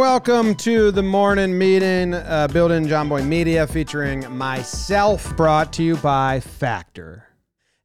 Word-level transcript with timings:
welcome 0.00 0.54
to 0.54 0.90
the 0.90 1.02
morning 1.02 1.58
meeting, 1.58 2.14
uh, 2.14 2.48
building 2.50 2.86
Jomboy 2.86 3.22
Media, 3.22 3.66
featuring 3.66 4.24
myself, 4.34 5.36
brought 5.36 5.74
to 5.74 5.82
you 5.82 5.98
by 5.98 6.40
Factor 6.40 7.26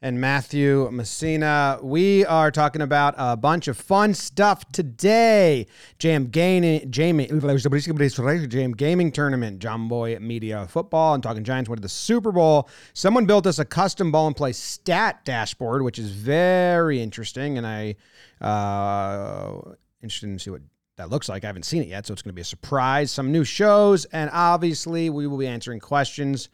and 0.02 0.21
Matthew 0.21 0.89
Messina. 0.93 1.78
We 1.84 2.25
are 2.25 2.52
talking 2.52 2.82
about 2.82 3.16
a 3.18 3.36
bunch 3.36 3.68
of 3.68 3.75
fun 3.75 4.14
stuff 4.14 4.64
today. 4.71 5.68
JM 6.00 6.32
Gaming, 6.32 6.89
Jamie, 6.89 7.28
JM 7.28 8.78
Gaming 8.78 9.11
tournament, 9.11 9.60
Jomboy 9.60 10.18
Media 10.21 10.66
football. 10.70 11.16
I'm 11.16 11.21
talking 11.21 11.43
Giants 11.43 11.70
went 11.70 11.79
to 11.79 11.82
the 11.82 11.89
Senior 11.89 12.32
Bowl. 12.32 12.70
Someone 12.93 13.25
built 13.25 13.46
us 13.46 13.60
a 13.60 13.66
custom 13.66 14.14
Ball 14.14 14.29
in 14.29 14.34
Play 14.34 14.54
stat 14.54 15.25
dashboard, 15.25 15.82
which 15.82 16.00
is 16.00 16.11
very 16.11 17.02
interesting, 17.02 17.57
and 17.57 17.68
I 17.68 17.97
uh, 18.39 19.60
interested 20.02 20.32
to 20.32 20.39
see 20.39 20.52
what 20.52 20.61
that 20.98 21.10
looks 21.10 21.28
like. 21.30 21.44
I 21.44 21.48
haven't 21.48 21.64
seen 21.64 21.82
it 21.82 21.88
yet, 21.88 22.06
so 22.06 22.14
it's 22.14 22.22
going 22.22 22.32
to 22.32 22.36
be 22.36 22.42
a 22.42 22.46
surprise. 22.46 23.12
Some 23.12 23.32
new 23.32 23.44
shows, 23.44 24.06
and 24.06 24.30
obviously, 24.32 25.10
we 25.10 25.28
will 25.28 25.38
be 25.38 25.48
answering 25.48 25.80
questions 25.80 26.50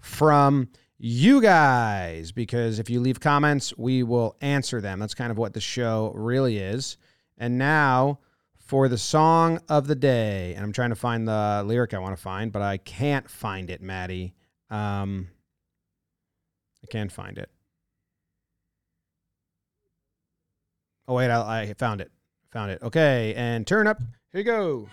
from 0.00 0.68
you 0.98 1.40
guys 1.40 2.30
because 2.30 2.78
if 2.78 2.88
you 2.88 3.00
leave 3.00 3.20
comments, 3.20 3.76
we 3.76 4.02
will 4.02 4.36
answer 4.40 4.80
them. 4.80 5.00
That's 5.00 5.14
kind 5.14 5.30
of 5.30 5.38
what 5.38 5.52
the 5.52 5.60
show 5.60 6.12
really 6.14 6.58
is. 6.58 6.96
And 7.36 7.58
now 7.58 8.20
for 8.56 8.88
the 8.88 8.98
song 8.98 9.60
of 9.68 9.86
the 9.86 9.94
day, 9.96 10.54
and 10.54 10.64
I'm 10.64 10.72
trying 10.72 10.90
to 10.90 10.96
find 10.96 11.26
the 11.26 11.64
lyric 11.66 11.92
I 11.92 11.98
want 11.98 12.16
to 12.16 12.22
find, 12.22 12.52
but 12.52 12.62
I 12.62 12.76
can't 12.76 13.28
find 13.28 13.68
it, 13.68 13.82
Matty. 13.82 14.34
Um, 14.70 15.28
I 16.82 16.86
can't 16.86 17.10
find 17.10 17.36
it. 17.36 17.50
Oh 21.08 21.14
wait, 21.14 21.30
I, 21.30 21.62
I 21.62 21.74
found 21.74 22.00
it. 22.00 22.10
Found 22.52 22.70
it. 22.70 22.82
Okay, 22.82 23.32
and 23.34 23.66
turn 23.66 23.86
up. 23.86 23.98
Here 24.30 24.40
you 24.40 24.44
go. 24.44 24.88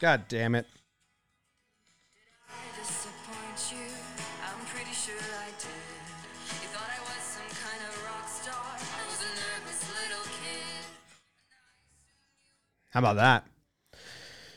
God 0.00 0.24
damn 0.28 0.54
it. 0.54 0.66
I 2.48 2.78
disappoint 2.78 3.72
you? 3.72 3.92
I'm 4.42 4.66
pretty 4.66 4.90
sure 4.92 5.14
I 5.14 5.50
did. 5.58 5.68
You 6.48 6.68
thought 6.68 6.88
I 6.88 7.00
was 7.02 7.22
some 7.22 7.46
kind 7.60 7.82
of 7.88 8.04
rock 8.06 8.26
star. 8.26 8.56
I 8.56 9.06
was 9.06 9.20
a 9.20 9.30
nervous 9.36 9.84
little 9.90 10.24
kid. 10.24 10.86
How 12.90 13.00
about 13.00 13.16
that? 13.16 13.46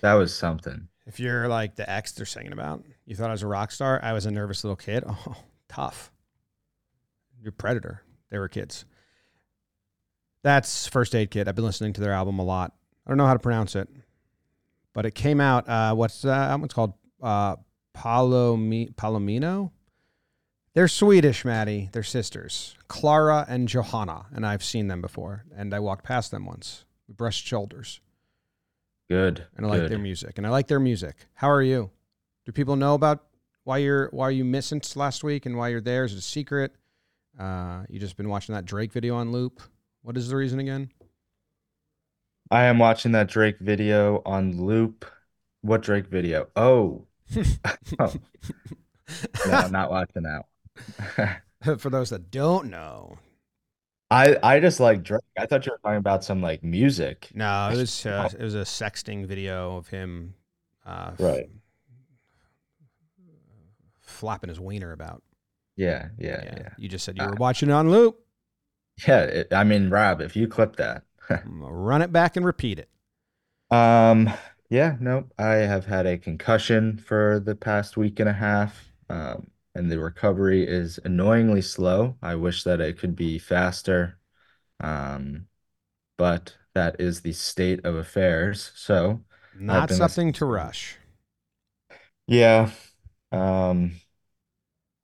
That 0.02 0.14
was 0.14 0.34
something. 0.34 0.88
If 1.06 1.20
you're 1.20 1.50
like 1.50 1.76
the 1.76 1.88
ex 1.90 2.14
they're 2.14 2.26
singing 2.26 2.54
about, 2.54 2.86
you 3.06 3.16
thought 3.16 3.30
I 3.30 3.34
was 3.34 3.44
a 3.44 3.48
rock 3.48 3.72
star. 3.72 4.00
I 4.02 4.14
was 4.14 4.26
a 4.26 4.32
nervous 4.32 4.64
little 4.64 4.78
kid. 4.78 5.04
Oh, 5.28 5.36
tough. 5.68 6.12
You're 7.46 7.52
predator. 7.52 8.02
They 8.32 8.40
were 8.40 8.50
kids. 8.50 8.86
That's 10.42 10.88
First 10.88 11.14
Aid 11.14 11.30
Kit. 11.30 11.48
I've 11.48 11.54
been 11.54 11.64
listening 11.64 11.94
to 11.94 12.02
their 12.02 12.12
album 12.12 12.40
a 12.40 12.44
lot. 12.44 12.74
I 13.06 13.12
don't 13.12 13.20
know 13.20 13.28
how 13.28 13.34
to 13.34 13.40
pronounce 13.40 13.76
it, 13.76 13.88
but 14.96 15.06
it 15.06 15.14
came 15.14 15.40
out. 15.40 15.70
Uh, 15.70 15.94
what's 15.94 16.24
that? 16.24 16.50
album? 16.50 16.66
It's 16.66 16.74
called 16.74 16.94
uh, 17.22 17.58
Palomi- 17.96 18.96
Palomino. 18.96 19.70
They're 20.74 20.88
Swedish, 20.88 21.46
Matty. 21.46 21.90
They're 21.92 22.02
sisters, 22.02 22.76
Klara 22.90 23.46
and 23.48 23.68
Johanna, 23.68 24.26
and 24.34 24.44
I've 24.44 24.64
seen 24.64 24.88
them 24.88 25.02
before. 25.02 25.46
And 25.56 25.72
I 25.72 25.80
walked 25.80 26.04
past 26.04 26.32
them 26.32 26.48
once. 26.48 26.84
We 27.08 27.14
brushed 27.14 27.46
shoulders 27.46 28.02
Good. 29.08 29.46
and 29.56 29.68
I 29.68 29.70
like 29.70 29.88
their 29.88 30.00
music. 30.00 30.40
And 30.40 30.48
I 30.48 30.50
like 30.50 30.66
their 30.66 30.80
music. 30.80 31.28
How 31.36 31.52
are 31.52 31.62
you? 31.62 31.92
Do 32.48 32.52
people 32.52 32.76
know 32.76 32.96
about 32.96 33.24
why 33.66 33.78
you're 33.78 34.10
why 34.12 34.32
you 34.32 34.44
missed 34.44 34.70
since 34.70 34.96
last 34.96 35.24
week 35.24 35.46
and 35.46 35.56
why 35.56 35.68
you're 35.68 35.80
there? 35.80 36.06
Is 36.06 36.14
it 36.14 36.18
a 36.18 36.22
secret? 36.22 36.76
Uh, 37.40 37.84
you 37.90 38.00
just 38.00 38.18
been 38.18 38.30
watching 38.30 38.56
that 38.56 38.66
Drake 38.66 38.94
video 38.94 39.16
on 39.16 39.32
loop. 39.32 39.62
What 40.02 40.18
is 40.18 40.30
the 40.30 40.36
reason 40.36 40.60
again? 40.60 40.90
I 42.52 42.66
am 42.66 42.80
watching 42.80 43.12
that 43.14 43.28
Drake 43.28 43.60
video 43.60 44.22
on 44.26 44.62
loop. 44.62 45.06
What 45.62 45.82
Drake 45.82 46.08
video? 46.08 46.48
Oh. 46.56 47.06
oh. 48.00 48.14
No, 49.48 49.52
I'm 49.54 49.72
not 49.72 49.90
watching 49.90 50.24
that. 50.24 51.42
For 51.80 51.90
those 51.90 52.12
that 52.12 52.30
don't 52.30 52.70
know, 52.70 53.18
I 54.12 54.38
I 54.44 54.60
just 54.60 54.80
like 54.80 55.02
Drake. 55.04 55.22
I 55.38 55.46
thought 55.48 55.66
you 55.66 55.72
were 55.72 55.80
talking 55.80 55.98
about 55.98 56.24
some 56.24 56.42
like 56.42 56.64
music. 56.64 57.30
no, 57.34 57.70
it 57.72 57.78
was 57.78 58.06
uh, 58.06 58.30
it 58.38 58.44
was 58.44 58.54
a 58.54 58.60
sexting 58.60 59.26
video 59.26 59.78
of 59.78 59.88
him, 59.88 60.36
uh, 60.86 61.12
f- 61.14 61.20
Right. 61.20 61.50
flapping 64.02 64.50
his 64.50 64.60
wiener 64.60 64.92
about. 64.92 65.24
Yeah, 65.76 66.10
yeah, 66.18 66.42
yeah. 66.44 66.70
You 66.78 66.88
just 66.90 67.04
said 67.06 67.18
you 67.18 67.24
were 67.26 67.34
Ah. 67.34 67.38
watching 67.40 67.70
it 67.70 67.74
on 67.74 67.92
loop. 67.92 68.20
Yeah, 69.08 69.22
it, 69.24 69.54
I 69.54 69.64
mean, 69.66 69.90
Rob, 69.90 70.22
if 70.22 70.36
you 70.36 70.48
clip 70.48 70.78
that. 70.78 71.04
Run 71.46 72.02
it 72.02 72.12
back 72.14 72.38
and 72.38 72.46
repeat 72.46 72.80
it. 72.80 72.90
Um, 73.76 74.32
yeah, 74.70 74.96
nope. 75.02 75.34
I 75.38 75.56
have 75.56 75.86
had 75.86 76.06
a 76.06 76.18
concussion 76.18 76.98
for 76.98 77.42
the 77.44 77.56
past 77.56 77.98
week 77.98 78.20
and 78.20 78.30
a 78.30 78.34
half. 78.34 78.94
Um, 79.10 79.48
and 79.74 79.92
the 79.92 80.00
recovery 80.00 80.66
is 80.66 80.98
annoyingly 81.04 81.62
slow. 81.62 82.16
I 82.22 82.36
wish 82.36 82.64
that 82.64 82.80
it 82.80 82.98
could 82.98 83.16
be 83.16 83.38
faster. 83.38 84.18
Um, 84.80 85.48
but 86.18 86.56
that 86.74 86.96
is 87.00 87.22
the 87.22 87.34
state 87.34 87.84
of 87.86 87.96
affairs. 87.96 88.72
So, 88.76 89.22
Not 89.60 89.90
something 89.92 90.32
to 90.34 90.40
to- 90.40 90.46
rush. 90.46 90.96
yeah. 92.28 92.70
Um, 93.32 94.00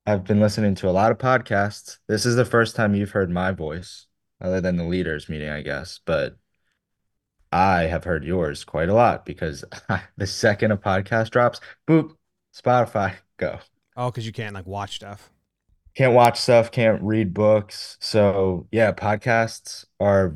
I've 0.06 0.24
been 0.24 0.40
listening 0.40 0.76
to 0.76 0.90
a 0.90 0.92
lot 0.92 1.12
of 1.12 1.18
podcasts. 1.20 2.00
This 2.08 2.26
is 2.26 2.36
the 2.36 2.46
first 2.46 2.76
time 2.76 2.96
you've 2.96 3.12
heard 3.12 3.30
my 3.30 3.52
voice, 3.52 4.08
other 4.42 4.60
than 4.60 4.78
the 4.78 4.84
leaders 4.84 5.30
meeting, 5.30 5.50
I 5.50 5.62
guess. 5.62 6.00
But 6.06 6.38
I 7.52 7.84
have 7.84 8.04
heard 8.04 8.24
yours 8.24 8.64
quite 8.64 8.90
a 8.90 8.94
lot 8.94 9.26
because 9.26 9.64
the 10.18 10.28
second 10.28 10.72
a 10.72 10.78
podcast 10.78 11.30
drops, 11.30 11.60
boop, 11.88 12.16
Spotify, 12.56 13.16
go. 13.38 13.60
Oh, 13.96 14.10
because 14.10 14.26
you 14.26 14.32
can't 14.32 14.56
like 14.56 14.66
watch 14.66 14.96
stuff. 14.96 15.30
Can't 15.96 16.14
watch 16.14 16.40
stuff, 16.40 16.72
can't 16.72 17.02
read 17.04 17.34
books. 17.34 17.98
So, 18.00 18.68
yeah, 18.72 18.94
podcasts 18.94 19.86
are 20.00 20.36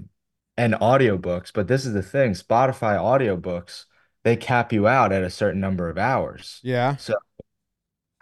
and 0.57 0.73
audiobooks, 0.75 1.51
but 1.53 1.67
this 1.67 1.85
is 1.85 1.93
the 1.93 2.03
thing, 2.03 2.31
Spotify 2.31 2.97
audiobooks, 2.97 3.85
they 4.23 4.35
cap 4.35 4.71
you 4.71 4.87
out 4.87 5.11
at 5.11 5.23
a 5.23 5.29
certain 5.29 5.61
number 5.61 5.89
of 5.89 5.97
hours. 5.97 6.59
Yeah. 6.63 6.95
So 6.97 7.15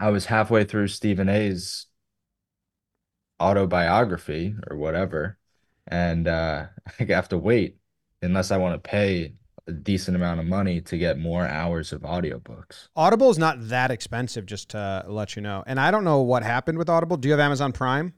I 0.03 0.09
was 0.09 0.25
halfway 0.25 0.65
through 0.65 0.89
Stephen 0.89 1.29
A's 1.29 1.85
autobiography 3.39 4.55
or 4.69 4.77
whatever, 4.77 5.37
and 5.87 6.27
uh, 6.27 6.67
I 6.99 7.03
have 7.05 7.29
to 7.29 7.37
wait 7.37 7.77
unless 8.21 8.51
I 8.51 8.57
want 8.57 8.81
to 8.81 8.89
pay 8.89 9.33
a 9.67 9.71
decent 9.71 10.15
amount 10.17 10.39
of 10.39 10.45
money 10.45 10.81
to 10.81 10.97
get 10.97 11.17
more 11.17 11.47
hours 11.47 11.93
of 11.93 12.01
audiobooks. 12.01 12.87
Audible 12.95 13.29
is 13.29 13.37
not 13.37 13.69
that 13.69 13.91
expensive, 13.91 14.45
just 14.45 14.69
to 14.69 15.05
let 15.07 15.35
you 15.35 15.41
know. 15.41 15.63
And 15.65 15.79
I 15.79 15.89
don't 15.89 16.03
know 16.03 16.21
what 16.21 16.43
happened 16.43 16.77
with 16.77 16.89
Audible. 16.89 17.17
Do 17.17 17.27
you 17.27 17.31
have 17.33 17.39
Amazon 17.39 17.71
Prime? 17.71 18.13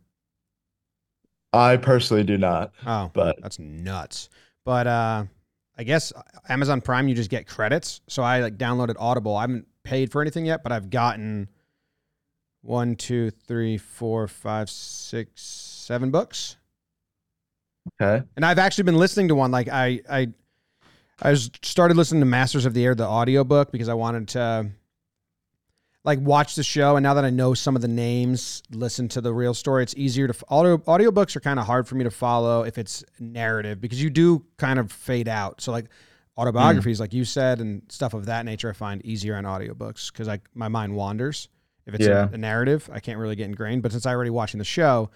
I 1.54 1.78
personally 1.78 2.24
do 2.24 2.38
not, 2.38 2.74
Oh, 2.86 3.12
but 3.14 3.38
that's 3.42 3.60
nuts. 3.60 4.30
But 4.66 4.88
uh, 4.88 5.26
I 5.78 5.84
guess 5.84 6.12
Amazon 6.50 6.82
Prime, 6.82 7.08
you 7.08 7.16
just 7.16 7.30
get 7.30 7.48
credits. 7.48 8.02
So 8.08 8.24
I 8.24 8.42
like 8.42 8.58
downloaded 8.58 8.96
Audible. 9.00 9.36
I 9.36 9.42
haven't 9.42 9.68
paid 9.84 10.12
for 10.12 10.22
anything 10.22 10.46
yet, 10.46 10.64
but 10.64 10.72
I've 10.72 10.90
gotten 10.90 11.48
one, 12.66 12.96
two, 12.96 13.30
three, 13.30 13.78
four, 13.78 14.28
five, 14.28 14.70
six, 14.70 15.42
seven 15.42 16.12
books. 16.12 16.58
okay. 18.02 18.26
And 18.36 18.46
I've 18.46 18.60
actually 18.60 18.86
been 18.86 18.98
listening 18.98 19.28
to 19.28 19.36
one. 19.36 19.52
Like 19.52 19.70
I, 19.70 20.02
I, 20.10 20.28
I 21.22 21.34
started 21.36 21.96
listening 21.96 22.22
to 22.22 22.26
Masters 22.26 22.66
of 22.66 22.74
the 22.74 22.84
Air, 22.84 22.96
the 22.96 23.08
audiobook, 23.08 23.72
because 23.72 23.88
I 23.88 23.94
wanted 23.94 24.30
to 24.30 24.72
like 26.04 26.20
watch 26.20 26.56
the 26.56 26.64
show. 26.64 26.96
And 26.96 27.04
now 27.04 27.14
that 27.14 27.26
I 27.26 27.30
know 27.30 27.54
some 27.54 27.76
of 27.76 27.82
the 27.82 27.88
names, 27.88 28.64
listen 28.72 29.08
to 29.10 29.22
the 29.22 29.34
real 29.34 29.54
story. 29.54 29.84
It's 29.84 29.96
easier 29.96 30.28
to 30.28 30.36
audio 30.50 30.78
audiobooks 30.78 31.36
are 31.36 31.42
kind 31.42 31.60
of 31.60 31.68
hard 31.68 31.88
for 31.88 31.96
me 31.96 32.04
to 32.04 32.12
follow 32.12 32.64
if 32.64 32.78
it's 32.78 33.04
narrative 33.20 33.80
because 33.80 34.02
you 34.02 34.10
do 34.10 34.44
kind 34.58 34.80
of 34.80 34.92
fade 34.92 35.28
out. 35.28 35.62
So 35.62 35.72
like 35.72 35.86
autobiographies, 36.38 36.98
mm. 36.98 37.02
like 37.02 37.14
you 37.14 37.26
said, 37.26 37.60
and 37.60 37.84
stuff 37.90 38.14
of 38.14 38.26
that 38.26 38.46
nature, 38.46 38.70
I 38.70 38.74
find 38.74 39.06
easier 39.06 39.36
on 39.36 39.44
audiobooks 39.44 40.12
because 40.12 40.28
like 40.28 40.42
my 40.56 40.68
mind 40.68 40.96
wanders. 40.96 41.48
If 41.86 41.94
it's 41.96 42.06
Yeah. 42.08 42.30
a, 42.30 42.34
a 42.34 42.38
narrative, 42.38 42.90
I 42.92 43.00
can't 43.00 43.20
really 43.20 43.36
get 43.36 43.46
ingrained. 43.46 43.84
But 43.84 43.92
since 43.92 44.06
I 44.06 44.12
already 44.14 44.32
watching 44.32 44.58
the 44.58 44.64
show, 44.66 45.12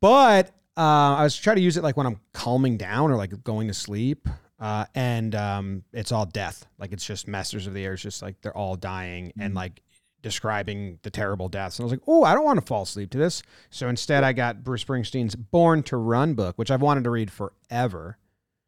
but 0.00 0.48
uh, 0.76 1.16
I 1.16 1.22
was 1.24 1.36
trying 1.36 1.56
to 1.56 1.62
use 1.62 1.76
it 1.76 1.82
like 1.82 1.96
when 1.96 2.06
I'm 2.06 2.20
calming 2.32 2.76
down 2.76 3.10
or 3.10 3.16
like 3.16 3.42
going 3.44 3.68
to 3.68 3.74
sleep. 3.74 4.28
Uh, 4.58 4.84
and 4.94 5.34
um, 5.34 5.84
it's 5.92 6.12
all 6.12 6.26
death. 6.26 6.66
Like 6.78 6.92
it's 6.92 7.04
just 7.06 7.26
Masters 7.26 7.66
of 7.66 7.72
the 7.74 7.82
Air. 7.84 7.94
It's 7.94 8.02
just 8.02 8.20
like 8.22 8.40
they're 8.42 8.56
all 8.56 8.76
dying 8.76 9.32
and 9.38 9.54
like 9.54 9.82
describing 10.22 10.98
the 11.02 11.10
terrible 11.10 11.48
deaths. 11.48 11.78
And 11.78 11.84
I 11.84 11.86
was 11.86 11.92
like, 11.92 12.02
oh, 12.06 12.24
I 12.24 12.34
don't 12.34 12.44
want 12.44 12.60
to 12.60 12.66
fall 12.66 12.82
asleep 12.82 13.10
to 13.12 13.18
this. 13.18 13.42
So 13.70 13.88
instead, 13.88 14.22
I 14.22 14.34
got 14.34 14.62
Bruce 14.62 14.84
Springsteen's 14.84 15.34
Born 15.34 15.82
to 15.84 15.96
Run 15.96 16.34
book, 16.34 16.58
which 16.58 16.70
I've 16.70 16.82
wanted 16.82 17.04
to 17.04 17.10
read 17.10 17.30
forever. 17.30 18.18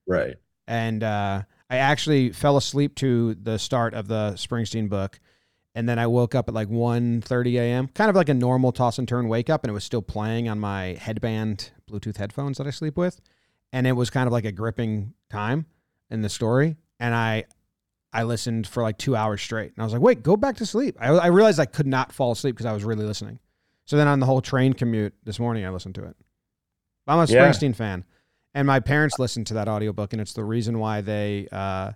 Right. 0.07 0.37
And 0.67 1.03
uh, 1.03 1.43
I 1.69 1.77
actually 1.77 2.31
fell 2.33 2.57
asleep 2.57 2.95
to 2.97 3.35
the 3.35 3.59
start 3.59 3.93
of 3.93 4.09
the 4.09 4.33
Springsteen 4.37 4.89
book. 4.89 5.21
And 5.75 5.89
then 5.89 5.99
I 5.99 6.07
woke 6.07 6.35
up 6.35 6.49
at 6.49 6.55
like 6.55 6.69
1.30 6.69 7.55
a.m. 7.59 7.89
Kind 7.89 8.11
of 8.11 8.17
like 8.17 8.29
a 8.29 8.35
normal 8.35 8.73
toss 8.73 8.99
and 8.99 9.09
turn 9.09 9.29
wake 9.29 9.49
up, 9.51 9.65
and 9.65 9.71
it 9.71 9.75
was 9.75 9.85
still 9.85 10.03
playing 10.03 10.49
on 10.49 10.59
my 10.59 10.97
headband 11.01 11.71
Bluetooth 11.91 12.17
headphones 12.17 12.59
that 12.59 12.67
I 12.67 12.71
sleep 12.71 12.97
with, 12.97 13.21
and 13.73 13.87
it 13.87 13.93
was 13.93 14.11
kind 14.11 14.27
of 14.27 14.33
like 14.33 14.45
a 14.45 14.53
gripping 14.53 15.15
time 15.31 15.67
in 16.11 16.23
the 16.23 16.29
story, 16.29 16.77
and 17.01 17.15
I 17.15 17.45
I 18.13 18.25
listened 18.25 18.67
for 18.67 18.83
like 18.83 18.99
two 18.99 19.17
hours 19.17 19.41
straight, 19.41 19.73
and 19.75 19.81
I 19.81 19.85
was 19.85 19.93
like, 19.95 20.03
wait, 20.03 20.23
go 20.23 20.37
back 20.37 20.57
to 20.57 20.67
sleep. 20.67 20.97
I, 21.01 21.09
I 21.09 21.27
realized 21.29 21.59
I 21.59 21.65
could 21.67 21.87
not 21.87 22.13
fall 22.13 22.33
asleep 22.33 22.55
because 22.55 22.67
I 22.67 22.73
was 22.73 22.85
really 22.85 23.07
listening. 23.07 23.39
So 23.87 23.97
then 23.97 24.07
on 24.07 24.21
the 24.21 24.27
whole 24.27 24.43
train 24.43 24.75
commute 24.75 25.15
this 25.25 25.39
morning, 25.41 25.65
I 25.65 25.71
listened 25.71 25.95
to 25.97 26.05
it. 26.05 26.17
I'm 27.07 27.19
a 27.19 27.25
Yeah. 27.25 27.51
Springsteen 27.51 27.75
fan, 27.75 28.05
and 28.55 28.67
my 28.67 28.81
parents 28.81 29.19
listened 29.19 29.47
to 29.49 29.55
that 29.55 29.67
audiobook, 29.69 30.13
and 30.13 30.21
it's 30.21 30.35
the 30.35 30.45
reason 30.45 30.79
why 30.79 31.01
they 31.01 31.49
uh, 31.51 31.93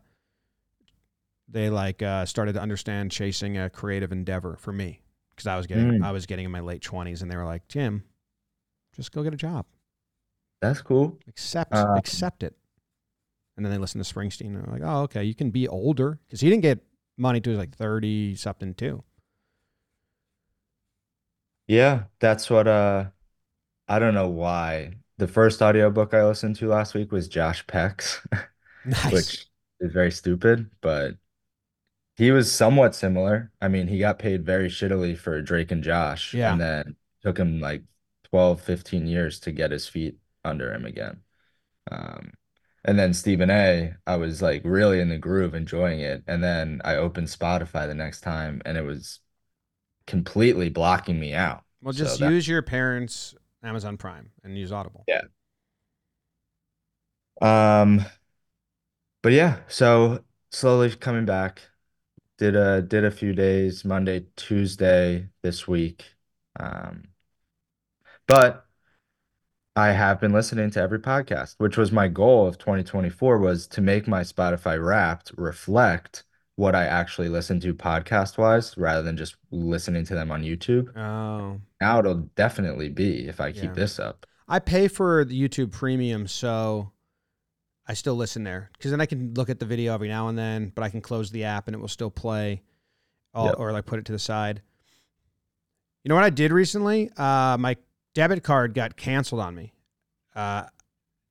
they 1.49 1.71
like 1.71 2.03
uh, 2.03 2.27
started 2.27 2.55
to 2.55 2.61
understand 2.63 3.11
chasing 3.11 3.57
a 3.59 3.71
creative 3.71 4.13
endeavor 4.13 4.57
for 4.61 4.73
me 4.73 5.01
because 5.31 5.47
I 5.47 5.57
was 5.57 5.67
getting 5.67 5.93
Mm. 5.93 6.01
I 6.01 6.13
was 6.13 6.27
getting 6.27 6.45
in 6.45 6.51
my 6.51 6.61
late 6.61 6.83
twenties, 6.83 7.23
and 7.23 7.31
they 7.31 7.37
were 7.37 7.45
like, 7.45 7.69
Jim, 7.69 8.05
just 8.95 9.13
go 9.13 9.23
get 9.23 9.35
a 9.35 9.39
job, 9.39 9.67
That's 10.61 10.83
cool. 10.83 11.19
accept 11.29 11.73
Um, 11.73 11.89
accept 11.95 12.43
it, 12.43 12.57
and 13.57 13.65
then 13.65 13.73
they 13.73 13.79
listened 13.79 14.05
to 14.05 14.15
Springsteen, 14.15 14.47
and 14.49 14.57
they're 14.57 14.73
like, 14.73 14.83
oh 14.85 15.03
okay, 15.03 15.25
you 15.25 15.35
can 15.35 15.51
be 15.51 15.67
older 15.69 16.19
because 16.27 16.41
he 16.41 16.51
didn't 16.51 16.63
get 16.63 16.81
money 17.17 17.41
was 17.41 17.57
like 17.57 17.75
thirty 17.75 18.35
something 18.35 18.75
too. 18.75 19.03
Yeah, 21.67 22.05
that's 22.21 22.49
what 22.51 22.67
uh 22.69 23.11
I 23.89 24.01
don't 24.01 24.15
know 24.15 24.31
why. 24.31 24.99
The 25.19 25.29
first 25.29 25.63
audiobook 25.63 26.15
I 26.15 26.27
listened 26.27 26.57
to 26.59 26.69
last 26.69 26.95
week 26.95 27.13
was 27.13 27.29
Josh 27.29 27.67
Peck's, 27.67 28.27
Nice. 28.85 29.37
which 29.37 29.49
is 29.81 29.93
very 29.93 30.13
stupid, 30.13 30.71
but 30.81 31.17
he 32.17 32.31
was 32.31 32.51
somewhat 32.53 32.95
similar. 32.95 33.53
I 33.61 33.69
mean, 33.69 33.89
he 33.89 33.99
got 33.99 34.19
paid 34.19 34.45
very 34.45 34.69
shittily 34.69 35.17
for 35.17 35.41
Drake 35.43 35.71
and 35.71 35.83
Josh, 35.83 36.35
Yeah. 36.35 36.53
and 36.53 36.61
then 36.61 36.97
took 37.23 37.39
him 37.39 37.61
like 37.61 37.83
12, 38.25 38.61
15 38.61 39.07
years 39.07 39.39
to 39.41 39.53
get 39.53 39.71
his 39.71 39.87
feet 39.89 40.17
under 40.45 40.73
him 40.73 40.85
again. 40.87 41.21
Um, 41.91 42.33
and 42.85 42.99
then 42.99 43.13
Stephen 43.15 43.51
A, 43.51 43.95
I 44.07 44.17
was 44.17 44.41
like 44.43 44.63
really 44.65 45.01
in 45.01 45.09
the 45.09 45.19
groove, 45.19 45.55
enjoying 45.55 46.01
it. 46.01 46.23
And 46.27 46.43
then 46.43 46.81
I 46.85 46.97
opened 46.97 47.29
Spotify 47.29 47.87
the 47.87 47.95
next 47.95 48.21
time 48.21 48.63
and 48.65 48.79
it 48.79 48.83
was 48.83 49.21
completely 50.07 50.69
blocking 50.69 51.19
me 51.19 51.35
out. 51.35 51.65
Well, 51.83 51.93
So 51.93 52.05
just 52.05 52.21
that- 52.21 52.31
use 52.31 52.47
your 52.49 52.63
parents' 52.63 53.35
Amazon 53.63 53.97
Prime 53.97 54.31
and 54.45 54.57
use 54.57 54.73
Audible. 54.73 55.05
Yeah. 55.09 55.23
Um, 57.41 58.05
but 59.23 59.33
yeah, 59.33 59.61
so 59.69 60.25
slowly 60.51 60.91
coming 60.97 61.25
back. 61.27 61.63
Did 62.39 62.55
a 62.55 62.83
did 62.83 63.05
a 63.05 63.11
few 63.11 63.33
days, 63.33 63.85
Monday, 63.85 64.27
Tuesday 64.37 65.29
this 65.43 65.67
week. 65.67 66.05
Um, 66.61 67.05
but 68.27 68.67
I 69.75 69.89
have 69.93 70.21
been 70.21 70.33
listening 70.33 70.71
to 70.73 70.81
every 70.81 70.99
podcast, 70.99 71.55
which 71.59 71.77
was 71.77 71.93
my 71.93 72.09
goal 72.09 72.47
of 72.47 72.59
2024 72.59 73.39
was 73.39 73.67
to 73.69 73.81
make 73.81 74.09
my 74.09 74.23
Spotify 74.23 74.83
Wrapped 74.83 75.33
reflect 75.37 76.25
what 76.57 76.75
I 76.75 76.85
actually 76.85 77.29
listen 77.29 77.61
to 77.61 77.75
podcast 77.75 78.39
wise 78.39 78.77
rather 78.79 79.03
than 79.03 79.17
just 79.17 79.37
listening 79.51 80.05
to 80.07 80.15
them 80.15 80.31
on 80.31 80.43
YouTube. 80.43 80.97
Oh, 80.97 81.61
Now 81.81 81.99
it'll 81.99 82.31
definitely 82.37 82.89
be 82.89 83.29
if 83.29 83.41
I 83.41 83.53
keep 83.53 83.65
Yeah. 83.65 83.73
this 83.73 83.99
up. 83.99 84.27
I 84.49 84.59
pay 84.61 84.89
for 84.89 85.25
the 85.25 85.39
YouTube 85.39 85.73
Premium, 85.73 86.27
so 86.27 86.93
I 87.89 87.95
still 87.95 88.17
listen 88.17 88.43
there 88.45 88.71
because 88.73 88.91
then 88.91 89.01
I 89.01 89.07
can 89.07 89.35
look 89.35 89.49
at 89.49 89.61
the 89.61 89.67
video 89.67 89.95
every 89.95 90.09
now 90.09 90.29
and 90.29 90.37
then, 90.37 90.73
but 90.75 90.83
I 90.83 90.89
can 90.89 91.01
close 91.01 91.31
the 91.31 91.45
app 91.45 91.69
and 91.69 91.75
it 91.75 91.79
will 91.79 91.89
still 91.89 92.11
play, 92.11 92.63
all, 93.33 93.47
Yep. 93.47 93.55
or 93.59 93.73
like 93.73 93.87
put 93.87 93.99
it 93.99 94.05
to 94.07 94.13
the 94.13 94.19
side. 94.19 94.63
You 96.03 96.09
know 96.09 96.15
what 96.15 96.25
I 96.25 96.31
did 96.31 96.53
recently? 96.53 97.11
Uh, 97.17 97.57
my 97.59 97.77
debit 98.15 98.43
card 98.43 98.75
got 98.75 98.97
canceled 98.97 99.41
on 99.41 99.55
me, 99.55 99.73
uh, 100.35 100.65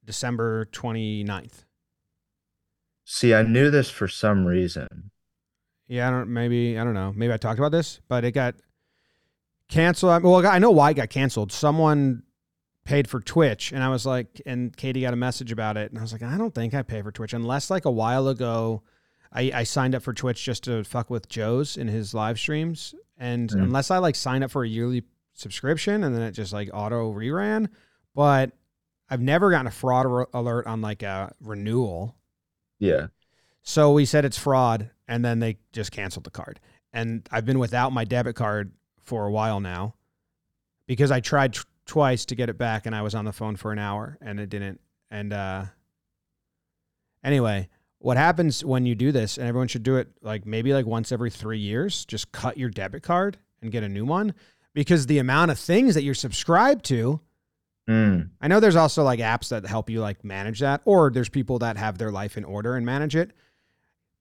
December 0.06 0.66
29th. 0.72 1.66
See, 3.06 3.34
I 3.34 3.44
knew 3.44 3.70
this 3.70 3.90
for 3.90 4.08
some 4.08 4.46
reason. 4.46 5.12
Yeah, 5.88 6.08
I 6.08 6.12
don't. 6.12 6.30
Maybe 6.34 6.80
I 6.80 6.84
don't 6.84 6.96
know. 6.96 7.14
Maybe 7.16 7.32
I 7.32 7.38
talked 7.38 7.60
about 7.60 7.72
this, 7.72 8.00
but 8.08 8.24
it 8.24 8.32
got 8.32 8.56
canceled. 9.70 10.24
Well, 10.24 10.46
I 10.48 10.58
know 10.58 10.72
why 10.72 10.90
it 10.92 10.96
got 10.96 11.10
canceled. 11.10 11.52
Someone 11.52 12.24
paid 12.86 13.08
for 13.10 13.20
Twitch, 13.20 13.72
and 13.72 13.84
I 13.84 13.90
was 13.90 14.06
like, 14.06 14.42
and 14.46 14.76
Katie 14.76 15.02
got 15.02 15.14
a 15.14 15.18
message 15.18 15.52
about 15.52 15.76
it, 15.76 15.92
and 15.92 16.00
I 16.00 16.02
was 16.02 16.14
like, 16.14 16.24
I 16.24 16.38
don't 16.38 16.54
think 16.54 16.74
I 16.74 16.84
pay 16.84 17.02
for 17.02 17.12
Twitch 17.12 17.34
unless 17.34 17.70
like 17.70 17.86
a 17.86 17.92
while 17.92 18.28
ago, 18.28 18.84
I, 19.34 19.52
I 19.54 19.64
signed 19.64 19.96
up 19.96 20.04
for 20.04 20.14
Twitch 20.14 20.44
just 20.44 20.64
to 20.66 20.84
fuck 20.84 21.10
with 21.10 21.28
Joe's 21.28 21.76
in 21.78 21.88
his 21.88 22.14
live 22.14 22.40
streams, 22.40 22.94
and 23.18 23.50
Mhm. 23.50 23.64
unless 23.64 23.92
I 23.92 23.98
like 23.98 24.16
sign 24.16 24.44
up 24.44 24.52
for 24.52 24.64
a 24.64 24.68
yearly 24.68 25.04
subscription, 25.34 26.04
and 26.04 26.16
then 26.16 26.22
it 26.22 26.32
just 26.32 26.54
like 26.54 26.70
auto 26.74 27.12
reran, 27.12 27.68
but 28.14 28.52
I've 29.10 29.22
never 29.22 29.50
gotten 29.52 29.68
a 29.68 29.72
fraud 29.72 30.28
alert 30.34 30.66
on 30.68 30.82
like 30.82 31.04
a 31.04 31.34
renewal. 31.42 32.16
Yeah. 32.80 33.08
So 33.64 33.92
we 33.94 34.06
said 34.06 34.26
it's 34.26 34.38
fraud, 34.38 34.92
and 35.08 35.26
then 35.26 35.40
they 35.40 35.58
just 35.74 35.92
canceled 35.92 36.24
the 36.24 36.32
card. 36.32 36.60
And 36.94 37.28
I've 37.32 37.46
been 37.46 37.60
without 37.60 37.92
my 37.92 38.06
debit 38.06 38.36
card 38.36 38.72
for 39.02 39.26
a 39.26 39.32
while 39.32 39.60
now 39.60 39.96
because 40.88 41.12
I 41.12 41.20
tried 41.20 41.54
t- 41.56 41.62
twice 41.86 42.26
to 42.26 42.36
get 42.36 42.50
it 42.50 42.58
back, 42.58 42.86
and 42.86 42.96
I 42.96 43.02
was 43.02 43.16
on 43.16 43.26
the 43.26 43.34
phone 43.34 43.56
for 43.56 43.72
an 43.72 43.80
hour, 43.80 44.18
and 44.22 44.40
it 44.40 44.50
didn't. 44.50 44.80
And 45.12 45.34
uh, 45.34 45.66
anyway, 47.24 47.70
what 48.00 48.18
happens 48.18 48.64
when 48.64 48.86
you 48.86 48.96
do 48.96 49.12
this, 49.12 49.38
and 49.38 49.48
everyone 49.48 49.68
should 49.68 49.84
do 49.84 49.98
it 49.98 50.10
like 50.22 50.46
maybe 50.46 50.74
like 50.74 50.86
once 50.86 51.12
every 51.12 51.30
three 51.30 51.60
years, 51.60 52.06
just 52.06 52.32
cut 52.32 52.58
your 52.58 52.70
debit 52.70 53.04
card 53.04 53.38
and 53.62 53.72
get 53.72 53.84
a 53.84 53.90
new 53.90 54.06
one 54.06 54.34
because 54.74 55.06
the 55.06 55.20
amount 55.20 55.52
of 55.52 55.60
things 55.60 55.96
that 55.96 56.04
you're 56.04 56.14
subscribed 56.14 56.86
to 56.86 57.22
Mm, 57.88 58.32
I 58.42 58.48
know 58.48 58.60
there's 58.60 58.76
also 58.76 59.04
like 59.04 59.20
apps 59.20 59.50
that 59.50 59.64
help 59.64 59.92
you 59.92 60.02
like 60.02 60.24
manage 60.24 60.60
that, 60.62 60.82
or 60.86 61.12
there's 61.12 61.30
people 61.30 61.60
that 61.60 61.78
have 61.78 62.00
their 62.00 62.12
life 62.12 62.36
in 62.36 62.44
order 62.44 62.76
and 62.76 62.84
manage 62.84 63.16
it. 63.16 63.30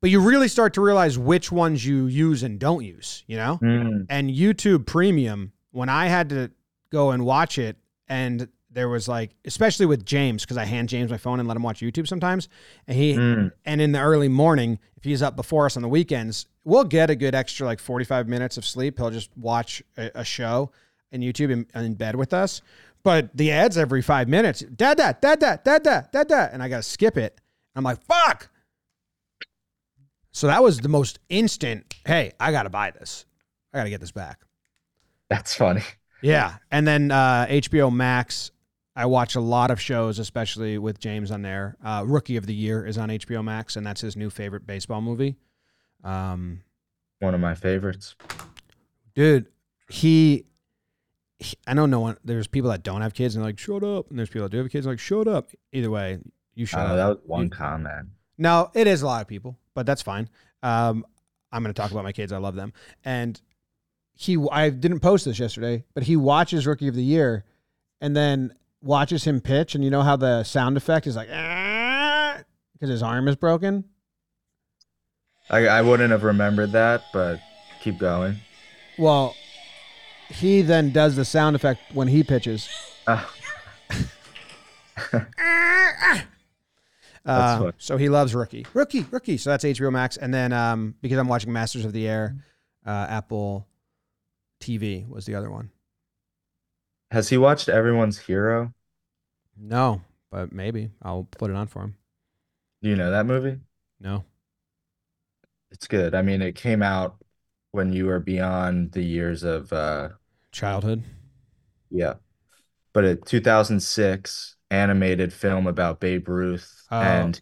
But 0.02 0.10
you 0.10 0.20
really 0.20 0.49
start 0.49 0.75
to 0.75 0.82
realize 0.82 1.19
which 1.19 1.50
ones 1.50 1.82
you 1.87 2.05
use 2.05 2.43
and 2.43 2.58
don't 2.58 2.84
use, 2.84 3.25
you 3.26 3.38
know? 3.38 3.58
mm, 3.62 4.05
And 4.10 4.28
YouTube 4.28 4.84
Premium, 4.84 5.52
when 5.70 5.88
I 5.88 6.08
had 6.08 6.28
to 6.28 6.50
go 6.94 7.11
and 7.11 7.25
watch 7.26 7.58
it, 7.58 7.76
and 8.08 8.49
there 8.70 8.88
was 8.88 9.08
like, 9.08 9.31
especially 9.44 9.87
with 9.87 10.05
James, 10.05 10.43
because 10.43 10.56
I 10.56 10.64
hand 10.64 10.88
James 10.88 11.11
my 11.11 11.17
phone 11.17 11.38
and 11.38 11.49
let 11.49 11.56
him 11.56 11.62
watch 11.62 11.81
YouTube 11.81 12.08
sometimes. 12.08 12.49
And 12.87 12.96
he, 12.96 13.14
mm. 13.14 13.52
and 13.64 13.81
in 13.81 13.93
the 13.93 14.00
early 14.00 14.29
morning, 14.29 14.79
if 14.96 15.05
he's 15.05 15.23
up 15.23 15.37
before 15.37 15.67
us 15.67 15.77
on 15.77 15.82
the 15.82 15.89
weekends, 15.89 16.46
we'll 16.65 16.84
get 16.84 17.08
a 17.08 17.15
good 17.15 17.34
extra 17.34 17.67
like 17.67 17.79
45 17.79 18.29
minutes 18.29 18.56
of 18.56 18.65
sleep. 18.65 18.98
He'll 18.98 19.10
just 19.10 19.31
watch 19.36 19.82
a, 19.96 20.10
a 20.20 20.24
show 20.24 20.72
in 21.13 21.20
YouTube 21.20 21.51
in, 21.51 21.67
in 21.74 21.94
bed 21.94 22.17
with 22.17 22.34
us. 22.34 22.63
But 23.05 23.36
the 23.36 23.53
ads 23.53 23.79
every 23.79 24.03
five 24.03 24.29
minutes, 24.29 24.60
dad, 24.60 24.96
dad, 24.96 25.20
dad, 25.20 25.39
dad, 25.39 25.63
dad, 25.63 25.84
dad, 25.84 26.08
dad, 26.10 26.29
dad, 26.29 26.51
and 26.53 26.63
I 26.63 26.69
got 26.69 26.79
to 26.79 26.82
skip 26.82 27.17
it. 27.17 27.41
I'm 27.77 27.84
like, 27.84 28.03
fuck. 28.03 28.48
So 30.32 30.48
that 30.48 30.63
was 30.63 30.81
the 30.81 30.89
most 30.89 31.20
instant. 31.29 31.94
Hey, 32.06 32.32
I 32.41 32.51
got 32.51 32.65
to 32.65 32.70
buy 32.70 32.91
this. 32.91 33.27
I 33.72 33.79
got 33.79 33.84
to 33.84 33.91
get 33.91 34.01
this 34.01 34.10
back. 34.10 34.41
That's 35.29 35.55
funny. 35.55 35.82
Yeah. 36.24 36.54
And 36.70 36.86
then 36.88 37.10
uh, 37.10 37.46
HBO 37.48 37.93
Max, 37.93 38.50
I 38.96 39.06
watch 39.06 39.34
a 39.34 39.40
lot 39.40 39.70
of 39.70 39.81
shows, 39.81 40.19
especially 40.19 40.78
with 40.78 40.98
James 40.98 41.31
on 41.31 41.43
there. 41.43 41.76
Uh, 41.84 42.02
Rookie 42.06 42.36
of 42.36 42.46
the 42.46 42.54
Year 42.54 42.86
is 42.86 42.96
on 42.96 43.10
HBO 43.10 43.44
Max, 43.44 43.76
and 43.76 43.86
that's 43.86 44.00
his 44.00 44.16
new 44.16 44.31
favorite 44.31 44.66
baseball 44.66 45.00
movie. 45.02 45.36
Um, 46.02 46.62
One 47.20 47.34
of 47.34 47.40
my 47.40 47.54
favorites. 47.54 48.14
dude, 49.14 49.46
he, 49.90 50.46
he- 51.38 51.56
I 51.66 51.74
know 51.74 51.86
no 51.86 52.00
one, 52.00 52.16
there's 52.24 52.46
people 52.46 52.70
that 52.70 52.82
don't 52.82 53.02
have 53.02 53.12
kids 53.14 53.34
and 53.36 53.43
they're 53.44 53.48
like, 53.50 53.58
shut 53.58 53.82
up. 53.84 54.08
And 54.10 54.19
there's 54.19 54.28
people 54.31 54.43
that 54.48 54.52
do 54.52 54.58
have 54.58 54.70
kids 54.70 54.86
and 54.86 54.93
like, 54.93 55.00
shut 55.00 55.28
up. 55.28 55.50
Either 55.72 55.90
way, 55.90 56.19
you 56.54 56.64
shut 56.66 56.81
Uh, 56.81 56.93
up. 56.93 56.96
that 56.96 57.06
was 57.08 57.19
one 57.26 57.44
You- 57.44 57.50
comment. 57.50 58.08
No, 58.38 58.70
it 58.74 58.86
is 58.86 59.02
a 59.02 59.06
lot 59.06 59.20
of 59.22 59.28
people, 59.28 59.58
but 59.74 59.86
that's 59.86 60.02
fine. 60.02 60.28
Um, 60.62 61.04
I'm 61.52 61.62
going 61.62 61.72
to 61.72 61.81
talk 61.81 61.93
about 61.93 62.02
my 62.04 62.12
kids. 62.12 62.32
I 62.32 62.38
love 62.38 62.56
them. 62.56 62.72
And 63.04 63.40
he, 64.15 64.39
I 64.51 64.71
didn't 64.71 65.01
post 65.01 65.25
this 65.25 65.39
yesterday, 65.39 65.85
but 65.94 66.05
he 66.05 66.17
watches 66.17 66.67
Rookie 66.67 66.89
of 66.89 66.94
the 66.94 67.03
Year 67.03 67.44
and 68.01 68.17
then 68.17 68.55
watches 68.81 69.25
him 69.25 69.41
pitch. 69.41 69.75
And 69.75 69.83
you 69.83 69.91
know 69.91 70.03
how 70.03 70.17
the 70.17 70.44
sound 70.44 70.77
effect 70.77 71.06
is 71.06 71.17
like, 71.17 71.29
because 71.29 72.91
his 72.91 73.03
arm 73.03 73.29
is 73.29 73.37
broken? 73.37 73.85
I, 75.51 75.67
I 75.67 75.83
wouldn't 75.83 76.11
have 76.11 76.23
remembered 76.23 76.73
that, 76.73 77.03
but 77.13 77.41
keep 77.81 77.99
going. 77.99 78.37
Well, 78.99 79.35
he 80.29 80.63
then 80.63 80.91
does 80.93 81.17
the 81.17 81.25
sound 81.25 81.56
effect 81.56 81.81
when 81.93 82.09
he 82.09 82.23
pitches. 82.23 82.69
Ah, 83.06 83.31
Uh, 87.27 87.73
so 87.79 87.97
he 87.97 88.11
loves 88.11 88.35
Rookie. 88.35 88.67
Rookie, 88.75 89.06
Rookie. 89.11 89.39
So 89.39 89.49
that's 89.49 89.65
HBO 89.65 89.91
Max. 89.91 90.19
And 90.19 90.35
then 90.35 90.53
um, 90.53 90.94
because 91.01 91.17
I'm 91.19 91.27
watching 91.27 91.53
Masters 91.53 91.87
of 91.87 91.94
the 91.94 92.06
Air, 92.06 92.37
uh, 92.85 93.06
Apple 93.09 93.67
TV 94.65 95.06
was 95.09 95.27
the 95.27 95.35
other 95.35 95.51
one. 95.51 95.71
has 97.11 97.29
he 97.29 97.37
watched 97.39 97.69
Everyone's 97.69 98.19
Hero? 98.19 98.73
No, 99.56 100.01
but 100.31 100.53
maybe 100.53 100.91
I'll 101.03 101.25
put 101.31 101.51
it 101.51 101.56
on 101.56 101.67
for 101.69 101.83
him. 101.83 101.97
Do 102.83 102.89
you 102.89 102.97
know 102.97 103.11
that 103.11 103.27
movie? 103.27 103.59
No. 104.01 104.25
It's 105.71 105.87
good. 105.87 106.15
I 106.15 106.23
mean, 106.23 106.43
it 106.43 106.55
came 106.55 106.83
out 106.83 107.17
when 107.73 107.93
you 107.93 108.06
were 108.06 108.21
beyond 108.21 108.93
the 108.93 109.03
years 109.03 109.43
of 109.43 109.73
uh 109.73 110.11
Childhood. 110.53 111.03
yeah, 111.91 112.15
but 112.93 113.05
a 113.05 113.17
2006 113.17 114.56
animated 114.71 115.33
film 115.33 115.67
about 115.67 116.01
Babe 116.01 116.29
Ruth 116.29 116.87
Oh. 116.91 117.01
and 117.01 117.41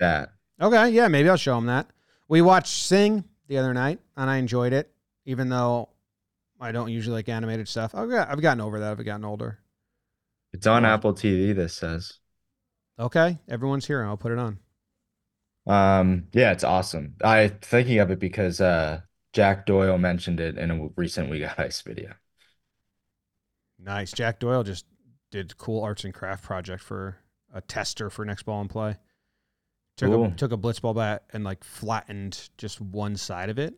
that. 0.00 0.32
Okay, 0.60 0.90
yeah, 0.90 1.08
maybe 1.08 1.28
I'll 1.28 1.36
show 1.36 1.58
him 1.58 1.66
that. 1.66 1.88
We 2.28 2.40
watched 2.40 2.74
Sing 2.86 3.24
the 3.48 3.58
other 3.58 3.74
night, 3.74 4.00
and 4.16 4.30
I 4.30 4.36
enjoyed 4.36 4.72
it, 4.72 4.92
even 5.26 5.48
though 5.50 5.90
I 6.64 6.72
don't 6.72 6.90
usually 6.90 7.14
like 7.14 7.28
animated 7.28 7.68
stuff. 7.68 7.94
I've 7.94 8.10
got, 8.10 8.28
I've 8.30 8.40
gotten 8.42 8.60
over 8.60 8.80
that. 8.80 8.90
I've 8.98 9.04
gotten 9.04 9.24
older. 9.24 9.58
It's 10.54 10.66
on 10.66 10.84
Oh. 10.84 10.88
Apple 10.88 11.12
TV, 11.12 11.54
this 11.54 11.74
says. 11.74 12.18
Okay, 12.98 13.38
everyone's 13.48 13.86
here. 13.86 14.02
I'll 14.04 14.16
put 14.16 14.32
it 14.32 14.38
on. 14.38 14.58
Um, 15.66 16.28
yeah, 16.32 16.52
it's 16.52 16.64
awesome. 16.64 17.16
I 17.24 17.48
thinking 17.62 17.98
of 17.98 18.10
it 18.10 18.18
because 18.18 18.60
uh 18.60 19.00
Jack 19.32 19.66
Doyle 19.66 19.98
mentioned 19.98 20.40
it 20.40 20.58
in 20.58 20.70
a 20.70 20.88
recent 20.96 21.30
We 21.30 21.40
Got 21.40 21.58
Ice 21.58 21.80
video. 21.82 22.14
Nice. 23.78 24.12
Jack 24.12 24.38
Doyle 24.40 24.62
just 24.62 24.86
did 25.30 25.56
cool 25.58 25.82
arts 25.82 26.04
and 26.04 26.14
craft 26.14 26.44
project 26.44 26.82
for 26.82 27.16
a 27.52 27.60
tester 27.60 28.10
for 28.10 28.24
next 28.24 28.44
Ball 28.44 28.60
in 28.62 28.68
Play. 28.68 28.96
Took 29.96 30.10
Cool. 30.10 30.24
a 30.24 30.30
took 30.30 30.52
a 30.52 30.56
Blitzball 30.56 30.94
bat 30.96 31.24
and 31.32 31.44
like 31.44 31.62
flattened 31.64 32.50
just 32.58 32.80
one 32.80 33.16
side 33.16 33.50
of 33.50 33.58
it, 33.58 33.74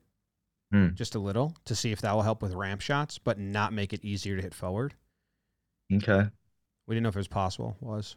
Hmm. 0.73 0.89
just 0.95 1.15
a 1.15 1.19
little, 1.21 1.55
to 1.65 1.75
see 1.77 1.93
if 1.93 2.01
that 2.01 2.13
will 2.13 2.23
help 2.23 2.43
with 2.43 2.53
ramp 2.55 2.81
shots, 2.81 3.19
but 3.19 3.39
not 3.39 3.73
make 3.73 3.93
it 3.93 4.05
easier 4.05 4.35
to 4.37 4.43
hit 4.43 4.53
forward. 4.55 4.95
Okay. 5.93 6.29
We 6.87 6.95
didn't 6.95 7.05
know 7.05 7.09
if 7.11 7.17
it 7.17 7.21
was 7.21 7.29
possible. 7.29 7.77
Was 7.81 8.17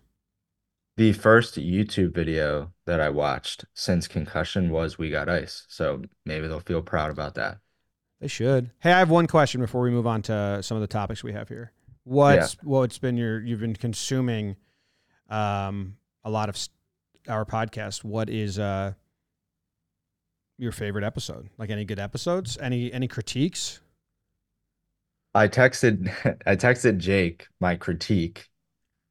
The 0.98 1.14
first 1.14 1.56
YouTube 1.56 2.14
video 2.16 2.74
that 2.86 3.00
I 3.00 3.10
watched 3.10 3.66
since 3.76 4.08
concussion 4.08 4.72
was 4.72 4.98
We 4.98 5.10
Got 5.12 5.30
Ice. 5.30 5.66
So 5.70 6.02
maybe 6.26 6.48
they'll 6.48 6.60
feel 6.60 6.82
proud 6.82 7.12
about 7.12 7.36
that. 7.36 7.60
they 8.20 8.28
should? 8.28 8.72
Hey, 8.80 8.92
I 8.94 9.00
have 9.00 9.10
one 9.12 9.28
question 9.28 9.62
before 9.62 9.82
we 9.82 9.92
move 9.92 10.08
on 10.08 10.22
to 10.24 10.62
some 10.64 10.76
of 10.76 10.82
the 10.82 10.88
topics 10.88 11.24
we 11.24 11.34
have 11.34 11.50
here. 11.50 11.72
What's 12.04 12.58
what's 12.64 12.98
been 12.98 13.16
your 13.18 13.40
you've 13.42 13.60
been 13.60 13.76
consuming 13.76 14.56
um 15.30 15.98
a 16.24 16.30
lot 16.32 16.50
of 16.50 16.56
s- 16.56 16.70
our 17.28 17.46
podcast. 17.46 18.04
What 18.04 18.30
is 18.30 18.58
uh 18.58 18.94
your 20.60 20.72
favorite 20.72 21.04
episode? 21.04 21.50
Like 21.58 21.70
any 21.70 21.86
good 21.86 22.00
episodes? 22.00 22.58
Any 22.60 22.92
any 22.94 23.08
critiques? 23.08 23.82
I 25.34 25.48
texted 25.48 26.08
I 26.46 26.56
texted 26.56 26.98
Jake 27.00 27.48
my 27.60 27.76
critique. 27.76 28.48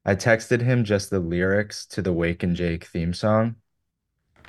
I 0.05 0.15
texted 0.15 0.61
him 0.61 0.83
just 0.85 1.09
the 1.09 1.19
lyrics 1.19 1.85
to 1.87 2.01
the 2.01 2.13
Wake 2.13 2.43
and 2.43 2.55
Jake 2.55 2.85
theme 2.85 3.13
song 3.13 3.57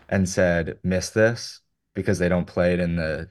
and 0.08 0.28
said, 0.28 0.78
miss 0.82 1.10
this 1.10 1.60
because 1.94 2.18
they 2.18 2.28
don't 2.28 2.46
play 2.46 2.74
it 2.74 2.80
in 2.80 2.96
the 2.96 3.30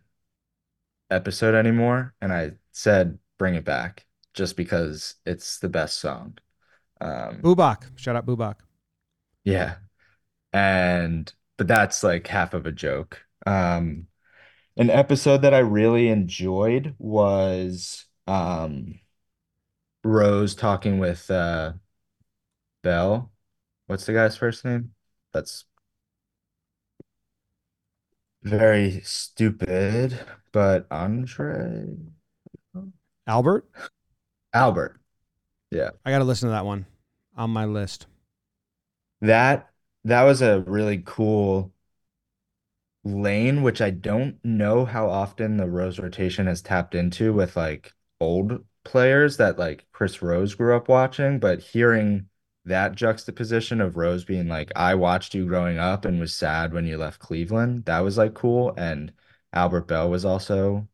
episode 1.09 1.55
anymore. 1.55 2.13
And 2.21 2.31
I 2.33 2.53
said, 2.71 3.19
bring 3.37 3.55
it 3.55 3.65
back 3.65 4.05
just 4.33 4.55
because 4.57 5.15
it's 5.25 5.59
the 5.59 5.69
best 5.69 5.99
song. 5.99 6.37
Um, 7.01 7.41
Bubak. 7.43 7.91
Shout 7.97 8.15
out 8.15 8.25
Bubak. 8.25 8.55
yeah. 9.43 9.75
And 10.53 11.31
but 11.57 11.67
that's 11.67 12.03
like 12.03 12.27
half 12.27 12.53
of 12.53 12.65
a 12.65 12.71
joke. 12.71 13.25
Um, 13.49 14.05
an 14.77 14.91
episode 14.91 15.41
that 15.41 15.55
I 15.55 15.59
really 15.59 16.09
enjoyed 16.09 16.93
was 16.99 18.05
um 18.27 18.99
Rose 20.03 20.53
talking 20.53 20.99
with 20.99 21.31
uh 21.31 21.73
Belle. 22.83 23.31
What's 23.87 24.05
the 24.05 24.13
guy's 24.13 24.37
first 24.37 24.63
name? 24.63 24.91
That's 25.33 25.65
very 28.43 29.01
stupid, 29.03 30.19
but 30.51 30.85
Andre 30.91 31.87
Albert. 33.25 33.67
Albert. 34.53 35.01
Yeah. 35.71 35.89
I 36.05 36.11
got 36.11 36.19
to 36.19 36.23
listen 36.23 36.49
to 36.49 36.53
that 36.53 36.65
one 36.65 36.85
on 37.35 37.49
my 37.49 37.65
list. 37.65 38.05
That 39.21 39.71
that 40.03 40.23
was 40.23 40.43
a 40.43 40.61
really 40.61 41.01
cool 41.03 41.73
lane, 43.09 43.63
which 43.63 43.81
I 43.81 43.89
don't 43.91 44.43
know 44.43 44.85
how 44.85 45.09
often 45.09 45.57
the 45.57 45.69
Rose 45.69 45.99
rotation 45.99 46.47
has 46.47 46.61
tapped 46.61 46.95
into 46.95 47.33
with 47.33 47.55
like 47.55 47.93
old 48.19 48.63
players 48.83 49.37
that 49.37 49.59
like 49.59 49.85
Chris 49.91 50.21
Rose 50.21 50.55
grew 50.55 50.75
up 50.75 50.87
watching, 50.87 51.39
but 51.39 51.61
hearing 51.61 52.27
that 52.65 52.95
juxtaposition 52.95 53.81
of 53.81 53.97
Rose 53.97 54.23
being 54.23 54.47
like, 54.47 54.71
I 54.75 54.95
watched 54.95 55.33
you 55.33 55.45
growing 55.47 55.77
up 55.77 56.05
and 56.05 56.19
was 56.19 56.33
sad 56.33 56.73
when 56.73 56.85
you 56.85 56.97
left 56.97 57.19
Cleveland, 57.19 57.85
that 57.85 57.99
was 57.99 58.17
like 58.17 58.33
cool. 58.33 58.73
And 58.77 59.13
Albert 59.53 59.87
Belle 59.87 60.09
was 60.09 60.25
also 60.25 60.87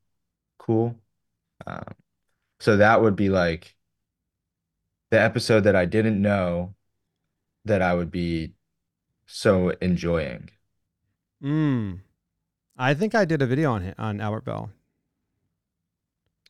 cool. 0.57 0.95
Um, 1.67 1.93
so 2.59 2.77
that 2.77 3.01
would 3.01 3.15
be 3.15 3.29
like 3.29 3.75
the 5.11 5.19
episode 5.19 5.61
that 5.61 5.75
I 5.75 5.85
didn't 5.85 6.21
know 6.21 6.75
that 7.65 7.81
I 7.81 7.93
would 7.93 8.11
be 8.11 8.53
so 9.25 9.69
enjoying. 9.81 10.49
Mm. 11.43 12.01
I 12.77 12.93
think 12.93 13.15
I 13.15 13.25
did 13.25 13.41
a 13.41 13.45
video 13.47 13.71
on 13.73 13.83
hi- 13.83 13.93
on 13.97 14.19
Albert 14.21 14.45
Belle. 14.45 14.69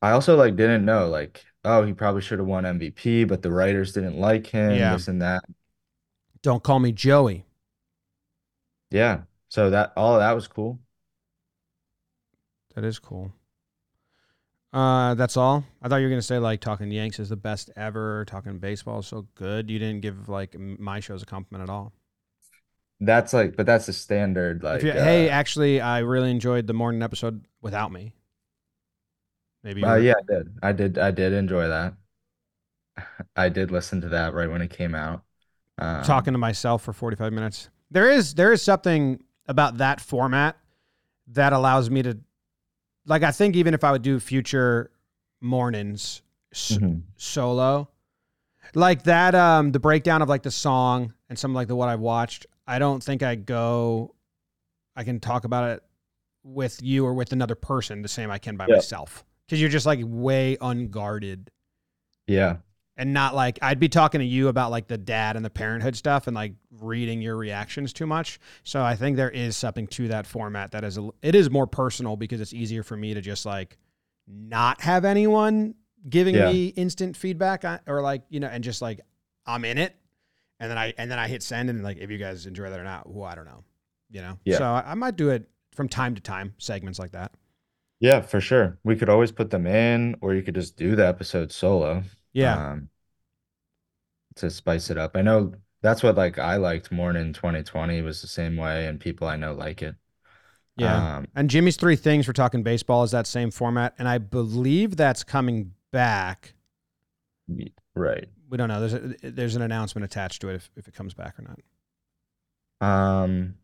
I 0.02 0.12
also 0.12 0.36
like 0.36 0.56
didn't 0.56 0.86
know 0.86 1.08
like 1.10 1.44
oh 1.64 1.84
he 1.84 1.94
probably 1.94 2.22
should 2.22 2.40
have 2.40 2.48
won 2.48 2.64
MVP 2.64 3.28
but 3.28 3.42
the 3.42 3.52
writers 3.52 3.94
didn't 3.94 4.18
like 4.20 4.48
him 4.48 4.72
Yeah. 4.72 4.94
this 4.94 5.08
and 5.08 5.22
that. 5.22 5.44
Don't 6.42 6.64
call 6.64 6.80
me 6.80 6.92
Joey. 6.92 7.46
Yeah. 8.92 9.22
So 9.50 9.70
that 9.70 9.94
all 9.96 10.16
of 10.16 10.20
that 10.20 10.34
was 10.34 10.48
cool. 10.48 10.80
That 12.76 12.84
is 12.84 13.00
cool. 13.00 13.32
Uh, 14.74 15.14
that's 15.16 15.38
all. 15.38 15.64
I 15.82 15.88
thought 15.88 15.98
you 15.98 16.04
were 16.06 16.10
gonna 16.10 16.22
say 16.22 16.38
like 16.38 16.60
talking 16.60 16.92
Yanks 16.92 17.20
is 17.20 17.30
the 17.30 17.38
best 17.38 17.70
ever. 17.78 18.26
Talking 18.26 18.60
baseball 18.60 19.00
is 19.00 19.08
so 19.08 19.26
good. 19.36 19.70
You 19.70 19.80
didn't 19.80 20.02
give 20.02 20.28
like 20.28 20.58
my 20.60 21.00
shows 21.00 21.24
a 21.24 21.26
compliment 21.26 21.70
at 21.70 21.72
all. 21.72 21.94
That's 23.02 23.34
like 23.34 23.56
but 23.56 23.66
that's 23.66 23.88
the 23.88 23.94
standard 23.94 24.64
like 24.64 24.84
you, 24.84 24.92
hey, 24.92 25.28
uh, 25.28 25.32
actually, 25.32 25.82
I 25.82 26.00
really 26.00 26.32
enjoyed 26.32 26.68
the 26.68 26.74
morning 26.74 27.02
episode 27.02 27.46
without 27.62 27.92
me. 27.92 28.14
Maybe. 29.64 29.84
uh, 29.84 29.96
yeah, 29.96 30.14
I 30.18 30.34
did. 30.34 30.60
I 30.64 30.72
did 30.72 30.98
I 30.98 31.12
did 31.12 31.34
enjoy 31.34 31.68
that. 31.68 31.96
I 33.36 33.50
did 33.50 33.72
listen 33.72 34.02
to 34.02 34.10
that 34.10 34.34
right 34.34 34.50
when 34.50 34.62
it 34.62 34.70
came 34.70 34.96
out. 34.96 35.24
Um, 35.78 36.04
talking 36.04 36.34
to 36.34 36.38
myself 36.38 36.84
for 36.84 36.94
45 36.94 37.34
minutes. 37.34 37.70
There 37.92 38.10
is 38.10 38.34
there 38.36 38.52
is 38.54 38.62
something 38.62 39.22
about 39.48 39.78
that 39.78 40.02
format 40.02 40.58
that 41.28 41.54
allows 41.54 41.90
me 41.90 42.04
to 42.04 42.18
like 43.06 43.24
I 43.24 43.32
think 43.32 43.56
even 43.56 43.74
if 43.74 43.84
I 43.84 43.92
would 43.92 44.02
do 44.02 44.20
future 44.20 44.92
mornings 45.42 46.22
s- 46.54 46.78
mhm. 46.78 47.04
solo 47.18 47.90
like 48.74 49.04
that 49.04 49.36
um 49.36 49.72
the 49.72 49.80
breakdown 49.80 50.22
of 50.22 50.30
like 50.30 50.44
the 50.44 50.52
song 50.52 51.14
and 51.30 51.38
some 51.38 51.54
like 51.54 51.68
the 51.68 51.76
what 51.76 51.90
I've 51.90 52.00
watched, 52.00 52.46
I 52.68 52.80
don't 52.80 53.04
think 53.04 53.24
I 53.24 53.36
go 53.36 54.16
I 54.96 55.04
can 55.04 55.20
talk 55.20 55.44
about 55.46 55.70
it 55.72 55.84
with 56.44 56.82
you 56.82 57.06
or 57.06 57.14
with 57.14 57.32
another 57.34 57.56
person 57.56 58.02
the 58.02 58.08
same 58.08 58.32
I 58.32 58.38
can 58.38 58.56
by 58.58 58.68
Yeah. 58.68 58.76
myself 58.76 59.26
cuz 59.50 59.60
you're 59.60 59.70
just 59.70 59.86
like 59.86 60.00
way 60.04 60.58
unguarded 60.62 61.52
Yeah. 62.28 62.58
and 62.98 63.14
not 63.14 63.36
like 63.36 63.60
I'd 63.62 63.80
be 63.80 63.90
talking 63.90 64.20
to 64.20 64.26
you 64.26 64.48
about 64.48 64.72
like 64.72 64.88
the 64.88 64.98
dad 64.98 65.36
and 65.36 65.44
the 65.44 65.50
parenthood 65.50 65.96
stuff 65.96 66.28
and 66.28 66.36
like 66.36 66.54
reading 66.72 67.22
your 67.22 67.36
reactions 67.36 67.92
too 67.94 68.06
much. 68.08 68.40
So 68.64 68.84
I 68.84 68.96
think 68.96 69.18
there 69.18 69.30
is 69.30 69.58
something 69.58 69.88
to 69.88 70.08
that 70.10 70.26
format 70.26 70.72
that 70.72 70.84
is 70.84 70.98
a, 70.98 71.10
it 71.22 71.36
is 71.36 71.50
more 71.50 71.68
personal 71.68 72.16
because 72.16 72.40
it's 72.42 72.54
easier 72.54 72.84
for 72.84 72.96
me 72.96 73.14
to 73.14 73.22
just 73.22 73.46
like 73.46 73.78
not 74.28 74.82
have 74.82 75.04
anyone 75.06 75.76
giving 76.10 76.36
Yeah. 76.36 76.52
me 76.52 76.68
instant 76.70 77.18
feedback 77.18 77.66
uh, 77.66 77.80
or 77.88 78.02
like 78.02 78.24
you 78.30 78.40
know 78.40 78.48
and 78.48 78.64
just 78.64 78.82
like 78.82 79.02
I'm 79.46 79.66
in 79.66 79.78
it 79.78 79.96
and 80.60 80.70
then 80.70 80.78
I 80.78 80.94
and 80.98 81.10
then 81.12 81.20
I 81.20 81.28
hit 81.28 81.44
send 81.44 81.70
and 81.70 81.84
like 81.84 81.98
if 81.98 82.10
you 82.10 82.18
guys 82.18 82.46
enjoy 82.46 82.70
that 82.70 82.80
or 82.80 82.84
not, 82.84 83.10
well 83.10 83.26
I 83.26 83.36
don't 83.36 83.46
know, 83.46 83.64
you 84.10 84.22
know. 84.22 84.40
Yeah. 84.46 84.58
So 84.58 84.64
I, 84.66 84.84
I 84.92 84.94
might 84.96 85.16
do 85.16 85.30
it 85.30 85.50
from 85.74 85.90
time 85.90 86.16
to 86.16 86.22
time 86.22 86.54
segments 86.58 87.00
like 87.00 87.12
that. 87.12 87.32
Yeah, 88.00 88.22
for 88.22 88.42
sure. 88.42 88.78
We 88.84 88.96
could 88.96 89.10
always 89.10 89.32
put 89.32 89.50
them 89.50 89.66
in 89.66 90.16
or 90.22 90.34
you 90.34 90.42
could 90.44 90.56
just 90.56 90.78
do 90.78 90.96
the 90.96 91.08
episode 91.08 91.52
solo. 91.52 92.04
Yeah. 92.34 92.72
um, 92.72 92.90
to 94.36 94.50
spice 94.50 94.90
it 94.90 94.98
up. 94.98 95.16
I 95.16 95.22
know 95.22 95.54
that's 95.82 96.04
what 96.04 96.16
like 96.16 96.38
I 96.40 96.58
liked 96.58 96.92
Morning 96.92 97.34
2020 97.34 98.02
was 98.02 98.22
the 98.22 98.28
same 98.28 98.58
way, 98.58 98.88
and 98.88 99.00
people 99.00 99.28
I 99.28 99.36
know 99.36 99.54
like 99.54 99.82
it. 99.82 99.96
yeah. 100.78 101.18
Um, 101.18 101.28
And 101.36 101.50
Jimmy's 101.50 101.78
three 101.78 101.96
things 101.96 102.26
for 102.26 102.34
talking 102.34 102.64
baseball 102.64 103.04
is 103.04 103.12
that 103.12 103.28
same 103.28 103.52
format, 103.52 103.94
and 103.98 104.08
I 104.08 104.18
believe 104.18 104.98
that's 104.98 105.24
coming 105.24 105.72
back. 105.92 106.54
right. 107.96 108.28
We 108.50 108.58
don't 108.58 108.70
know. 108.70 108.80
There's 108.88 108.94
a, 108.94 109.32
there's 109.32 109.56
an 109.56 109.62
announcement 109.62 110.06
attached 110.06 110.42
to 110.42 110.50
it 110.50 110.56
if, 110.56 110.70
if 110.76 110.88
it 110.88 110.94
comes 110.94 111.14
back 111.14 111.40
or 111.40 111.44
not. 111.44 111.60
Um, 112.82 113.56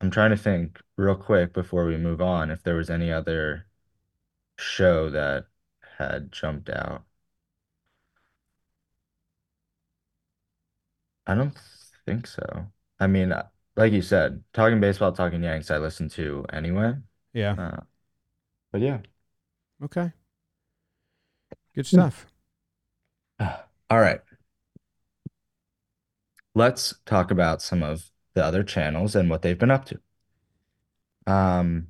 I'm 0.00 0.10
trying 0.10 0.30
to 0.30 0.36
think 0.36 0.80
real 0.96 1.14
quick 1.16 1.52
before 1.54 1.86
we 1.86 1.96
move 1.96 2.20
on 2.20 2.50
if 2.50 2.62
there 2.62 2.76
was 2.76 2.90
any 2.90 3.10
other 3.12 3.66
show 4.58 5.10
that 5.10 5.46
had 5.98 6.32
jumped 6.32 6.70
out. 6.70 7.04
I 11.26 11.34
don't 11.34 11.56
think 12.06 12.26
so. 12.26 12.72
I 12.98 13.06
mean, 13.06 13.32
uh, 13.32 13.48
like 13.76 13.92
you 13.92 14.02
said, 14.02 14.42
talking 14.52 14.80
baseball, 14.80 15.12
talking 15.12 15.42
Yanks, 15.42 15.70
I 15.70 15.78
listen 15.78 16.08
to 16.10 16.44
anyway. 16.52 16.94
Yeah. 17.32 17.56
Uh, 17.58 17.80
but 18.72 18.80
yeah. 18.82 19.00
Okay. 19.82 20.12
Good 21.74 21.86
stuff. 21.86 22.26
All 23.38 24.00
right. 24.00 24.20
Let's 26.54 26.94
talk 27.06 27.30
about 27.30 27.62
some 27.62 27.82
of 27.82 28.10
the 28.34 28.44
other 28.44 28.62
channels 28.62 29.14
and 29.14 29.30
what 29.30 29.42
they've 29.42 29.58
been 29.58 29.70
up 29.70 29.84
to. 29.86 30.00
Um, 31.26 31.88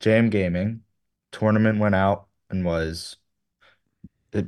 JM 0.00 0.30
Gaming 0.30 0.82
tournament 1.30 1.78
went 1.78 1.94
out 1.94 2.26
and 2.50 2.64
was 2.64 3.16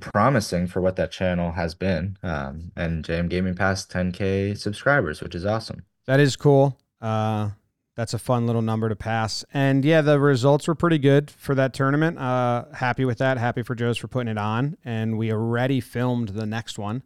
promising 0.00 0.66
for 0.66 0.80
what 0.80 0.96
that 0.96 1.10
channel 1.10 1.52
has 1.52 1.74
been. 1.74 2.18
Um, 2.22 2.72
and 2.76 3.04
JM 3.04 3.28
Gaming 3.28 3.54
passed 3.54 3.90
10K 3.90 4.58
subscribers, 4.58 5.20
which 5.20 5.34
is 5.34 5.46
awesome. 5.46 5.84
That 6.06 6.20
is 6.20 6.36
cool. 6.36 6.78
Uh, 7.00 7.50
that's 7.98 8.14
a 8.14 8.18
fun 8.18 8.46
little 8.46 8.62
number 8.62 8.88
to 8.88 8.94
pass. 8.94 9.44
And 9.52 9.84
yeah, 9.84 10.02
the 10.02 10.20
results 10.20 10.68
were 10.68 10.76
pretty 10.76 10.98
good 10.98 11.32
for 11.32 11.52
that 11.56 11.74
tournament. 11.74 12.16
Uh, 12.16 12.66
happy 12.72 13.04
with 13.04 13.18
that. 13.18 13.38
Happy 13.38 13.64
for 13.64 13.74
Joe's 13.74 13.98
for 13.98 14.06
putting 14.06 14.28
it 14.30 14.38
on. 14.38 14.76
And 14.84 15.18
we 15.18 15.32
already 15.32 15.80
filmed 15.80 16.28
the 16.28 16.46
next 16.46 16.78
one 16.78 17.02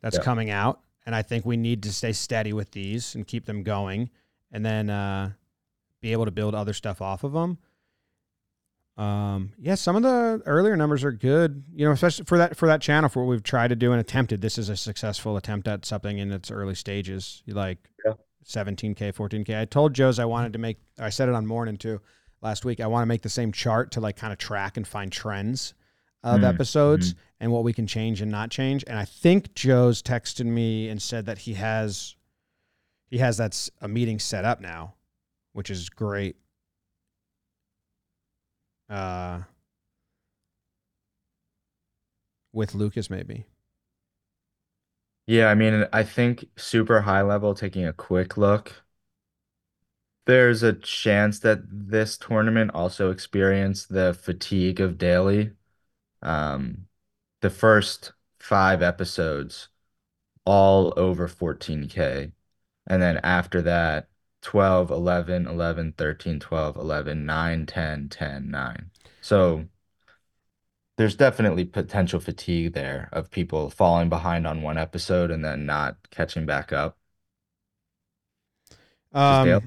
that's 0.00 0.16
Yeah. 0.16 0.24
coming 0.24 0.50
out. 0.50 0.80
And 1.06 1.14
I 1.14 1.22
think 1.22 1.46
we 1.46 1.56
need 1.56 1.84
to 1.84 1.92
stay 1.92 2.12
steady 2.12 2.52
with 2.52 2.72
these 2.72 3.14
and 3.14 3.24
keep 3.24 3.46
them 3.46 3.62
going 3.62 4.10
and 4.50 4.66
then 4.66 4.90
uh, 4.90 5.30
be 6.00 6.10
able 6.10 6.24
to 6.24 6.32
build 6.32 6.56
other 6.56 6.72
stuff 6.72 7.00
off 7.00 7.22
of 7.22 7.32
them. 7.32 7.58
Um, 8.96 9.52
yeah, 9.60 9.76
some 9.76 9.94
of 9.94 10.02
the 10.02 10.42
earlier 10.44 10.74
numbers 10.76 11.04
are 11.04 11.12
good, 11.12 11.66
you 11.72 11.84
know, 11.86 11.92
especially 11.92 12.24
for 12.24 12.38
that 12.38 12.56
for 12.56 12.66
that 12.66 12.80
channel 12.80 13.08
for 13.08 13.22
what 13.24 13.30
we've 13.30 13.42
tried 13.44 13.68
to 13.68 13.76
do 13.76 13.92
and 13.92 14.00
attempted. 14.00 14.40
This 14.40 14.58
is 14.58 14.70
a 14.70 14.76
successful 14.76 15.36
attempt 15.36 15.68
at 15.68 15.84
something 15.84 16.18
in 16.18 16.32
its 16.32 16.50
early 16.50 16.74
stages. 16.74 17.42
You 17.46 17.54
like 17.54 17.78
Yeah. 18.04 18.14
17k, 18.46 19.12
14k. 19.14 19.60
I 19.60 19.64
told 19.64 19.94
Joe's 19.94 20.18
I 20.18 20.24
wanted 20.24 20.52
to 20.52 20.58
make. 20.58 20.78
I 20.98 21.10
said 21.10 21.28
it 21.28 21.34
on 21.34 21.46
morning 21.46 21.76
too 21.76 22.00
last 22.42 22.64
week. 22.64 22.80
I 22.80 22.86
want 22.86 23.02
to 23.02 23.06
make 23.06 23.22
the 23.22 23.28
same 23.28 23.52
chart 23.52 23.90
to 23.92 24.00
like 24.00 24.16
kind 24.16 24.32
of 24.32 24.38
track 24.38 24.76
and 24.76 24.86
find 24.86 25.10
trends 25.10 25.74
of 26.22 26.40
Mm, 26.40 26.54
episodes 26.54 27.14
and 27.40 27.52
what 27.52 27.62
we 27.64 27.72
can 27.72 27.86
change 27.86 28.20
and 28.20 28.30
not 28.30 28.50
change. 28.50 28.84
And 28.86 28.98
I 28.98 29.04
think 29.04 29.54
Joe's 29.54 30.02
texted 30.02 30.46
me 30.46 30.88
and 30.88 31.00
said 31.00 31.26
that 31.26 31.38
he 31.38 31.54
has 31.54 32.16
he 33.08 33.18
has 33.18 33.36
that's 33.36 33.70
a 33.80 33.88
meeting 33.88 34.18
set 34.18 34.44
up 34.44 34.60
now, 34.60 34.94
which 35.52 35.70
is 35.70 35.88
great. 35.88 36.36
Uh, 38.88 39.40
with 42.52 42.74
Lucas, 42.74 43.10
maybe. 43.10 43.44
Yeah, 45.26 45.48
I 45.48 45.54
mean, 45.54 45.86
I 45.92 46.02
think 46.04 46.46
super 46.56 47.00
high 47.02 47.22
level, 47.22 47.54
taking 47.54 47.84
a 47.84 47.92
quick 47.92 48.36
look, 48.36 48.82
there's 50.26 50.62
a 50.62 50.72
chance 50.72 51.38
that 51.40 51.60
this 51.70 52.18
tournament 52.18 52.70
also 52.74 53.10
experienced 53.10 53.88
the 53.92 54.12
fatigue 54.14 54.80
of 54.80 54.98
daily. 54.98 55.52
Um, 56.22 56.88
the 57.42 57.50
first 57.50 58.12
five 58.40 58.82
episodes, 58.82 59.68
all 60.46 60.94
over 60.98 61.28
14K. 61.28 62.32
And 62.86 63.02
then 63.02 63.18
after 63.24 63.62
that, 63.62 64.08
12, 64.42 64.90
11, 64.90 65.46
11, 65.48 65.94
13, 65.94 66.40
12, 66.40 66.76
11, 66.76 67.26
9, 67.26 67.66
10, 67.66 68.08
10, 68.10 68.50
9. 68.50 68.90
So 69.22 69.66
there's 70.96 71.14
definitely 71.14 71.64
potential 71.64 72.20
fatigue 72.20 72.72
there 72.72 73.08
of 73.12 73.30
people 73.30 73.70
falling 73.70 74.08
behind 74.08 74.46
on 74.46 74.62
one 74.62 74.78
episode 74.78 75.30
and 75.30 75.44
then 75.44 75.66
not 75.66 75.96
catching 76.10 76.46
back 76.46 76.72
up. 76.72 76.96
Um, 79.12 79.60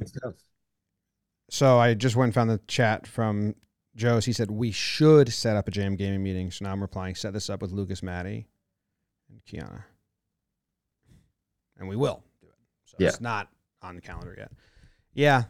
so 1.50 1.80
I 1.80 1.94
just 1.94 2.16
went 2.16 2.28
and 2.28 2.34
found 2.36 2.50
the 2.50 2.60
chat 2.68 3.08
from 3.08 3.56
Joe's. 3.96 4.26
He 4.26 4.34
said 4.34 4.52
we 4.52 4.72
should 4.72 5.32
set 5.32 5.56
up 5.56 5.68
a 5.68 5.72
JM 5.72 5.98
Gaming 5.98 6.24
meeting. 6.24 6.52
So 6.52 6.66
now 6.66 6.72
I'm 6.72 6.82
replying, 6.82 7.16
set 7.16 7.34
this 7.34 7.50
up 7.50 7.62
with 7.62 7.72
Lucas, 7.72 8.04
Matty, 8.04 8.48
and 9.30 9.42
Kiana, 9.46 9.84
and 11.78 11.88
we 11.88 11.96
will 11.96 12.24
do 12.42 12.48
it. 12.48 12.54
So 12.86 12.98
Yeah. 13.00 13.10
it's 13.10 13.22
not 13.22 13.50
on 13.82 13.96
the 13.96 14.02
calendar 14.02 14.36
yet. 14.38 14.52
Yeah. 15.14 15.44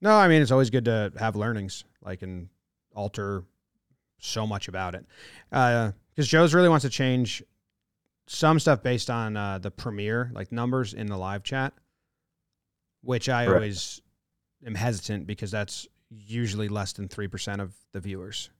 No, 0.00 0.14
I 0.14 0.28
mean 0.28 0.42
it's 0.42 0.50
always 0.50 0.70
good 0.70 0.84
to 0.86 1.12
have 1.18 1.36
learnings, 1.36 1.84
like 2.02 2.22
and 2.22 2.48
alter 2.94 3.44
so 4.24 4.46
much 4.46 4.68
about 4.68 4.94
it. 4.94 5.04
Because 5.50 6.28
Joe's 6.28 6.54
really 6.54 6.68
wants 6.68 6.84
to 6.84 6.90
change 6.90 7.42
some 8.26 8.60
stuff 8.60 8.82
based 8.82 9.10
on 9.10 9.36
uh, 9.36 9.58
the 9.58 9.70
premiere, 9.70 10.30
like 10.34 10.52
numbers 10.52 10.94
in 10.94 11.06
the 11.08 11.16
live 11.18 11.42
chat, 11.44 11.74
which 13.02 13.28
I 13.28 13.46
Right. 13.46 13.64
always 13.64 14.00
am 14.66 14.74
hesitant 14.74 15.26
because 15.26 15.50
that's 15.50 15.88
usually 16.10 16.68
less 16.68 16.92
than 16.92 17.08
3% 17.08 17.60
of 17.60 17.74
the 17.92 18.00
viewers. 18.00 18.50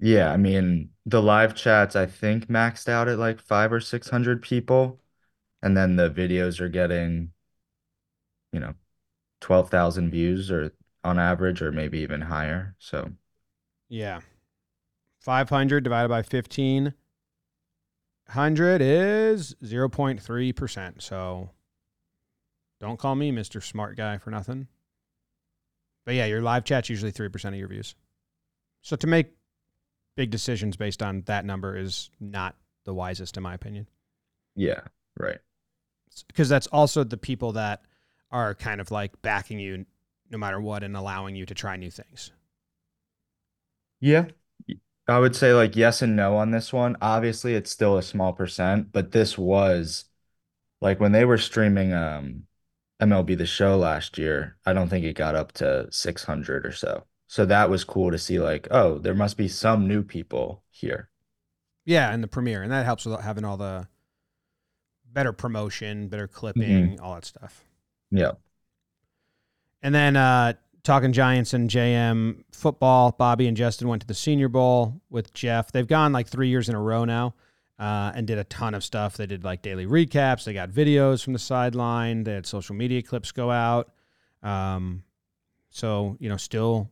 Yeah, 0.00 0.32
I 0.32 0.36
mean, 0.36 0.90
the 1.04 1.20
live 1.22 1.54
chats 1.54 1.94
I 1.94 2.06
think 2.06 2.46
maxed 2.48 2.88
out 2.88 3.08
at 3.08 3.18
like 3.18 3.40
five 3.40 3.72
or 3.72 3.80
600 3.80 4.42
people. 4.42 5.00
And 5.62 5.76
then 5.76 5.96
the 5.96 6.10
videos 6.10 6.60
are 6.60 6.68
getting, 6.70 7.32
you 8.52 8.60
know, 8.60 8.74
12,000 9.40 10.10
views 10.10 10.50
or 10.50 10.72
on 11.04 11.18
average, 11.18 11.62
or 11.62 11.72
maybe 11.72 12.00
even 12.00 12.20
higher. 12.22 12.76
So, 12.78 13.12
Yeah. 13.88 14.20
500 15.20 15.84
divided 15.84 16.08
by 16.08 16.22
1500 16.22 18.82
is 18.82 19.54
0.3%. 19.62 21.02
So 21.02 21.50
don't 22.80 22.98
call 22.98 23.14
me 23.14 23.30
Mr. 23.30 23.62
Smart 23.62 23.96
Guy 23.96 24.18
for 24.18 24.30
nothing. 24.30 24.66
But 26.06 26.14
yeah, 26.14 26.26
your 26.26 26.40
live 26.40 26.64
chat's 26.64 26.88
usually 26.88 27.12
3% 27.12 27.48
of 27.48 27.54
your 27.54 27.68
views. 27.68 27.94
So 28.82 28.96
to 28.96 29.06
make 29.06 29.32
big 30.16 30.30
decisions 30.30 30.76
based 30.76 31.02
on 31.02 31.22
that 31.26 31.44
number 31.44 31.76
is 31.76 32.10
not 32.18 32.56
the 32.84 32.94
wisest, 32.94 33.36
in 33.36 33.42
my 33.42 33.52
opinion. 33.54 33.86
yeah, 34.56 34.80
right. 35.18 35.38
Because 36.26 36.48
that's 36.48 36.66
also 36.68 37.04
the 37.04 37.18
people 37.18 37.52
that 37.52 37.82
are 38.30 38.54
kind 38.54 38.80
of 38.80 38.90
like 38.90 39.20
backing 39.22 39.58
you 39.58 39.84
no 40.30 40.38
matter 40.38 40.60
what 40.60 40.82
and 40.82 40.96
allowing 40.96 41.36
you 41.36 41.44
to 41.46 41.54
try 41.54 41.76
new 41.76 41.90
things. 41.90 42.32
Yeah. 44.00 44.26
I 45.10 45.18
would 45.18 45.34
say 45.36 45.52
like 45.54 45.76
yes 45.76 46.02
and 46.02 46.16
no 46.16 46.36
on 46.36 46.50
this 46.50 46.72
one. 46.72 46.96
Obviously, 47.00 47.54
it's 47.54 47.70
still 47.70 47.96
a 47.98 48.02
small 48.02 48.32
percent, 48.32 48.92
but 48.92 49.12
this 49.12 49.36
was 49.38 50.04
like 50.80 51.00
when 51.00 51.12
they 51.12 51.24
were 51.24 51.38
streaming 51.38 51.92
um 51.92 52.44
MLB 53.00 53.36
The 53.36 53.46
Show 53.46 53.76
last 53.78 54.18
year, 54.18 54.56
I 54.66 54.72
don't 54.72 54.88
think 54.88 55.04
it 55.04 55.14
got 55.14 55.34
up 55.34 55.52
to 55.52 55.88
600 55.90 56.66
or 56.66 56.72
so. 56.72 57.04
So 57.26 57.46
that 57.46 57.70
was 57.70 57.84
cool 57.84 58.10
to 58.10 58.18
see 58.18 58.38
like, 58.38 58.68
oh, 58.70 58.98
there 58.98 59.14
must 59.14 59.36
be 59.36 59.48
some 59.48 59.88
new 59.88 60.02
people 60.02 60.64
here. 60.70 61.08
Yeah, 61.84 62.12
and 62.12 62.22
the 62.22 62.28
premiere, 62.28 62.62
and 62.62 62.72
that 62.72 62.84
helps 62.84 63.06
with 63.06 63.20
having 63.20 63.44
all 63.44 63.56
the 63.56 63.88
better 65.12 65.32
promotion, 65.32 66.08
better 66.08 66.28
clipping, 66.28 67.00
all 67.00 67.14
that 67.14 67.24
stuff. 67.24 67.64
Yeah. 68.10 68.32
And 69.82 69.94
then 69.94 70.16
uh, 70.16 70.54
talking 70.82 71.12
Giants 71.12 71.52
and 71.54 71.68
JM 71.68 72.44
football, 72.52 73.12
Bobby 73.12 73.46
and 73.46 73.56
Justin 73.56 73.88
went 73.88 74.02
to 74.02 74.08
the 74.08 74.14
Senior 74.14 74.48
Bowl 74.48 75.00
with 75.10 75.32
Jeff. 75.34 75.72
They've 75.72 75.86
gone 75.86 76.12
like 76.12 76.28
three 76.28 76.48
years 76.48 76.68
in 76.68 76.74
a 76.74 76.80
row 76.80 77.04
now, 77.04 77.34
uh, 77.78 78.12
and 78.14 78.26
did 78.26 78.38
a 78.38 78.44
ton 78.44 78.74
of 78.74 78.84
stuff. 78.84 79.16
They 79.16 79.26
did 79.26 79.44
like 79.44 79.62
daily 79.62 79.86
recaps. 79.86 80.44
They 80.44 80.52
got 80.52 80.70
videos 80.70 81.22
from 81.22 81.32
the 81.32 81.38
sideline. 81.38 82.24
They 82.24 82.34
had 82.34 82.46
social 82.46 82.74
media 82.74 83.02
clips 83.02 83.32
go 83.32 83.50
out. 83.50 83.92
Um, 84.42 85.02
so 85.70 86.16
you 86.20 86.28
know, 86.28 86.36
still 86.36 86.90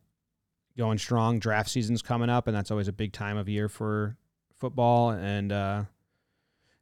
going 0.77 0.99
strong. 0.99 1.39
Draft 1.39 1.71
season's 1.71 2.03
coming 2.03 2.31
up, 2.31 2.47
and 2.47 2.57
that's 2.57 2.71
always 2.71 2.89
a 2.89 2.93
big 2.93 3.13
time 3.13 3.37
of 3.37 3.49
year 3.49 3.69
for 3.69 4.17
football 4.59 5.11
and 5.11 5.53
uh, 5.53 5.85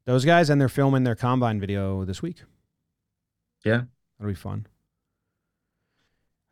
those 0.04 0.24
guys. 0.24 0.50
And 0.50 0.60
they're 0.60 0.68
filming 0.68 1.04
their 1.04 1.14
combine 1.14 1.60
video 1.60 2.04
this 2.04 2.22
week. 2.22 2.42
Yeah. 3.64 3.82
that'll 4.18 4.30
be 4.30 4.34
fun. 4.34 4.66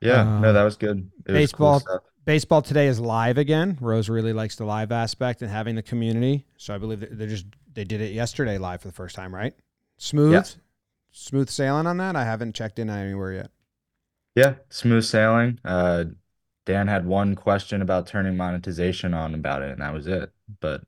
Yeah. 0.00 0.24
No, 0.40 0.48
Uh, 0.48 0.52
that 0.52 0.62
was 0.64 0.76
good. 0.76 1.10
It 1.26 1.32
was 1.32 1.52
cool 1.52 1.74
baseball- 1.78 2.04
baseball 2.24 2.62
today 2.62 2.86
is 2.88 3.00
live 3.00 3.38
again. 3.38 3.78
Rose 3.80 4.08
really 4.08 4.32
likes 4.32 4.56
the 4.56 4.64
live 4.64 4.92
aspect 4.92 5.42
and 5.42 5.50
having 5.50 5.74
the 5.76 5.82
community. 5.82 6.46
So 6.56 6.74
I 6.74 6.78
believe 6.78 7.04
they're 7.16 7.28
just 7.28 7.46
they 7.72 7.84
did 7.84 8.00
it 8.00 8.12
yesterday 8.12 8.56
live 8.58 8.82
for 8.82 8.88
the 8.88 8.94
first 8.94 9.16
time, 9.16 9.34
right? 9.34 9.54
Smooth, 9.98 10.32
Yeah. 10.32 10.42
smooth 11.12 11.48
sailing 11.48 11.86
on 11.86 11.96
that. 11.98 12.14
I 12.16 12.24
haven't 12.24 12.54
checked 12.54 12.78
in 12.78 12.88
anywhere 12.88 13.32
yet. 13.32 13.50
Yeah, 14.36 14.54
smooth 14.70 15.04
sailing. 15.04 15.58
Uh, 15.64 16.04
Dan 16.66 16.88
had 16.88 17.04
one 17.06 17.34
question 17.34 17.82
about 17.82 18.06
turning 18.06 18.36
monetization 18.36 19.12
on 19.12 19.34
about 19.34 19.62
it, 19.62 19.72
and 19.72 19.80
that 19.82 19.92
was 19.92 20.06
it. 20.06 20.30
But 20.60 20.82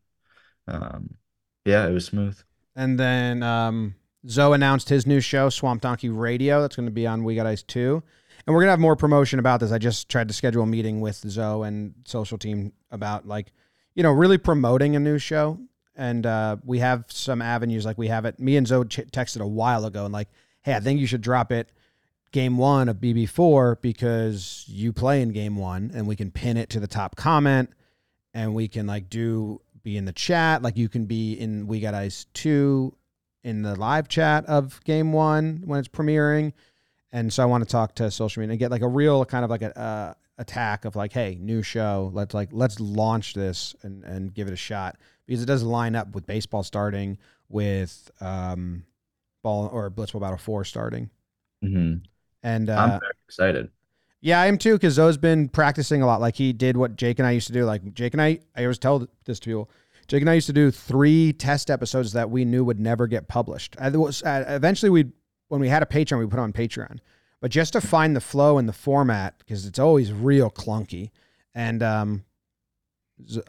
um, 0.69 1.16
yeah, 1.64 1.87
it 1.87 1.92
was 1.92 2.05
smooth. 2.07 2.38
And 2.75 2.99
then 3.01 3.42
um, 3.42 3.95
Zoe 4.29 4.55
announced 4.55 4.88
his 4.88 5.07
new 5.07 5.21
show, 5.21 5.49
Swamp 5.49 5.83
Donkey 5.83 6.09
Radio. 6.09 6.61
That's 6.61 6.77
going 6.77 6.87
to 6.87 6.92
be 6.92 7.07
on 7.07 7.25
We 7.25 7.35
Got 7.37 7.47
Ice 7.47 7.62
2. 7.62 8.03
And 8.46 8.55
we're 8.55 8.62
to 8.64 8.70
have 8.70 8.81
more 8.81 8.96
promotion 8.96 9.38
about 9.38 9.61
this. 9.61 9.72
I 9.72 9.79
just 9.79 10.09
tried 10.09 10.29
to 10.29 10.35
schedule 10.35 10.62
a 10.62 10.66
meeting 10.66 11.01
with 11.01 11.16
Zoe 11.16 11.66
and 11.66 11.94
social 12.05 12.38
team 12.38 12.72
about 12.90 13.27
like, 13.27 13.53
you 13.94 14.03
know, 14.03 14.12
really 14.12 14.38
promoting 14.38 14.96
a 14.96 15.01
new 15.01 15.18
show. 15.18 15.59
And 15.96 16.27
uh, 16.27 16.57
we 16.64 16.81
have 16.81 17.07
some 17.09 17.40
avenues 17.40 17.85
like 17.85 17.99
we 17.99 18.09
have 18.09 18.25
it. 18.25 18.38
Me 18.38 18.57
and 18.57 18.66
Zoe 18.66 18.85
ch- 18.85 19.11
texted 19.11 19.40
a 19.40 19.46
while 19.46 19.85
ago 19.85 20.05
and 20.05 20.12
like, 20.12 20.29
hey, 20.62 20.75
I 20.75 20.81
think 20.81 21.01
you 21.01 21.07
should 21.07 21.22
drop 21.22 21.51
it 21.53 21.72
game 22.33 22.59
one 22.59 22.88
of 22.88 22.96
BB4 22.96 23.81
because 23.81 24.64
you 24.68 24.92
play 24.92 25.22
in 25.22 25.31
game 25.31 25.57
one 25.57 25.90
and 25.94 26.07
we 26.07 26.16
can 26.16 26.31
pin 26.31 26.57
it 26.57 26.68
to 26.70 26.81
the 26.81 26.87
top 26.87 27.16
comment 27.16 27.70
and 28.35 28.55
we 28.55 28.68
can 28.68 28.87
like 28.87 29.09
do 29.09 29.61
be 29.83 29.96
in 29.96 30.05
the 30.05 30.12
chat. 30.12 30.62
Like 30.62 30.77
you 30.77 30.88
can 30.88 31.07
be 31.07 31.33
in 31.33 31.66
We 31.66 31.81
Got 31.81 31.94
Ice 31.94 32.27
2 32.35 32.94
in 33.44 33.62
the 33.62 33.77
live 33.77 34.09
chat 34.09 34.44
of 34.46 34.83
game 34.85 35.12
one 35.12 35.62
when 35.64 35.79
it's 35.79 35.88
premiering. 35.88 36.53
And 37.17 37.33
so 37.33 37.43
I 37.43 37.47
want 37.47 37.65
to 37.65 37.71
talk 37.71 37.95
to 37.95 38.11
social 38.11 38.43
media 38.43 38.53
and 38.53 38.59
get 38.59 38.71
like 38.71 38.83
a 38.83 38.89
real 38.89 39.25
kind 39.25 39.43
of 39.43 39.51
like 39.51 39.63
a 39.63 39.79
uh, 39.79 40.15
attack 40.37 40.85
of 40.85 40.97
like, 40.97 41.15
hey, 41.15 41.39
new 41.41 41.63
show. 41.63 42.11
Let's 42.13 42.35
like 42.35 42.51
let's 42.53 42.79
launch 42.79 43.33
this 43.33 43.75
and 43.83 44.05
and 44.05 44.35
give 44.35 44.49
it 44.49 44.53
a 44.53 44.57
shot 44.57 44.99
because 45.27 45.43
it 45.43 45.47
does 45.47 45.63
line 45.63 45.97
up 45.97 46.15
with 46.15 46.27
baseball 46.27 46.63
starting 46.63 47.17
with 47.49 48.11
um 48.21 48.85
ball 49.43 49.71
or 49.73 49.91
Blitzball 49.91 50.21
Battle 50.21 50.37
Four 50.37 50.65
starting. 50.65 51.09
Mhm. 51.65 52.03
And 52.43 52.69
uh, 52.69 53.01
I'm 53.03 53.11
excited. 53.27 53.71
yeah, 54.21 54.39
I 54.39 54.47
am 54.47 54.59
too 54.59 54.75
because 54.75 54.93
Zoe's 54.93 55.17
been 55.17 55.49
practicing 55.49 56.03
a 56.03 56.07
lot. 56.07 56.21
Like 56.21 56.37
he 56.37 56.53
did 56.53 56.77
what 56.77 56.97
Jake 56.97 57.19
and 57.19 57.27
I 57.27 57.31
used 57.31 57.47
to 57.47 57.55
do. 57.55 57.65
Like 57.65 57.95
Jake 57.95 58.13
and 58.13 58.21
I, 58.21 58.41
I 58.55 58.65
always 58.65 58.79
tell 58.79 59.09
this 59.25 59.41
to 59.41 59.47
people. 59.47 59.71
Jake 60.07 60.21
and 60.21 60.29
I 60.29 60.35
used 60.35 60.49
to 60.49 60.53
do 60.53 60.71
three 60.71 61.33
test 61.33 61.71
episodes 61.71 62.13
that 62.13 62.31
we 62.31 62.45
knew 62.45 62.63
would 62.63 62.79
never 62.79 63.07
get 63.07 63.27
published. 63.27 63.75
And 63.81 63.95
it 63.95 63.99
was, 63.99 64.23
uh, 64.23 64.45
eventually, 64.49 64.91
we 64.91 65.07
when 65.49 65.61
we 65.61 65.69
had 65.69 65.83
a 65.83 65.87
Patreon, 65.87 66.19
we 66.19 66.27
put 66.27 66.39
on 66.39 66.53
Patreon. 66.53 66.99
But 67.41 67.51
just 67.51 67.75
to 67.75 67.81
find 67.81 68.17
the 68.17 68.21
flow 68.21 68.59
and 68.59 68.69
the 68.69 68.73
format 68.73 69.39
because 69.39 69.67
it's 69.67 69.79
always 69.79 70.13
real 70.13 70.51
clunky. 70.51 71.11
And 71.55 71.83
um, 71.83 72.25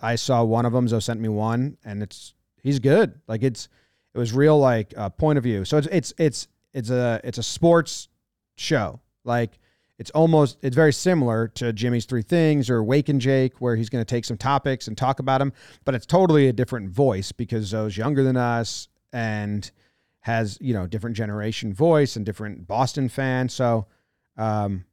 I 0.01 0.15
saw 0.15 0.43
one 0.43 0.65
of 0.65 0.73
them. 0.73 0.87
Zoe 0.87 1.01
sent 1.01 1.19
me 1.19 1.29
one, 1.29 1.77
and 1.83 2.03
it's 2.03 2.33
he's 2.61 2.79
good. 2.79 3.19
Like 3.27 3.43
it's 3.43 3.69
it 4.13 4.17
was 4.17 4.33
real 4.33 4.59
like 4.59 4.93
uh, 4.97 5.09
point 5.09 5.37
of 5.37 5.43
view. 5.43 5.65
So 5.65 5.77
it's 5.77 5.87
it's 5.87 6.13
it's 6.17 6.47
it's 6.73 6.89
a 6.89 7.21
it's 7.23 7.37
a 7.37 7.43
sports 7.43 8.09
show. 8.55 8.99
Like 9.23 9.59
it's 9.99 10.11
almost 10.11 10.57
it's 10.61 10.75
very 10.75 10.93
similar 10.93 11.47
to 11.49 11.73
Jimmy's 11.73 12.05
Three 12.05 12.21
Things 12.21 12.69
or 12.69 12.83
Wake 12.83 13.09
and 13.09 13.19
Jake, 13.19 13.59
where 13.59 13.75
he's 13.75 13.89
going 13.89 14.03
to 14.03 14.09
take 14.09 14.25
some 14.25 14.37
topics 14.37 14.87
and 14.87 14.97
talk 14.97 15.19
about 15.19 15.39
them, 15.39 15.53
but 15.85 15.95
it's 15.95 16.05
totally 16.05 16.47
a 16.47 16.53
different 16.53 16.89
voice 16.89 17.31
because 17.31 17.65
Zoe's 17.65 17.97
younger 17.97 18.23
than 18.23 18.37
us 18.37 18.89
and 19.11 19.71
has 20.27 20.57
you 20.59 20.73
know 20.73 20.85
different 20.85 21.15
generation 21.15 21.73
voice 21.73 22.17
and 22.17 22.25
different 22.25 22.67
Boston 22.67 23.07
fan. 23.07 23.47
So 23.47 23.87
um, 24.35 24.83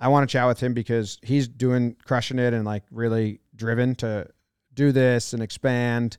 I 0.00 0.08
want 0.08 0.28
to 0.28 0.32
chat 0.32 0.48
with 0.48 0.60
him 0.60 0.74
because 0.74 1.18
he's 1.22 1.46
doing 1.46 1.96
crushing 2.04 2.40
it 2.40 2.52
and 2.52 2.64
like 2.64 2.82
really 2.90 3.40
driven 3.54 3.94
to 3.96 4.26
do 4.74 4.90
this 4.90 5.32
and 5.32 5.42
expand 5.42 6.18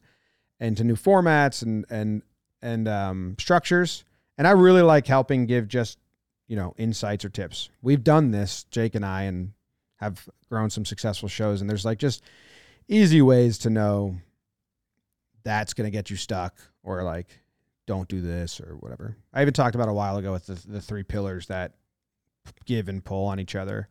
into 0.61 0.85
new 0.85 0.95
formats 0.95 1.63
and 1.63 1.85
and 1.89 2.23
and 2.61 2.87
um, 2.87 3.35
structures. 3.37 4.05
And 4.37 4.47
I 4.47 4.51
really 4.51 4.81
like 4.81 5.05
helping 5.05 5.45
give 5.45 5.67
just 5.67 5.99
you 6.47 6.55
know 6.55 6.73
insights 6.77 7.25
or 7.25 7.29
tips. 7.29 7.69
We've 7.81 8.05
done 8.05 8.31
this, 8.31 8.63
Jake 8.71 8.95
and 8.95 9.05
I, 9.05 9.23
and 9.23 9.51
have 9.97 10.29
grown 10.49 10.69
some 10.69 10.85
successful 10.85 11.27
shows. 11.27 11.59
And 11.59 11.69
there's 11.69 11.83
like 11.83 11.99
just 11.99 12.23
easy 12.87 13.21
ways 13.21 13.57
to 13.59 13.69
know 13.69 14.15
that's 15.43 15.73
going 15.73 15.87
to 15.87 15.91
get 15.91 16.09
you 16.09 16.15
stuck 16.15 16.55
or 16.83 17.03
like 17.03 17.42
don't 17.85 18.07
do 18.07 18.21
this 18.21 18.59
or 18.61 18.75
whatever. 18.79 19.17
I 19.33 19.41
even 19.41 19.53
talked 19.53 19.75
about 19.75 19.89
a 19.89 19.93
while 19.93 20.17
ago 20.17 20.31
with 20.31 20.45
the, 20.45 20.53
the 20.67 20.81
three 20.81 21.03
pillars 21.03 21.47
that 21.47 21.73
give 22.65 22.87
and 22.89 23.03
pull 23.03 23.25
on 23.25 23.39
each 23.39 23.55
other. 23.55 23.89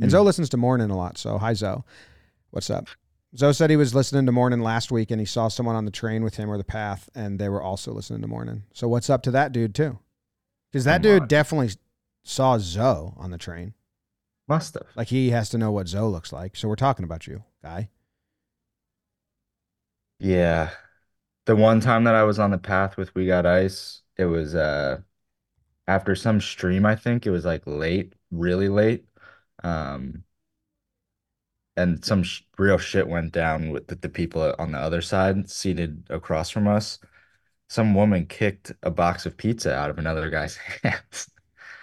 And 0.00 0.08
Mm. 0.08 0.12
Zoe 0.12 0.24
listens 0.24 0.48
to 0.50 0.56
Morning 0.56 0.90
a 0.90 0.96
lot. 0.96 1.18
So 1.18 1.38
hi 1.38 1.52
Zoe. 1.54 1.82
What's 2.50 2.70
up? 2.70 2.86
Zoe 3.36 3.52
said 3.52 3.70
he 3.70 3.76
was 3.76 3.94
listening 3.94 4.26
to 4.26 4.32
Morning 4.32 4.60
last 4.60 4.90
week 4.92 5.10
and 5.10 5.20
he 5.20 5.26
saw 5.26 5.48
someone 5.48 5.74
on 5.76 5.84
the 5.84 5.90
train 5.90 6.22
with 6.22 6.36
him 6.36 6.50
or 6.50 6.56
the 6.58 6.64
path 6.64 7.08
and 7.14 7.38
they 7.38 7.48
were 7.48 7.62
also 7.62 7.92
listening 7.92 8.20
to 8.22 8.28
Morning. 8.28 8.62
So 8.74 8.88
what's 8.88 9.10
up 9.10 9.22
to 9.24 9.30
that 9.32 9.52
dude 9.52 9.74
too? 9.74 9.98
Because 10.70 10.84
that 10.84 10.96
Come 10.96 11.02
dude 11.02 11.22
on. 11.22 11.28
definitely 11.28 11.70
saw 12.24 12.58
Zoe 12.58 13.12
on 13.16 13.30
the 13.30 13.38
train. 13.38 13.74
Must 14.48 14.74
have. 14.74 14.86
Like 14.96 15.08
he 15.08 15.30
has 15.30 15.48
to 15.50 15.58
know 15.58 15.70
what 15.72 15.88
Zoe 15.88 16.10
looks 16.10 16.32
like. 16.32 16.56
So 16.56 16.68
we're 16.68 16.76
talking 16.76 17.04
about 17.04 17.26
you, 17.26 17.42
guy. 17.62 17.88
Yeah. 20.18 20.70
The 21.44 21.56
one 21.56 21.80
time 21.80 22.04
that 22.04 22.14
I 22.14 22.22
was 22.24 22.38
on 22.38 22.50
the 22.50 22.58
path 22.58 22.96
with 22.96 23.14
We 23.14 23.26
Got 23.26 23.46
Ice, 23.46 24.02
it 24.16 24.26
was 24.26 24.54
uh 24.54 25.02
after 25.88 26.14
some 26.16 26.40
stream, 26.40 26.86
I 26.86 26.96
think. 26.96 27.26
It 27.26 27.30
was 27.32 27.44
like 27.46 27.64
late, 27.66 28.14
really 28.32 28.68
late. 28.70 29.06
Um 29.64 30.24
and 31.76 32.04
some 32.04 32.22
sh 32.22 32.42
real 32.58 32.78
shit 32.78 33.08
went 33.08 33.32
down 33.32 33.70
with 33.70 33.86
the, 33.88 33.94
the 33.96 34.08
people 34.08 34.54
on 34.58 34.72
the 34.72 34.78
other 34.78 35.00
side 35.02 35.48
seated 35.50 36.04
across 36.10 36.50
from 36.50 36.68
us. 36.68 36.98
Some 37.68 37.94
woman 37.94 38.26
kicked 38.26 38.72
a 38.82 38.90
box 38.90 39.26
of 39.26 39.36
pizza 39.36 39.74
out 39.74 39.90
of 39.90 39.98
another 39.98 40.30
guy's 40.30 40.56
hands. 40.84 41.30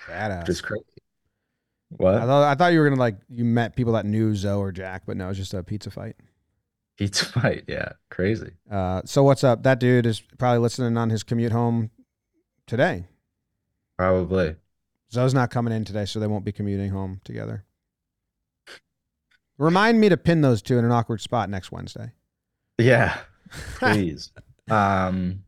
Badass. 0.08 0.46
Just 0.46 0.64
crazy. 0.64 0.86
I 2.14 2.22
What? 2.22 2.26
thought 2.26 2.44
I 2.44 2.56
thought 2.56 2.74
you 2.74 2.80
were 2.80 2.90
gonna 2.90 3.00
like 3.00 3.18
you 3.30 3.46
met 3.46 3.76
people 3.76 3.94
that 3.94 4.06
knew 4.06 4.36
Zoe 4.36 4.58
or 4.60 4.72
Jack, 4.72 5.04
but 5.06 5.16
no, 5.18 5.30
it's 5.30 5.38
just 5.38 5.54
a 5.54 5.64
pizza 5.64 5.92
fight. 5.92 6.16
Pizza 7.00 7.26
fight. 7.40 7.64
Yeah. 7.66 7.94
Crazy. 8.10 8.52
Uh, 8.70 9.02
so 9.06 9.24
what's 9.24 9.44
up? 9.44 9.64
That 9.64 9.80
dude 9.80 10.06
is 10.06 10.20
probably 10.38 10.60
listening 10.60 10.98
on 10.98 11.10
his 11.10 11.24
commute 11.24 11.54
home 11.54 11.92
today. 12.68 13.08
Probably. 13.98 14.58
Zoe's 15.12 15.34
not 15.34 15.50
coming 15.50 15.74
in 15.74 15.86
today, 15.86 16.04
so 16.04 16.20
they 16.20 16.28
won't 16.28 16.44
be 16.44 16.52
commuting 16.52 16.92
home 16.92 17.22
together. 17.24 17.64
Remind 19.58 20.00
me 20.00 20.10
to 20.10 20.18
pin 20.18 20.42
those 20.42 20.62
two 20.62 20.78
in 20.78 20.84
an 20.84 20.92
awkward 20.92 21.22
spot 21.22 21.50
next 21.50 21.72
Wednesday. 21.72 22.12
Yeah. 22.78 23.18
Please. 23.76 24.32
Um, 24.70 25.44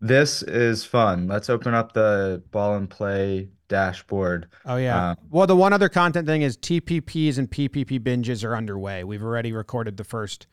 this 0.00 0.42
is 0.42 0.84
fun. 0.84 1.28
Let's 1.28 1.48
open 1.48 1.74
up 1.74 1.92
the 1.92 2.42
Ball 2.50 2.76
in 2.76 2.88
Play 2.88 3.50
dashboard. 3.68 4.48
Oh 4.66 4.76
yeah. 4.76 5.10
Um, 5.10 5.16
well, 5.30 5.46
the 5.46 5.56
one 5.56 5.72
other 5.72 5.88
content 5.88 6.26
thing 6.26 6.42
is 6.42 6.56
TPPs 6.56 7.38
and 7.38 7.48
PPP 7.48 8.00
binges 8.00 8.44
are 8.44 8.56
underway. 8.56 9.04
We've 9.04 9.22
already 9.22 9.52
recorded 9.52 9.96
the 9.96 10.04
first 10.04 10.48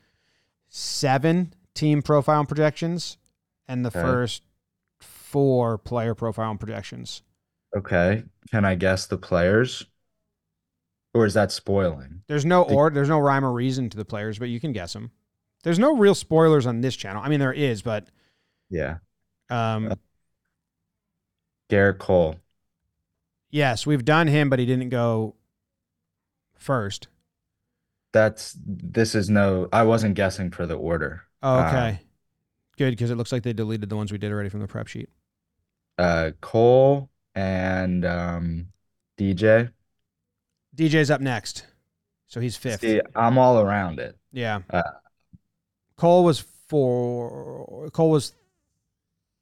seven 0.70 1.54
team 1.74 2.02
profile 2.02 2.40
and 2.40 2.48
projections, 2.48 3.18
and 3.68 3.84
the 3.86 3.90
Okay. 3.90 4.02
first 4.02 4.44
four 5.00 5.78
player 5.78 6.16
profile 6.16 6.52
and 6.52 6.60
projections. 6.60 7.22
Okay. 7.76 8.24
Can 8.52 8.66
I 8.66 8.76
guess 8.76 9.06
the 9.06 9.18
players? 9.18 9.86
Or 11.14 11.26
is 11.26 11.34
that 11.34 11.52
spoiling? 11.52 12.24
There's 12.28 12.46
no 12.46 12.64
The- 12.64 12.74
or 12.76 12.90
there's 12.90 13.10
no 13.10 13.20
rhyme 13.20 13.44
or 13.46 13.52
reason 13.52 13.90
to 13.90 13.98
the 13.98 14.06
players, 14.06 14.38
but 14.40 14.50
you 14.50 14.60
can 14.60 14.72
guess 14.74 14.94
them. 14.94 15.12
There's 15.64 15.80
no 15.80 15.96
real 15.98 16.16
spoilers 16.16 16.66
on 16.66 16.82
this 16.82 16.96
channel. 16.96 17.22
I 17.24 17.30
mean, 17.30 17.40
there 17.40 17.54
is, 17.54 17.82
but 17.82 18.08
Yeah. 18.70 19.00
um, 19.50 19.92
Uh, 19.92 19.96
Gerrit 21.70 22.00
Cole. 22.00 22.38
yes, 23.50 23.86
we've 23.86 24.06
done 24.06 24.28
him, 24.28 24.50
but 24.50 24.60
he 24.60 24.66
didn't 24.66 24.90
go 24.90 25.36
first. 26.56 27.08
That's 28.12 28.56
this 28.66 29.16
is 29.16 29.30
no, 29.30 29.70
I 29.72 29.84
wasn't 29.84 30.16
guessing 30.16 30.52
for 30.52 30.66
the 30.66 30.76
order. 30.76 31.24
Oh, 31.44 31.60
Uh, 31.60 31.68
okay, 31.68 32.00
good 32.78 32.92
because 32.92 33.12
it 33.12 33.16
looks 33.16 33.32
like 33.32 33.44
they 33.44 33.54
deleted 33.54 33.90
the 33.90 33.96
ones 33.96 34.12
we 34.12 34.18
did 34.18 34.32
already 34.32 34.50
from 34.50 34.62
the 34.62 34.68
prep 34.68 34.88
sheet. 34.88 35.10
Uh, 35.98 36.32
Cole 36.42 37.10
and 37.36 38.06
um, 38.06 38.68
DJ. 39.18 39.72
DJ's 40.76 41.12
up 41.12 41.22
next, 41.22 41.66
so 42.28 42.40
he's 42.40 42.56
fifth. 42.56 42.82
See, 42.82 43.02
I'm 43.16 43.38
all 43.38 43.60
around 43.60 44.00
it. 44.00 44.18
Yeah. 44.32 44.62
Uh, 44.70 44.84
Cole 45.98 46.24
was 46.24 46.40
four. 46.40 47.90
Cole 47.94 48.12
was 48.12 48.34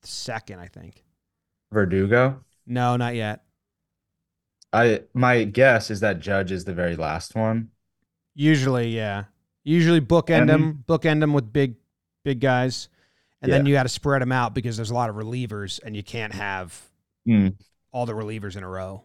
second, 0.04 0.60
I 0.60 0.68
think. 0.68 1.04
Verdugo. 1.72 2.44
No, 2.66 2.98
not 2.98 3.16
yet. 3.16 3.44
I 4.74 5.04
my 5.14 5.44
guess 5.46 5.90
is 5.90 6.02
that 6.02 6.20
Judge 6.20 6.52
is 6.52 6.66
the 6.66 6.74
very 6.74 6.96
last 6.96 7.36
one. 7.36 7.72
Usually, 8.40 8.90
yeah. 8.96 9.26
Usually 9.64 10.00
bookend 10.00 10.42
And- 10.42 10.50
them, 10.50 10.84
bookend 10.88 11.20
them 11.22 11.34
with 11.34 11.52
big, 11.52 11.76
big 12.24 12.40
guys, 12.40 12.88
and 13.42 13.52
then 13.52 13.66
you 13.66 13.74
got 13.74 13.84
to 13.84 13.90
spread 13.90 14.22
them 14.22 14.32
out 14.32 14.54
because 14.54 14.78
there's 14.78 14.92
a 14.92 14.94
lot 14.94 15.10
of 15.10 15.16
relievers, 15.16 15.80
and 15.84 15.96
you 15.96 16.04
can't 16.04 16.34
have 16.34 16.88
Hmm. 17.26 17.50
all 17.92 18.06
the 18.06 18.14
relievers 18.14 18.56
in 18.56 18.64
a 18.64 18.70
row. 18.70 19.04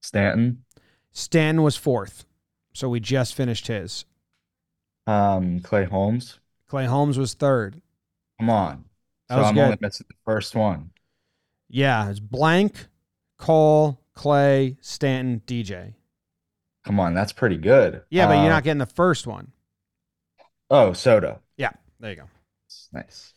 Stanton. 0.00 0.64
Stanton 1.12 1.62
was 1.62 1.76
fourth, 1.76 2.24
so 2.72 2.88
we 2.88 3.00
just 3.00 3.34
finished 3.34 3.66
his. 3.66 4.04
Um, 5.06 5.60
Clay 5.60 5.84
Holmes. 5.84 6.38
Clay 6.68 6.86
Holmes 6.86 7.18
was 7.18 7.34
third. 7.34 7.82
Come 8.38 8.48
on. 8.48 8.84
That 9.28 9.34
So 9.34 9.38
was 9.40 9.48
I'm 9.48 9.54
good. 9.54 9.64
only 9.64 9.78
missing 9.80 10.06
the 10.08 10.14
first 10.24 10.54
one. 10.54 10.90
Yeah, 11.68 12.08
it's 12.08 12.20
blank, 12.20 12.86
Cole, 13.36 14.00
Clay, 14.14 14.76
Stanton, 14.80 15.42
DJ. 15.46 15.94
Come 16.84 16.98
on, 17.00 17.14
that's 17.14 17.32
pretty 17.32 17.56
good. 17.56 18.02
Yeah, 18.10 18.26
but 18.26 18.34
you're 18.34 18.46
Uh, 18.46 18.48
not 18.48 18.64
getting 18.64 18.78
the 18.78 18.86
first 18.86 19.26
one. 19.26 19.52
Oh, 20.70 20.92
Soto. 20.92 21.40
Yeah, 21.56 21.70
there 21.98 22.10
you 22.10 22.16
go. 22.16 22.28
Nice. 22.92 23.34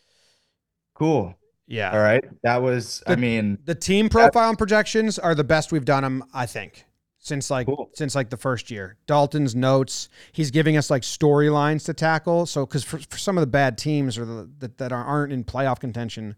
Cool. 0.94 1.36
Yeah. 1.68 1.92
All 1.92 2.00
right. 2.00 2.24
That 2.44 2.62
was, 2.62 3.02
I 3.08 3.16
mean, 3.16 3.58
The 3.64 3.76
team 3.76 4.10
profile 4.10 4.50
and 4.50 4.58
projections 4.58 5.18
are 5.18 5.34
the 5.34 5.44
best 5.44 5.72
we've 5.72 5.86
done 5.86 6.04
them, 6.04 6.24
I 6.34 6.46
think, 6.46 6.86
since 7.20 7.50
like 7.50 7.66
Cool. 7.68 7.90
since 7.96 8.16
like 8.16 8.30
the 8.30 8.38
first 8.38 8.70
year. 8.70 8.98
Dalton's 9.08 9.56
notes, 9.56 10.10
he's 10.32 10.52
giving 10.52 10.78
us 10.78 10.90
like 10.90 11.02
storylines 11.02 11.86
to 11.86 11.94
tackle. 11.94 12.46
So 12.46 12.66
because 12.66 12.84
for, 12.84 13.00
for 13.00 13.18
some 13.18 13.38
of 13.38 13.42
the 13.42 13.48
bad 13.48 13.78
teams 13.78 14.18
or 14.18 14.26
the 14.26 14.50
that, 14.60 14.78
that 14.78 14.92
aren't 14.92 15.34
in 15.34 15.44
playoff 15.44 15.80
contention, 15.80 16.36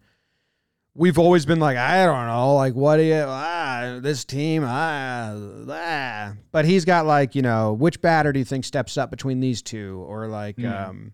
we've 0.95 1.19
always 1.19 1.45
been 1.45 1.59
like, 1.59 1.77
I 1.77 2.05
don't 2.05 2.25
know, 2.27 2.55
like 2.55 2.73
what 2.73 2.97
do 2.97 3.03
you 3.03 3.23
ah, 3.27 3.99
this 4.01 4.23
team 4.25 4.63
ah, 4.65 5.35
ah. 5.69 6.33
but 6.51 6.65
he's 6.65 6.85
got 6.85 7.05
like 7.05 7.35
you 7.35 7.41
know 7.41 7.73
which 7.73 8.01
batter 8.01 8.31
do 8.31 8.39
you 8.39 8.45
think 8.45 8.65
steps 8.65 8.97
up 8.97 9.09
between 9.11 9.39
these 9.41 9.61
two 9.61 10.03
or 10.07 10.27
like 10.27 10.55
Mm. 10.57 10.87
um 10.89 11.13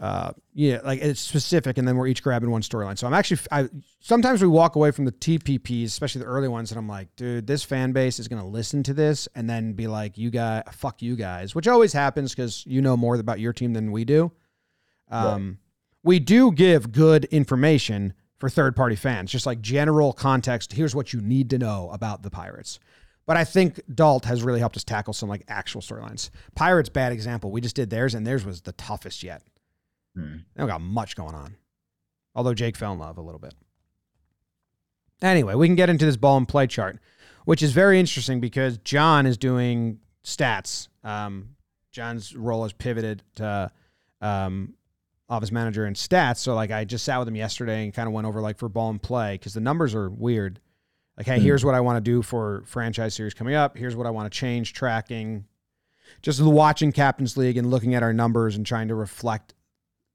uh 0.00 0.32
yeah 0.54 0.80
like 0.82 0.98
it's 1.02 1.20
specific 1.20 1.76
and 1.76 1.86
then 1.86 1.94
we're 1.94 2.06
each 2.06 2.22
grabbing 2.22 2.50
one 2.50 2.62
storyline 2.62 2.96
so 2.96 3.06
i'm 3.06 3.12
actually 3.12 3.38
i 3.52 3.68
sometimes 4.00 4.40
we 4.40 4.48
walk 4.48 4.74
away 4.74 4.90
from 4.90 5.04
the 5.04 5.12
tpps 5.12 5.84
especially 5.84 6.20
the 6.22 6.26
early 6.26 6.48
ones 6.48 6.70
and 6.72 6.78
i'm 6.78 6.88
like 6.88 7.14
dude 7.16 7.46
this 7.46 7.62
fan 7.62 7.92
base 7.92 8.18
is 8.18 8.26
going 8.26 8.40
to 8.40 8.48
listen 8.48 8.82
to 8.82 8.94
this 8.94 9.28
and 9.34 9.50
then 9.50 9.74
be 9.74 9.86
like 9.86 10.16
you 10.16 10.30
guys 10.30 10.62
fuck 10.72 11.02
you 11.02 11.16
guys 11.16 11.54
which 11.54 11.68
always 11.68 11.92
happens 11.92 12.34
because 12.34 12.64
you 12.66 12.80
know 12.80 12.96
more 12.96 13.14
about 13.16 13.40
your 13.40 13.52
team 13.52 13.74
than 13.74 13.92
we 13.92 14.06
do 14.06 14.32
um 15.10 15.58
we 16.02 16.18
do 16.18 16.50
give 16.50 16.92
good 16.92 17.26
information 17.26 18.14
for 18.40 18.48
third 18.48 18.74
party 18.74 18.96
fans, 18.96 19.30
just 19.30 19.46
like 19.46 19.60
general 19.60 20.12
context. 20.12 20.72
Here's 20.72 20.94
what 20.94 21.12
you 21.12 21.20
need 21.20 21.50
to 21.50 21.58
know 21.58 21.90
about 21.92 22.22
the 22.22 22.30
Pirates. 22.30 22.80
But 23.26 23.36
I 23.36 23.44
think 23.44 23.80
Dalt 23.94 24.24
has 24.24 24.42
really 24.42 24.58
helped 24.58 24.76
us 24.76 24.82
tackle 24.82 25.12
some 25.12 25.28
like 25.28 25.44
actual 25.46 25.82
storylines. 25.82 26.30
Pirates, 26.56 26.88
bad 26.88 27.12
example. 27.12 27.52
We 27.52 27.60
just 27.60 27.76
did 27.76 27.90
theirs, 27.90 28.14
and 28.14 28.26
theirs 28.26 28.44
was 28.44 28.62
the 28.62 28.72
toughest 28.72 29.22
yet. 29.22 29.42
Hmm. 30.16 30.38
They 30.54 30.60
don't 30.60 30.68
got 30.68 30.80
much 30.80 31.14
going 31.14 31.34
on. 31.34 31.54
Although 32.34 32.54
Jake 32.54 32.76
fell 32.76 32.92
in 32.92 32.98
love 32.98 33.18
a 33.18 33.22
little 33.22 33.38
bit. 33.38 33.54
Anyway, 35.22 35.54
we 35.54 35.68
can 35.68 35.76
get 35.76 35.90
into 35.90 36.06
this 36.06 36.16
Ball 36.16 36.38
in 36.38 36.46
Play 36.46 36.66
chart, 36.66 36.98
which 37.44 37.62
is 37.62 37.72
very 37.72 38.00
interesting 38.00 38.40
because 38.40 38.78
John 38.78 39.26
is 39.26 39.36
doing 39.36 40.00
stats. 40.24 40.88
Um, 41.04 41.56
John's 41.92 42.34
role 42.34 42.62
has 42.62 42.72
pivoted 42.72 43.22
to 43.36 43.70
um, 44.22 44.74
office 45.30 45.50
manager 45.52 45.84
and 45.86 45.96
stats. 45.96 46.38
So 46.38 46.54
like 46.54 46.70
I 46.70 46.84
just 46.84 47.04
sat 47.04 47.18
with 47.18 47.28
him 47.28 47.36
yesterday 47.36 47.84
and 47.84 47.94
kind 47.94 48.06
of 48.06 48.12
went 48.12 48.26
over 48.26 48.40
like 48.42 48.58
for 48.58 48.68
Ball 48.68 48.90
in 48.90 48.98
Play 48.98 49.34
because 49.34 49.54
the 49.54 49.60
numbers 49.60 49.94
are 49.94 50.10
weird. 50.10 50.60
Like, 51.16 51.26
hey, 51.26 51.38
Hmm. 51.38 51.44
here's 51.44 51.64
what 51.64 51.74
I 51.74 51.80
want 51.80 51.96
to 51.96 52.00
do 52.00 52.20
for 52.20 52.62
franchise 52.66 53.14
series 53.14 53.32
coming 53.32 53.54
up. 53.54 53.76
Here's 53.78 53.94
what 53.96 54.06
I 54.06 54.10
want 54.10 54.30
to 54.30 54.36
change, 54.36 54.72
tracking, 54.72 55.44
just 56.20 56.42
watching 56.42 56.92
Captain's 56.92 57.36
League 57.36 57.56
and 57.56 57.70
looking 57.70 57.94
at 57.94 58.02
our 58.02 58.12
numbers 58.12 58.56
and 58.56 58.66
trying 58.66 58.88
to 58.88 58.94
reflect 58.94 59.54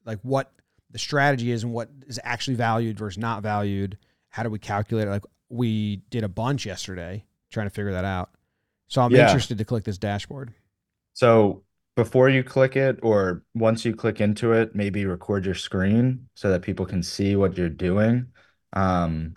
like 0.05 0.19
what 0.21 0.51
the 0.91 0.99
strategy 0.99 1.51
is 1.51 1.63
and 1.63 1.71
what 1.73 1.89
is 2.07 2.19
actually 2.23 2.55
valued 2.55 2.97
versus 2.97 3.17
not 3.17 3.41
valued. 3.41 3.97
How 4.29 4.43
do 4.43 4.49
we 4.49 4.59
calculate 4.59 5.07
it? 5.07 5.11
Like 5.11 5.23
we 5.49 5.97
did 6.09 6.23
a 6.23 6.29
bunch 6.29 6.65
yesterday 6.65 7.23
trying 7.51 7.67
to 7.67 7.71
figure 7.73 7.91
that 7.93 8.05
out. 8.05 8.31
So 8.87 9.01
I'm 9.01 9.11
Yeah. 9.11 9.25
interested 9.27 9.57
to 9.59 9.65
click 9.65 9.83
this 9.85 9.97
dashboard. 9.97 10.53
So 11.13 11.63
before 11.95 12.29
you 12.29 12.43
click 12.43 12.75
it, 12.75 12.99
or 13.03 13.43
once 13.53 13.85
you 13.85 13.95
click 13.95 14.21
into 14.21 14.51
it, 14.53 14.75
maybe 14.75 15.05
record 15.05 15.45
your 15.45 15.55
screen 15.55 16.29
so 16.35 16.49
that 16.51 16.61
people 16.61 16.85
can 16.85 17.03
see 17.03 17.35
what 17.35 17.57
you're 17.57 17.69
doing. 17.69 18.27
Um, 18.73 19.35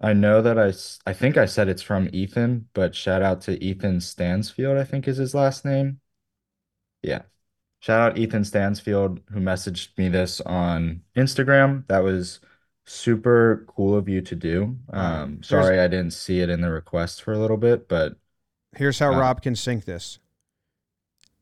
I 0.00 0.12
know 0.14 0.40
that 0.42 0.58
I, 0.58 0.72
I 1.08 1.12
think 1.12 1.36
I 1.36 1.46
said 1.46 1.68
it's 1.68 1.82
from 1.82 2.08
Ethan, 2.12 2.68
but 2.72 2.94
shout 2.94 3.22
out 3.22 3.42
to 3.42 3.62
Ethan 3.62 4.00
Stansfield, 4.00 4.76
I 4.78 4.84
think 4.84 5.06
is 5.06 5.18
his 5.18 5.34
last 5.34 5.64
name. 5.64 6.00
Yeah. 7.02 7.22
Shout 7.80 8.12
out 8.12 8.18
Ethan 8.18 8.44
Stansfield, 8.44 9.20
who 9.30 9.40
messaged 9.40 9.96
me 9.96 10.08
this 10.08 10.40
on 10.42 11.02
Instagram. 11.16 11.86
That 11.88 12.00
was 12.00 12.40
super 12.84 13.64
cool 13.68 13.96
of 13.96 14.08
you 14.08 14.20
to 14.22 14.36
do. 14.36 14.78
Um, 14.92 15.42
sorry 15.42 15.80
I 15.80 15.88
didn't 15.88 16.12
see 16.12 16.40
it 16.40 16.50
in 16.50 16.60
the 16.60 16.70
request 16.70 17.22
for 17.22 17.32
a 17.32 17.38
little 17.38 17.56
bit, 17.56 17.88
but 17.88 18.16
Here's 18.76 18.98
how 18.98 19.12
Uh, 19.12 19.18
Rob 19.18 19.42
can 19.42 19.56
sync 19.56 19.84
this. 19.84 20.18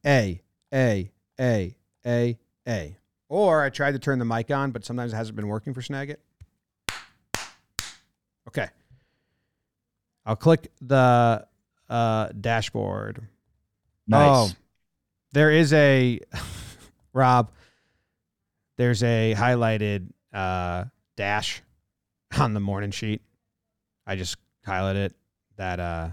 A, 0.09 0.40
A, 0.73 1.11
A, 1.38 1.77
A, 2.07 2.38
A. 2.66 2.97
Or 3.29 3.62
I 3.62 3.68
tried 3.68 3.92
to 3.92 3.99
turn 3.99 4.18
the 4.18 4.25
mic 4.25 4.51
on, 4.51 4.71
but 4.71 4.85
sometimes 4.85 5.12
it 5.12 5.16
hasn't 5.16 5.37
been 5.37 5.49
working 5.49 5.75
for 5.75 5.83
Snagit. 5.83 6.16
Okay. 8.49 8.68
I'll 10.25 10.37
click 10.37 10.73
the 10.81 11.47
uh, 11.90 12.29
dashboard. 12.40 13.27
nice. 14.07 14.51
Oh, 14.51 14.57
there 15.33 15.51
is 15.51 15.75
a 15.75 16.21
Rob. 17.12 17.51
There's 18.79 19.03
a 19.03 19.35
highlighted 19.37 20.09
uh, 20.33 20.85
dash 21.16 21.62
on 22.38 22.55
the 22.55 22.61
morning 22.61 22.92
sheet. 22.92 23.21
I 24.07 24.16
just 24.16 24.38
highlighted 24.66 25.07
it. 25.07 25.14
That 25.57 25.81
uh, 25.81 26.09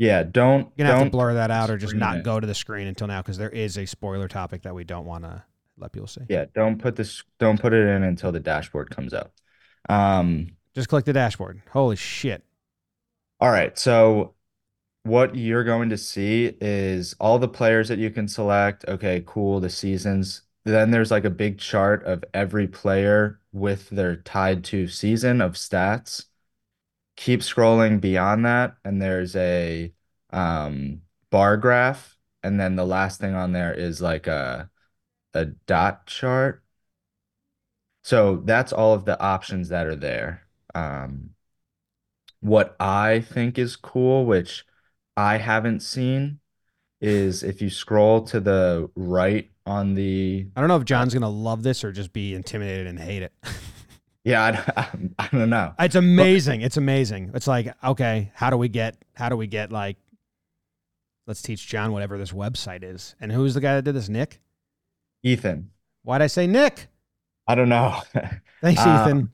Yeah, 0.00 0.22
don't 0.22 0.72
you're 0.76 0.86
gonna 0.86 0.88
have 0.88 0.98
to 1.00 1.04
don't 1.04 1.10
blur 1.10 1.34
that 1.34 1.50
out 1.50 1.68
or 1.68 1.76
just 1.76 1.94
not 1.94 2.16
it. 2.16 2.24
go 2.24 2.40
to 2.40 2.46
the 2.46 2.54
screen 2.54 2.86
until 2.86 3.06
now 3.06 3.20
because 3.20 3.36
there 3.36 3.50
is 3.50 3.76
a 3.76 3.84
spoiler 3.86 4.28
topic 4.28 4.62
that 4.62 4.74
we 4.74 4.82
don't 4.82 5.04
want 5.04 5.24
to 5.24 5.44
let 5.76 5.92
people 5.92 6.06
see. 6.08 6.22
Yeah, 6.26 6.46
don't 6.54 6.78
put 6.80 6.96
this 6.96 7.22
don't 7.38 7.60
put 7.60 7.74
it 7.74 7.86
in 7.86 8.02
until 8.02 8.32
the 8.32 8.40
dashboard 8.40 8.88
comes 8.88 9.12
up. 9.12 9.34
Um, 9.90 10.56
Just 10.74 10.88
click 10.88 11.04
the 11.04 11.12
dashboard. 11.12 11.60
Holy 11.72 11.96
shit! 11.96 12.42
all 13.40 13.50
right, 13.50 13.78
so 13.78 14.34
what 15.02 15.34
you're 15.36 15.64
going 15.64 15.90
to 15.90 15.98
see 15.98 16.56
is 16.60 17.14
all 17.20 17.38
the 17.38 17.48
players 17.48 17.88
that 17.88 17.98
you 17.98 18.10
can 18.10 18.28
select. 18.28 18.84
Okay, 18.88 19.22
cool, 19.26 19.60
the 19.60 19.70
seasons. 19.70 20.42
Then 20.64 20.90
there's 20.90 21.10
like 21.10 21.24
a 21.24 21.30
big 21.30 21.58
chart 21.58 22.04
of 22.04 22.24
every 22.34 22.66
player 22.68 23.40
with 23.52 23.90
their 23.90 24.16
tied 24.16 24.64
to 24.64 24.88
season 24.88 25.40
of 25.40 25.54
stats. 25.54 26.26
Keep 27.20 27.40
scrolling 27.40 28.00
beyond 28.00 28.46
that, 28.46 28.76
and 28.82 29.02
there's 29.02 29.36
a 29.36 29.92
um, 30.30 31.02
bar 31.28 31.58
graph, 31.58 32.16
and 32.42 32.58
then 32.58 32.76
the 32.76 32.86
last 32.86 33.20
thing 33.20 33.34
on 33.34 33.52
there 33.52 33.74
is 33.74 34.00
like 34.00 34.26
a 34.26 34.70
a 35.34 35.44
dot 35.44 36.06
chart. 36.06 36.62
So 38.02 38.36
that's 38.46 38.72
all 38.72 38.94
of 38.94 39.04
the 39.04 39.20
options 39.20 39.68
that 39.68 39.86
are 39.86 39.96
there. 39.96 40.44
Um, 40.74 41.34
what 42.40 42.74
I 42.80 43.20
think 43.20 43.58
is 43.58 43.76
cool, 43.76 44.24
which 44.24 44.64
I 45.14 45.36
haven't 45.36 45.80
seen, 45.80 46.40
is 47.02 47.42
if 47.42 47.60
you 47.60 47.68
scroll 47.68 48.22
to 48.22 48.40
the 48.40 48.90
right 48.94 49.50
on 49.66 49.94
the, 49.94 50.46
I 50.56 50.60
don't 50.60 50.68
know 50.68 50.78
if 50.78 50.86
John's 50.86 51.12
gonna 51.12 51.28
love 51.28 51.64
this 51.64 51.84
or 51.84 51.92
just 51.92 52.14
be 52.14 52.34
intimidated 52.34 52.86
and 52.86 52.98
hate 52.98 53.22
it. 53.22 53.32
yeah, 54.24 54.62
I, 54.76 54.88
I 55.18 55.28
don't 55.32 55.50
know. 55.50 55.74
it's 55.78 55.94
amazing. 55.94 56.60
It's 56.62 56.76
amazing. 56.76 57.30
It's 57.34 57.46
like 57.46 57.74
okay, 57.82 58.30
how 58.34 58.50
do 58.50 58.56
we 58.56 58.68
get? 58.68 58.96
How 59.14 59.28
do 59.28 59.36
we 59.36 59.46
get 59.46 59.72
like? 59.72 59.96
Let's 61.26 61.42
teach 61.42 61.66
John 61.68 61.92
whatever 61.92 62.18
this 62.18 62.32
website 62.32 62.82
is. 62.82 63.14
And 63.20 63.30
who's 63.30 63.54
the 63.54 63.60
guy 63.60 63.76
that 63.76 63.82
did 63.82 63.94
this? 63.94 64.08
Nick. 64.08 64.40
Ethan, 65.22 65.70
Why'd 66.02 66.22
I 66.22 66.26
say 66.28 66.46
Nick? 66.46 66.88
I 67.46 67.54
don't 67.54 67.68
know. 67.68 68.00
Thanks, 68.62 68.80
Uh, 68.80 69.04
Ethan. 69.06 69.30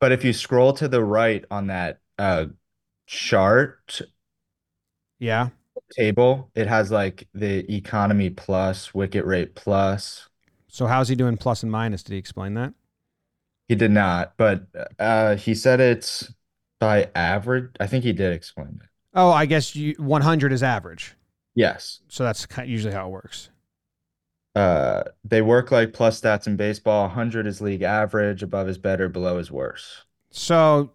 But 0.00 0.12
if 0.12 0.24
you 0.24 0.32
scroll 0.32 0.72
to 0.74 0.86
the 0.88 1.02
right 1.02 1.44
on 1.50 1.66
that 1.66 2.00
uh 2.18 2.46
chart 3.06 4.00
Yeah. 5.18 5.48
table, 5.92 6.50
it 6.54 6.66
has 6.68 6.90
like 6.90 7.28
the 7.34 7.70
economy 7.74 8.30
plus, 8.30 8.94
wicket 8.94 9.24
rate 9.26 9.54
plus. 9.54 10.28
So 10.68 10.86
how's 10.86 11.08
he 11.08 11.14
doing 11.14 11.36
plus 11.36 11.62
and 11.62 11.70
minus? 11.72 12.02
Did 12.02 12.12
he 12.12 12.18
explain 12.18 12.54
that? 12.54 12.74
He 13.68 13.74
did 13.74 13.90
not, 13.90 14.34
but 14.36 14.66
uh 14.98 15.36
he 15.36 15.54
said 15.54 15.80
it's 15.80 16.32
by 16.80 17.10
average. 17.14 17.70
I 17.80 17.86
think 17.86 18.04
he 18.04 18.12
did 18.12 18.32
explain 18.32 18.80
it. 18.82 18.88
Oh, 19.14 19.30
I 19.30 19.46
guess 19.46 19.74
you, 19.76 19.94
100 19.98 20.52
is 20.52 20.62
average. 20.62 21.14
Yes. 21.54 22.00
So 22.08 22.24
that's 22.24 22.46
usually 22.64 22.92
how 22.92 23.06
it 23.06 23.10
works. 23.10 23.50
Uh 24.54 25.04
they 25.24 25.42
work 25.42 25.70
like 25.70 25.92
plus 25.92 26.20
stats 26.20 26.46
in 26.46 26.56
baseball. 26.56 27.04
100 27.04 27.46
is 27.46 27.60
league 27.60 27.82
average, 27.82 28.42
above 28.42 28.68
is 28.68 28.78
better, 28.78 29.08
below 29.08 29.38
is 29.38 29.50
worse. 29.50 30.04
So, 30.30 30.90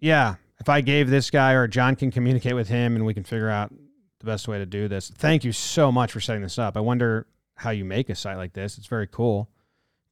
yeah, 0.00 0.36
if 0.58 0.68
I 0.68 0.80
gave 0.80 1.08
this 1.08 1.30
guy 1.30 1.52
or 1.52 1.68
John 1.68 1.96
can 1.96 2.10
communicate 2.10 2.54
with 2.54 2.68
him 2.68 2.96
and 2.96 3.06
we 3.06 3.14
can 3.14 3.24
figure 3.24 3.48
out 3.48 3.72
the 4.18 4.26
best 4.26 4.48
way 4.48 4.58
to 4.58 4.66
do 4.66 4.88
this. 4.88 5.10
Thank 5.10 5.44
you 5.44 5.52
so 5.52 5.92
much 5.92 6.12
for 6.12 6.20
setting 6.20 6.42
this 6.42 6.58
up. 6.58 6.76
I 6.76 6.80
wonder 6.80 7.26
how 7.54 7.70
you 7.70 7.84
make 7.84 8.08
a 8.08 8.14
site 8.14 8.36
like 8.36 8.52
this. 8.52 8.78
It's 8.78 8.86
very 8.86 9.06
cool 9.06 9.48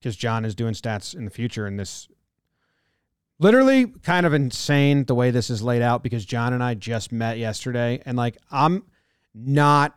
because 0.04 0.16
John 0.16 0.44
is 0.44 0.54
doing 0.54 0.74
stats 0.74 1.16
in 1.16 1.24
the 1.24 1.30
future 1.30 1.64
and 1.64 1.80
this 1.80 2.08
literally 3.38 3.86
kind 3.86 4.26
of 4.26 4.34
insane 4.34 5.06
the 5.06 5.14
way 5.14 5.30
this 5.30 5.48
is 5.48 5.62
laid 5.62 5.80
out 5.80 6.02
because 6.02 6.26
John 6.26 6.52
and 6.52 6.62
I 6.62 6.74
just 6.74 7.10
met 7.10 7.38
yesterday 7.38 8.02
and 8.04 8.14
like 8.14 8.36
I'm 8.50 8.82
not 9.34 9.96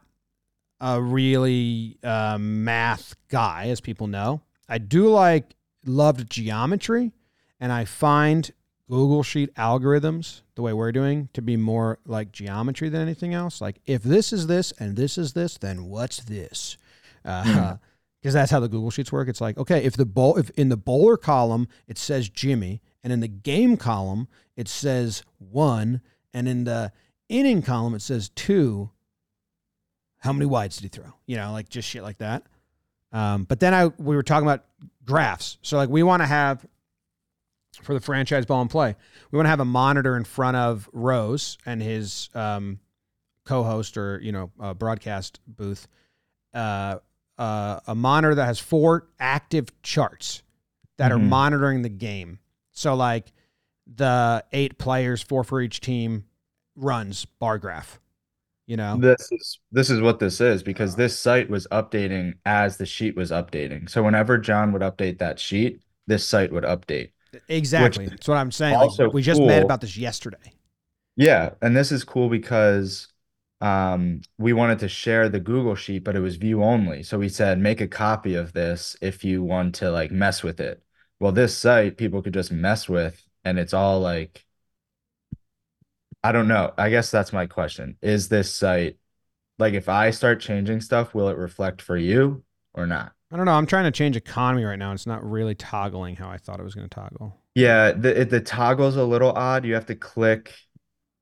a 0.80 1.02
really 1.02 1.98
uh, 2.06 2.38
math 2.40 3.16
guy 3.28 3.68
as 3.68 3.82
people 3.82 4.08
know. 4.08 4.44
I 4.70 4.78
do 4.78 5.10
like 5.10 5.58
loved 5.86 6.30
geometry 6.30 7.12
and 7.60 7.74
I 7.74 7.84
find 7.84 8.50
Google 8.90 9.24
Sheet 9.24 9.54
algorithms, 9.56 10.40
the 10.56 10.62
way 10.62 10.72
we're 10.72 10.94
doing, 10.94 11.28
to 11.34 11.42
be 11.42 11.58
more 11.58 12.00
like 12.06 12.32
geometry 12.32 12.88
than 12.88 13.02
anything 13.02 13.34
else. 13.34 13.60
Like, 13.60 13.82
if 13.86 14.04
this 14.04 14.32
is 14.32 14.48
this 14.48 14.72
and 14.80 14.96
this 14.96 15.18
is 15.18 15.34
this, 15.34 15.58
then 15.58 15.90
what's 15.90 16.20
this? 16.24 16.78
Because 18.22 18.34
that's 18.34 18.52
how 18.52 18.60
the 18.60 18.68
Google 18.68 18.90
Sheets 18.90 19.12
work. 19.12 19.30
It's 19.30 19.42
like, 19.42 19.58
okay, 19.58 19.84
if 19.84 19.96
the 19.96 20.06
bowl, 20.06 20.38
if 20.38 20.50
in 20.52 20.70
the 20.70 20.78
bowler 20.78 21.18
column 21.18 21.68
it 21.88 21.98
says 21.98 22.30
Jimmy, 22.30 22.82
and 23.04 23.14
in 23.14 23.20
the 23.20 23.28
game 23.28 23.78
column 23.78 24.28
it 24.56 24.68
says 24.68 25.24
one, 25.38 26.02
and 26.34 26.48
in 26.48 26.64
the 26.64 26.92
inning 27.30 27.62
column 27.62 27.94
it 27.94 28.02
says 28.02 28.30
two. 28.30 28.90
How 30.20 30.34
many 30.34 30.48
wides 30.48 30.78
did 30.78 30.84
he 30.84 30.90
throw? 30.90 31.14
You 31.28 31.38
know, 31.38 31.52
like 31.52 31.70
just 31.70 31.88
shit 31.88 32.02
like 32.02 32.18
that. 32.18 32.44
Um, 33.12 33.44
but 33.44 33.60
then 33.60 33.74
I 33.74 33.86
we 33.86 34.16
were 34.16 34.24
talking 34.24 34.48
about 34.48 34.66
graphs. 35.06 35.58
So 35.62 35.78
like 35.78 35.90
we 35.90 36.04
want 36.04 36.22
to 36.22 36.28
have 36.28 36.66
for 37.82 37.94
the 37.94 38.00
franchise 38.00 38.46
Ball 38.46 38.62
in 38.62 38.68
Play. 38.68 38.96
We 39.32 39.38
want 39.38 39.46
to 39.46 39.52
have 39.52 39.60
a 39.60 39.66
monitor 39.66 40.18
in 40.18 40.24
front 40.24 40.58
of 40.58 40.90
Rose 40.92 41.58
and 41.66 41.82
his 41.82 42.30
um, 42.34 42.80
co-host 43.46 43.98
or 43.98 44.20
you 44.22 44.32
know 44.32 44.52
uh, 44.60 44.74
broadcast 44.74 45.40
booth. 45.48 45.88
Uh, 46.54 46.98
uh, 47.38 47.80
a 47.88 47.96
monitor 47.96 48.36
that 48.36 48.46
has 48.46 48.60
four 48.60 49.08
active 49.20 49.70
charts 49.84 50.44
that 50.98 51.12
are 51.12 51.18
Mhm. 51.18 51.30
monitoring 51.30 51.82
the 51.84 51.90
game. 51.90 52.40
So 52.72 52.96
like 52.96 53.32
the 53.86 54.44
eight 54.52 54.78
players, 54.78 55.22
four 55.22 55.44
for 55.44 55.62
each 55.62 55.80
team, 55.80 56.26
runs 56.76 57.26
bar 57.26 57.58
graph. 57.58 58.00
You 58.66 58.76
know, 58.76 58.98
This 58.98 59.32
is 59.32 59.60
this 59.72 59.90
is 59.90 60.02
what 60.02 60.20
this 60.20 60.42
is 60.42 60.62
because 60.62 60.96
this 60.96 61.18
site 61.18 61.50
was 61.50 61.68
updating 61.72 62.34
as 62.46 62.78
the 62.78 62.86
sheet 62.86 63.16
was 63.16 63.32
updating. 63.32 63.90
So 63.90 64.04
whenever 64.04 64.38
John 64.38 64.74
would 64.74 64.82
update 64.82 65.20
that 65.20 65.40
sheet, 65.40 65.80
this 66.06 66.28
site 66.28 66.52
would 66.52 66.66
update. 66.66 67.12
exactly. 67.48 68.08
That's 68.08 68.28
what 68.28 68.38
I'm 68.38 68.52
saying. 68.52 68.74
Like, 68.74 68.84
also 68.84 69.10
we 69.10 69.22
just 69.22 69.42
met 69.42 69.64
about 69.64 69.82
this 69.82 69.96
yesterday. 69.98 70.54
Yeah, 71.16 71.52
and 71.62 71.76
this 71.76 71.92
is 71.92 72.04
cool 72.04 72.30
because 72.30 73.08
um, 73.62 74.22
we 74.38 74.54
wanted 74.54 74.80
to 74.80 74.90
share 74.90 75.30
the 75.30 75.40
Google 75.40 75.76
sheet, 75.76 76.04
but 76.04 76.16
it 76.16 76.20
was 76.20 76.36
view 76.36 76.64
only. 76.64 77.04
So 77.04 77.18
we 77.18 77.30
said 77.30 77.60
make 77.60 77.82
a 77.82 77.88
copy 77.88 78.36
of 78.36 78.54
this 78.54 78.96
if 79.02 79.24
you 79.24 79.44
want 79.44 79.76
to 79.76 79.92
like 79.92 80.12
mess 80.12 80.44
with 80.44 80.60
it. 80.60 80.84
Well, 81.20 81.32
this 81.32 81.58
site 81.58 81.98
people 81.98 82.22
could 82.22 82.34
just 82.34 82.52
mess 82.52 82.88
with, 82.88 83.24
and 83.44 83.58
it's 83.58 83.74
all 83.74 84.00
like, 84.00 84.46
I 86.24 86.32
don't 86.32 86.48
know. 86.48 86.74
I 86.78 86.90
guess 86.90 87.10
that's 87.10 87.34
my 87.34 87.48
question. 87.48 87.98
Is 88.02 88.30
this 88.30 88.54
site 88.54 88.98
like 89.60 89.74
if 89.74 89.90
I 89.90 90.12
start 90.12 90.40
changing 90.40 90.82
stuff, 90.82 91.14
will 91.14 91.30
it 91.30 91.38
reflect 91.38 91.82
for 91.82 91.98
you 91.98 92.44
or 92.74 92.86
not? 92.86 93.14
I 93.32 93.38
don't 93.38 93.46
know. 93.46 93.54
I'm 93.54 93.66
trying 93.66 93.86
to 93.86 93.92
change 93.92 94.16
economy 94.16 94.64
right 94.64 94.80
now. 94.80 94.94
It's 94.94 95.08
not 95.08 95.28
really 95.30 95.56
toggling 95.56 96.16
how 96.16 96.30
I 96.30 96.38
thought 96.38 96.60
it 96.60 96.64
was 96.64 96.76
going 96.76 96.88
to 96.88 96.96
toggle. 96.96 97.36
Yeah, 97.56 97.92
the 97.92 98.24
the 98.24 98.40
toggle's 98.40 98.96
a 98.96 99.04
little 99.04 99.32
odd. 99.32 99.66
You 99.66 99.74
have 99.74 99.88
to 99.88 99.96
click, 99.96 100.54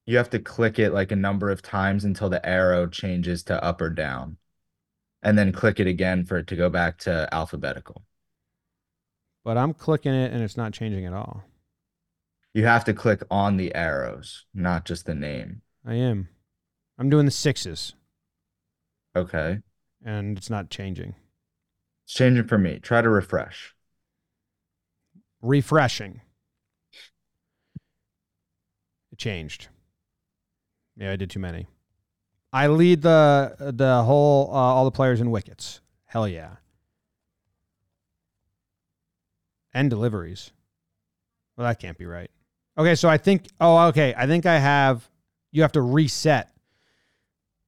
you 0.05 0.17
have 0.17 0.29
to 0.31 0.39
click 0.39 0.77
it 0.79 0.91
like 0.91 1.11
a 1.11 1.15
number 1.15 1.49
of 1.49 1.61
times 1.61 2.03
until 2.05 2.29
the 2.29 2.45
arrow 2.47 2.87
changes 2.87 3.43
to 3.43 3.63
up 3.63 3.81
or 3.81 3.89
down, 3.89 4.37
and 5.23 5.37
then 5.37 5.51
click 5.51 5.79
it 5.79 5.87
again 5.87 6.25
for 6.25 6.37
it 6.37 6.47
to 6.47 6.55
go 6.55 6.69
back 6.69 6.97
to 6.99 7.27
alphabetical. 7.33 8.03
But 9.43 9.57
I'm 9.57 9.73
clicking 9.73 10.13
it 10.13 10.31
and 10.31 10.41
it's 10.43 10.57
not 10.57 10.73
changing 10.73 11.05
at 11.05 11.13
all. 11.13 11.43
You 12.53 12.65
have 12.65 12.85
to 12.85 12.93
click 12.93 13.21
on 13.29 13.57
the 13.57 13.73
arrows, 13.75 14.45
not 14.53 14.85
just 14.85 15.05
the 15.05 15.15
name. 15.15 15.61
I 15.85 15.95
am. 15.95 16.29
I'm 16.97 17.09
doing 17.09 17.25
the 17.25 17.31
sixes 17.31 17.93
Okay. 19.15 19.59
and 20.03 20.37
it's 20.37 20.49
not 20.49 20.69
changing. 20.69 21.15
It's 22.05 22.13
changing 22.13 22.47
for 22.47 22.57
me. 22.57 22.79
Try 22.79 23.01
to 23.01 23.09
refresh. 23.09 23.73
Refreshing. 25.41 26.21
It 29.11 29.17
changed. 29.17 29.67
Yeah, 30.97 31.11
I 31.11 31.15
did 31.15 31.29
too 31.29 31.39
many. 31.39 31.67
I 32.53 32.67
lead 32.67 33.01
the 33.01 33.55
the 33.59 34.03
whole 34.03 34.49
uh, 34.49 34.53
all 34.53 34.85
the 34.85 34.91
players 34.91 35.19
in 35.19 35.29
wickets. 35.29 35.81
Hell 36.05 36.27
yeah. 36.27 36.51
And 39.73 39.89
deliveries. 39.89 40.51
Well, 41.57 41.67
that 41.67 41.79
can't 41.79 41.97
be 41.97 42.05
right. 42.05 42.31
Okay, 42.77 42.95
so 42.95 43.09
I 43.09 43.17
think 43.17 43.47
oh 43.59 43.87
okay, 43.87 44.13
I 44.15 44.25
think 44.25 44.45
I 44.45 44.57
have 44.57 45.09
you 45.51 45.63
have 45.63 45.73
to 45.73 45.81
reset. 45.81 46.51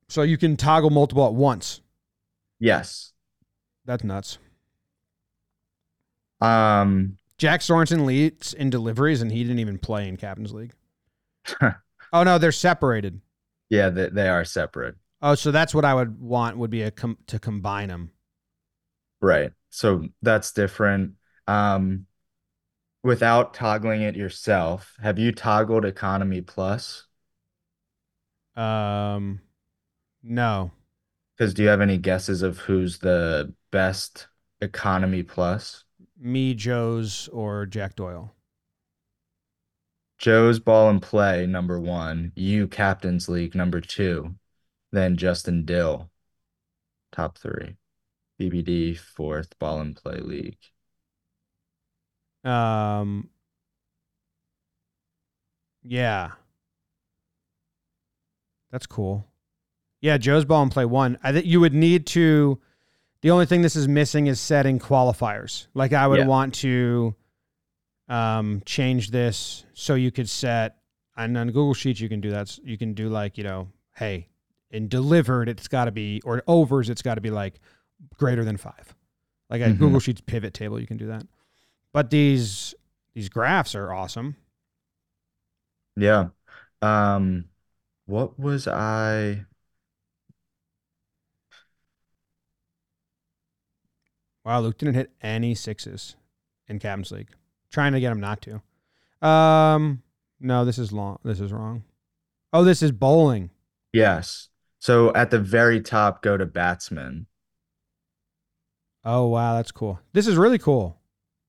So 0.10 0.22
you 0.22 0.38
can 0.38 0.56
toggle 0.56 0.90
multiple 0.90 1.26
at 1.26 1.34
once. 1.34 1.82
Yes. 2.60 3.12
That's 3.86 4.04
nuts. 4.04 4.38
Um, 6.40 7.18
Jack 7.38 7.62
Sorensen 7.62 8.06
leads 8.06 8.54
in 8.54 8.70
deliveries 8.70 9.22
and 9.22 9.32
he 9.32 9.44
didn't 9.44 9.60
even 9.60 9.78
play 9.78 10.08
in 10.08 10.18
Captain's 10.18 10.54
League. 10.54 10.74
oh 12.14 12.24
no, 12.24 12.38
they're 12.38 12.52
separated. 12.52 13.22
yeah, 13.70 13.90
they, 13.90 14.10
they 14.10 14.30
are 14.30 14.46
separate. 14.46 14.96
Oh, 15.22 15.36
so 15.36 15.52
that's 15.52 15.76
what 15.76 15.86
I 15.86 15.94
would 15.94 16.20
want 16.20 16.58
would 16.58 16.72
be 16.72 16.82
a 16.82 16.90
com- 16.92 17.18
to 17.28 17.38
combine 17.40 17.90
them. 17.90 18.12
Right. 19.22 19.52
So 19.70 20.08
that's 20.22 20.52
different. 20.54 21.14
Um, 21.48 22.06
without 23.04 23.54
toggling 23.54 24.02
it 24.04 24.16
yourself, 24.16 24.96
have 25.02 25.20
you 25.20 25.32
toggled 25.32 25.86
Economy 25.86 26.42
Plus? 26.42 27.06
Um, 28.56 29.42
no, 30.24 30.72
Because 31.38 31.54
do 31.54 31.64
you 31.64 31.70
have 31.70 31.82
any 31.82 31.98
guesses 31.98 32.42
of 32.42 32.60
who's 32.60 33.00
the 33.00 33.54
best 33.72 34.28
Economy 34.62 35.24
Plus? 35.24 35.84
me, 36.20 36.54
Joe's, 36.54 37.28
or 37.30 37.66
Jack 37.66 37.96
Doyle. 37.96 38.36
Joe's 40.18 40.60
Ball 40.60 40.90
in 40.90 41.00
Play, 41.00 41.46
number 41.46 41.80
one. 41.80 42.32
You 42.36 42.68
Captain's 42.68 43.30
League, 43.30 43.56
number 43.56 43.82
two. 43.82 44.36
Then 44.92 45.18
Justin 45.18 45.66
Dill, 45.66 46.10
top 47.12 47.38
three. 47.38 47.76
BBD, 48.40 48.98
fourth. 48.98 49.58
Ball 49.60 49.82
in 49.82 49.94
Play 49.96 50.20
League. 50.20 50.58
Um, 52.44 53.30
yeah, 55.84 56.32
that's 58.72 58.86
cool. 58.86 59.26
Yeah, 60.02 60.18
Joe's 60.18 60.46
Ball 60.46 60.64
in 60.64 60.70
Play 60.70 60.86
one. 60.86 61.18
I 61.24 61.32
think 61.32 61.46
you 61.46 61.60
would 61.60 61.74
need 61.74 62.06
to. 62.08 62.60
The 63.22 63.32
only 63.32 63.46
thing 63.48 63.64
this 63.64 63.76
is 63.76 63.88
missing 63.88 64.28
is 64.28 64.40
setting 64.40 64.78
qualifiers. 64.80 65.68
Like 65.74 65.92
I 65.94 66.08
would 66.08 66.20
Yeah. 66.20 66.28
want 66.28 66.54
to 66.56 67.16
um, 68.08 68.62
change 68.66 69.12
this 69.12 69.66
so 69.74 69.96
you 69.96 70.12
could 70.12 70.30
set 70.30 70.78
and 71.16 71.38
on 71.38 71.48
Google 71.48 71.74
Sheets 71.74 72.00
you 72.00 72.10
can 72.10 72.22
do 72.22 72.30
that. 72.32 72.58
You 72.64 72.78
can 72.78 72.94
do 72.94 73.10
like 73.10 73.38
you 73.38 73.44
know, 73.44 73.70
hey, 73.96 74.30
in 74.72 74.88
delivered 74.88 75.50
it's 75.50 75.68
got 75.68 75.86
to 75.86 75.92
be 75.92 76.22
or 76.26 76.44
overs 76.48 76.90
it's 76.90 77.02
got 77.02 77.16
to 77.16 77.22
be 77.22 77.32
like 77.32 77.60
greater 78.18 78.44
than 78.46 78.58
five. 78.58 78.96
Like 79.50 79.62
a 79.62 79.66
Mhm. 79.66 79.80
Google 79.80 80.00
Sheets 80.00 80.22
pivot 80.22 80.54
table, 80.54 80.80
you 80.80 80.88
can 80.88 80.98
do 80.98 81.08
that. 81.08 81.26
But 81.94 82.10
these 82.10 82.76
these 83.14 83.30
graphs 83.30 83.74
are 83.76 83.92
awesome. 83.92 84.36
Yeah. 85.96 86.30
Um, 86.82 87.46
what 88.06 88.40
was 88.40 88.68
I? 88.68 89.46
Wow, 94.46 94.62
Luke 94.62 94.78
didn't 94.78 94.96
hit 94.96 95.12
any 95.22 95.56
sixes 95.56 96.16
in 96.68 96.80
Captain's 96.80 97.12
League. 97.12 97.32
Trying 97.72 97.94
to 97.94 98.00
get 98.00 98.12
him 98.12 98.20
not 98.20 98.42
to. 98.44 99.28
Um, 99.28 100.04
no, 100.40 100.66
this 100.66 100.78
is 100.78 100.92
long. 100.92 101.20
This 101.24 101.40
is 101.40 101.52
wrong. 101.52 101.84
Oh, 102.54 102.64
this 102.64 102.82
is 102.82 102.92
bowling. 102.92 103.50
Yes. 103.94 104.50
So 104.80 105.14
at 105.14 105.32
the 105.32 105.40
very 105.40 105.82
top, 105.82 106.22
go 106.22 106.38
to 106.38 106.46
batsman. 106.46 107.28
Oh 109.04 109.28
wow, 109.28 109.56
that's 109.56 109.72
cool. 109.72 110.00
This 110.14 110.28
is 110.28 110.36
really 110.36 110.58
cool 110.58 111.00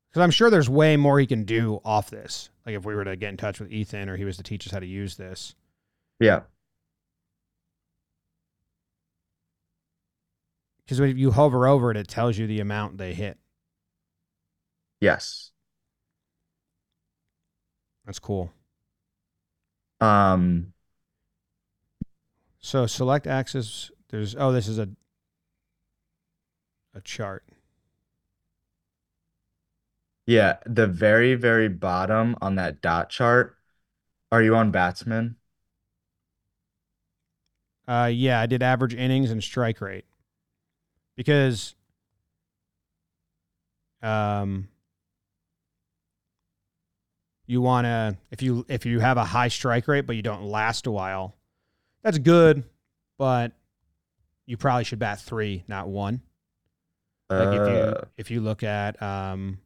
because 0.09 0.23
I'm 0.23 0.31
sure 0.31 0.49
there's 0.49 0.71
way 0.71 0.97
more 0.97 1.19
he 1.19 1.27
can 1.27 1.45
do 1.45 1.81
off 1.85 2.11
this. 2.11 2.51
Like 2.65 2.75
if 2.75 2.85
we 2.85 2.95
were 2.95 3.05
to 3.05 3.17
get 3.17 3.31
in 3.31 3.37
touch 3.37 3.61
with 3.61 3.73
Ethan 3.73 4.09
or 4.09 4.17
he 4.17 4.25
was 4.25 4.37
to 4.37 4.43
teach 4.43 4.67
us 4.67 4.73
how 4.73 4.79
to 4.79 4.87
use 4.87 5.17
this. 5.17 5.55
Yeah. 6.21 6.43
Because 10.85 11.01
when 11.01 11.19
you 11.19 11.31
hover 11.31 11.67
over 11.67 11.91
it, 11.91 11.97
it 11.97 12.09
tells 12.09 12.39
you 12.39 12.47
the 12.47 12.61
amount 12.61 12.97
they 12.97 13.13
hit. 13.13 13.39
Yes. 15.01 15.51
That's 18.09 18.19
cool. 18.19 18.51
Um, 20.01 20.73
So 22.61 22.87
select 22.87 23.27
axis. 23.27 23.91
There's 24.09 24.35
oh, 24.37 24.53
this 24.53 24.69
is 24.69 24.79
a 24.79 24.89
a 26.95 27.01
chart. 27.03 27.45
yeah, 30.27 30.59
the 30.67 30.87
very, 30.87 31.35
very 31.35 31.69
bottom 31.69 32.37
on 32.43 32.57
that 32.57 32.81
dot 32.83 33.09
chart. 33.11 33.57
Are 34.33 34.43
you 34.43 34.57
on 34.57 34.71
batsman? 34.71 35.37
Uh, 37.87 38.11
yeah, 38.13 38.41
I 38.41 38.47
did 38.47 38.63
average 38.63 38.95
innings 38.95 39.31
and 39.31 39.43
strike 39.43 39.81
rate 39.81 40.05
because 41.17 41.75
um, 44.03 44.69
you 47.49 47.61
want 47.61 47.87
to 47.87 48.17
if 48.31 48.43
you 48.43 48.65
if 48.69 48.87
you 48.87 49.01
have 49.01 49.17
a 49.17 49.25
high 49.25 49.49
strike 49.49 49.89
rate 49.89 50.07
but 50.07 50.15
you 50.17 50.23
don't 50.23 50.45
last 50.45 50.87
a 50.87 50.91
while, 50.91 51.35
that's 52.03 52.19
good, 52.19 52.63
but 53.17 53.53
you 54.47 54.57
probably 54.57 54.85
should 54.85 54.99
bat 54.99 55.21
three, 55.21 55.65
not 55.67 55.89
one. 55.89 56.21
Like 57.31 57.49
if 57.49 57.69
you 57.69 57.75
Uh, 57.75 58.05
if 58.17 58.31
you 58.31 58.41
look 58.41 58.63
at 58.63 59.03
um, 59.03 59.59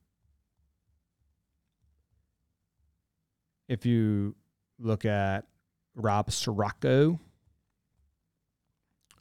if 3.68 3.84
you 3.84 4.34
look 4.78 5.04
at 5.04 5.44
Rob 5.94 6.30
Sirocco. 6.30 7.20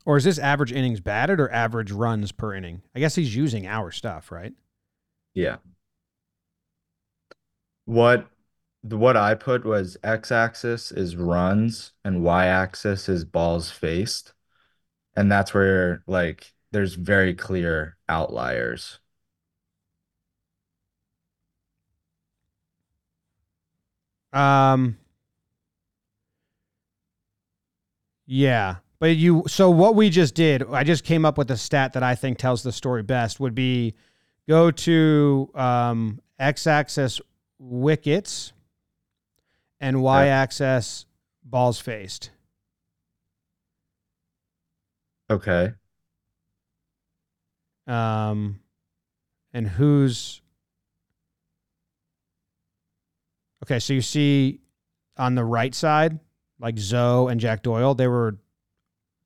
Or 0.03 0.17
is 0.17 0.23
this 0.23 0.39
average 0.39 0.71
innings 0.71 0.99
batted 0.99 1.39
or 1.39 1.51
average 1.51 1.91
runs 1.91 2.31
per 2.31 2.55
inning? 2.55 2.81
I 2.95 2.99
guess 2.99 3.13
he's 3.13 3.35
using 3.35 3.67
our 3.67 3.91
stuff, 3.91 4.31
right? 4.31 4.53
yeah. 5.33 5.57
What 7.85 8.27
what 8.83 9.15
I 9.17 9.35
put 9.35 9.65
was 9.65 9.97
x-axis 10.03 10.91
is 10.91 11.15
runs 11.15 11.93
and 12.03 12.23
y-axis 12.23 13.07
is 13.09 13.25
balls 13.25 13.71
faced. 13.71 14.33
And 15.15 15.31
that's 15.31 15.53
where 15.53 16.03
like 16.07 16.53
there's 16.71 16.95
very 16.95 17.33
clear 17.33 17.97
outliers. 18.09 18.99
Um. 24.33 24.97
Yeah, 28.25 28.77
but 28.99 29.17
you. 29.17 29.43
So 29.47 29.69
what 29.69 29.95
we 29.95 30.09
just 30.09 30.35
did, 30.35 30.63
I 30.71 30.85
just 30.85 31.03
came 31.03 31.25
up 31.25 31.37
with 31.37 31.51
a 31.51 31.57
stat 31.57 31.93
that 31.93 32.03
I 32.03 32.15
think 32.15 32.37
tells 32.37 32.63
the 32.63 32.71
story 32.71 33.03
best. 33.03 33.41
Would 33.41 33.53
be 33.55 33.93
go 34.47 34.71
to 34.71 35.51
um, 35.53 36.21
x-axis 36.39 37.19
wickets 37.59 38.53
and 39.81 40.01
y-axis 40.01 41.05
balls 41.43 41.79
faced. 41.79 42.29
Okay. 45.29 45.73
Um, 47.87 48.59
and 49.53 49.67
who's 49.67 50.41
okay? 53.63 53.79
So 53.79 53.93
you 53.93 54.01
see 54.01 54.59
on 55.17 55.35
the 55.35 55.43
right 55.43 55.73
side, 55.73 56.19
like 56.59 56.77
Zoe 56.77 57.31
and 57.31 57.39
Jack 57.41 57.63
Doyle, 57.63 57.95
they 57.95 58.07
were 58.07 58.37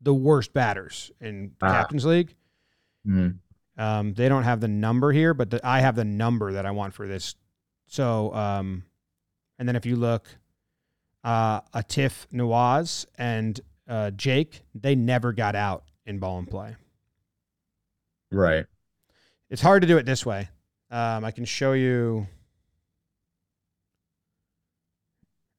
the 0.01 0.13
worst 0.13 0.53
batters 0.53 1.11
in 1.19 1.51
Ah. 1.61 1.67
Captain's 1.71 2.05
League. 2.05 2.33
Mhm. 3.05 3.39
Um, 3.77 4.13
they 4.13 4.29
don't 4.29 4.43
have 4.43 4.61
the 4.61 4.67
number 4.69 5.11
here, 5.11 5.33
but 5.33 5.49
the, 5.49 5.65
I 5.67 5.81
have 5.81 5.95
the 5.95 6.05
number 6.05 6.53
that 6.53 6.65
I 6.65 6.71
want 6.71 6.93
for 6.93 7.07
this. 7.07 7.35
So, 7.87 8.33
um, 8.33 8.83
and 9.59 9.67
then 9.67 9.75
if 9.75 9.85
you 9.85 9.95
look, 9.97 10.27
uh, 11.25 11.61
Atif 11.73 12.27
Nawaz 12.31 13.07
and 13.17 13.59
uh, 13.87 14.11
Jake, 14.11 14.61
they 14.75 14.95
never 14.95 15.33
got 15.33 15.55
out 15.55 15.83
in 16.05 16.19
Ball 16.19 16.39
in 16.39 16.45
Play. 16.45 16.75
Right. 18.31 18.65
It's 19.49 19.61
hard 19.61 19.81
to 19.81 19.87
do 19.87 19.97
it 19.97 20.05
this 20.05 20.25
way. 20.25 20.49
Um, 20.91 21.25
I 21.25 21.31
can 21.31 21.45
show 21.45 21.73
you. 21.73 22.27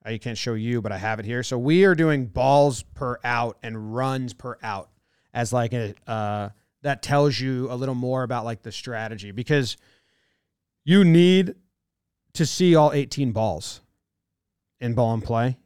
I 0.04 0.18
can't 0.18 0.38
show 0.38 0.54
you, 0.54 0.80
but 0.80 0.92
I 0.92 0.98
have 0.98 1.18
it 1.18 1.24
here. 1.24 1.42
So 1.42 1.58
we 1.58 1.84
are 1.84 1.96
doing 1.96 2.26
balls 2.26 2.84
per 2.94 3.18
out 3.24 3.58
and 3.62 3.94
runs 3.94 4.34
per 4.34 4.56
out 4.62 4.88
as 5.34 5.52
like 5.52 5.72
a 5.72 5.94
uh, 6.06 6.50
that 6.82 7.02
tells 7.02 7.40
you 7.40 7.70
a 7.72 7.74
little 7.74 7.96
more 7.96 8.22
about 8.22 8.44
like 8.44 8.62
the 8.62 8.70
strategy 8.70 9.32
because 9.32 9.76
you 10.84 11.04
need 11.04 11.56
to 12.34 12.46
see 12.46 12.76
all 12.76 12.92
18 12.92 13.32
balls 13.32 13.80
in 14.80 14.94
Ball 14.94 15.14
in 15.14 15.20
Play. 15.22 15.58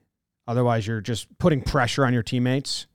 Otherwise, 0.46 0.86
you're 0.86 1.00
just 1.00 1.26
putting 1.38 1.62
pressure 1.62 2.04
on 2.04 2.12
your 2.12 2.22
teammates 2.22 2.86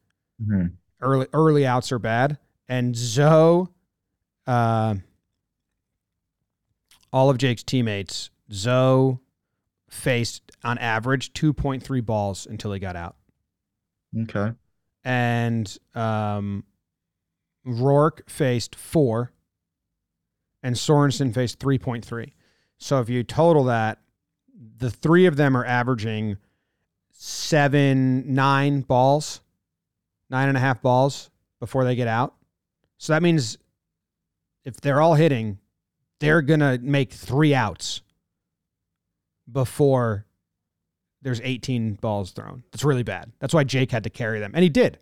Mhm. 0.41 0.73
early 1.01 1.27
early 1.33 1.65
outs 1.65 1.91
are 1.91 1.99
bad. 1.99 2.37
And 2.67 2.95
Zoe, 2.95 3.67
uh, 4.47 4.95
all 7.13 7.29
of 7.29 7.37
Jake's 7.37 7.63
teammates, 7.63 8.29
Zoe 8.51 9.19
faced 9.89 10.51
on 10.63 10.77
average 10.79 11.31
2.3 11.33 12.01
balls 12.01 12.45
until 12.45 12.73
he 12.73 12.79
got 12.79 12.95
out. 12.95 13.15
Okay. 14.17 14.53
And 15.03 15.77
um, 15.93 16.63
Rourke 17.63 18.29
faced 18.29 18.75
four, 18.75 19.31
and 20.63 20.75
Sorensen 20.75 21.33
faced 21.33 21.59
3.3. 21.59 22.33
So 22.77 22.99
if 22.99 23.09
you 23.09 23.23
total 23.23 23.63
that, 23.65 23.99
the 24.77 24.89
three 24.89 25.25
of 25.25 25.35
them 25.35 25.55
are 25.55 25.65
averaging 25.65 26.37
seven, 27.11 28.33
nine 28.33 28.81
balls, 28.81 29.41
nine 30.29 30.47
and 30.47 30.57
a 30.57 30.61
half 30.61 30.81
balls 30.81 31.29
before 31.59 31.83
they 31.83 31.95
get 31.95 32.07
out. 32.07 32.35
So 32.97 33.13
that 33.13 33.23
means 33.23 33.57
if 34.63 34.77
they're 34.77 35.01
all 35.01 35.15
hitting, 35.15 35.59
they're 36.19 36.41
going 36.41 36.59
to 36.59 36.79
make 36.81 37.11
three 37.11 37.53
outs 37.53 38.01
before 39.51 40.25
there's 41.21 41.41
18 41.43 41.95
balls 41.95 42.31
thrown. 42.31 42.63
That's 42.71 42.83
really 42.83 43.03
bad. 43.03 43.31
That's 43.39 43.53
why 43.53 43.63
Jake 43.63 43.91
had 43.91 44.03
to 44.03 44.09
carry 44.09 44.39
them. 44.39 44.51
And 44.53 44.63
he 44.63 44.69
did. 44.69 44.99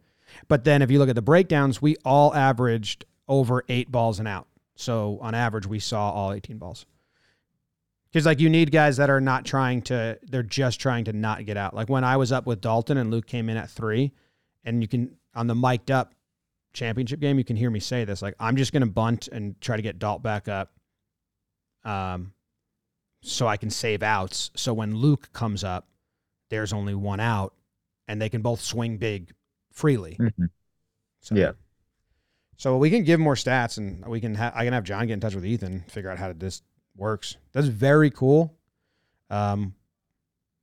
But 0.47 0.63
then 0.63 0.81
if 0.81 0.89
you 0.89 0.99
look 0.99 1.09
at 1.09 1.15
the 1.15 1.21
breakdowns, 1.21 1.81
we 1.81 1.95
all 2.05 2.33
averaged 2.33 3.05
over 3.27 3.63
eight 3.69 3.91
balls 3.91 4.19
and 4.19 4.27
out. 4.27 4.47
So 4.75 5.19
on 5.21 5.35
average, 5.35 5.67
we 5.67 5.79
saw 5.79 6.11
all 6.11 6.31
18 6.31 6.57
balls. 6.57 6.85
Because 8.13 8.27
like 8.27 8.39
you 8.39 8.47
need 8.47 8.71
guys 8.71 8.97
that 8.97 9.09
are 9.09 9.19
not 9.19 9.43
trying 9.43 9.81
to, 9.83 10.19
they're 10.21 10.43
just 10.43 10.79
trying 10.79 11.05
to 11.05 11.13
not 11.13 11.43
get 11.47 11.57
out. 11.57 11.73
Like 11.73 11.89
when 11.89 12.03
I 12.03 12.15
was 12.15 12.31
up 12.31 12.45
with 12.45 12.61
Dalton 12.61 12.97
and 12.97 13.09
Luke 13.09 13.25
came 13.25 13.49
in 13.49 13.57
at 13.57 13.71
three, 13.71 14.11
and 14.63 14.83
you 14.83 14.87
can 14.87 15.17
on 15.33 15.47
the 15.47 15.55
mic'd 15.55 15.89
up 15.89 16.13
championship 16.73 17.19
game, 17.19 17.39
you 17.39 17.43
can 17.43 17.55
hear 17.55 17.71
me 17.71 17.79
say 17.79 18.05
this. 18.05 18.21
Like 18.21 18.35
I'm 18.39 18.55
just 18.55 18.71
gonna 18.71 18.85
bunt 18.85 19.29
and 19.29 19.59
try 19.61 19.75
to 19.77 19.81
get 19.81 19.97
Dalt 19.97 20.21
back 20.21 20.47
up. 20.47 20.71
Um 21.83 22.33
so 23.21 23.47
I 23.47 23.57
can 23.57 23.69
save 23.71 24.03
outs. 24.03 24.51
So 24.55 24.73
when 24.73 24.95
Luke 24.95 25.31
comes 25.33 25.63
up, 25.63 25.87
there's 26.49 26.71
only 26.73 26.93
one 26.93 27.19
out, 27.19 27.53
and 28.07 28.21
they 28.21 28.29
can 28.29 28.41
both 28.41 28.61
swing 28.61 28.97
big 28.97 29.31
freely. 29.71 30.17
Mhm. 30.19 30.49
So, 31.21 31.35
Yeah. 31.35 31.53
So 32.57 32.77
we 32.77 32.89
can 32.91 33.03
give 33.03 33.19
more 33.19 33.35
stats, 33.35 33.77
and 33.79 34.05
we 34.05 34.19
can. 34.21 34.35
Ha- 34.35 34.51
I 34.53 34.65
can 34.65 34.73
have 34.73 34.83
John 34.83 35.07
get 35.07 35.13
in 35.13 35.19
touch 35.19 35.33
with 35.35 35.45
Ethan, 35.45 35.81
figure 35.87 36.11
out 36.11 36.19
how 36.19 36.27
to 36.27 36.33
this 36.35 36.61
works. 36.95 37.37
That's 37.53 37.67
very 37.67 38.09
cool. 38.11 38.55
Um, 39.29 39.73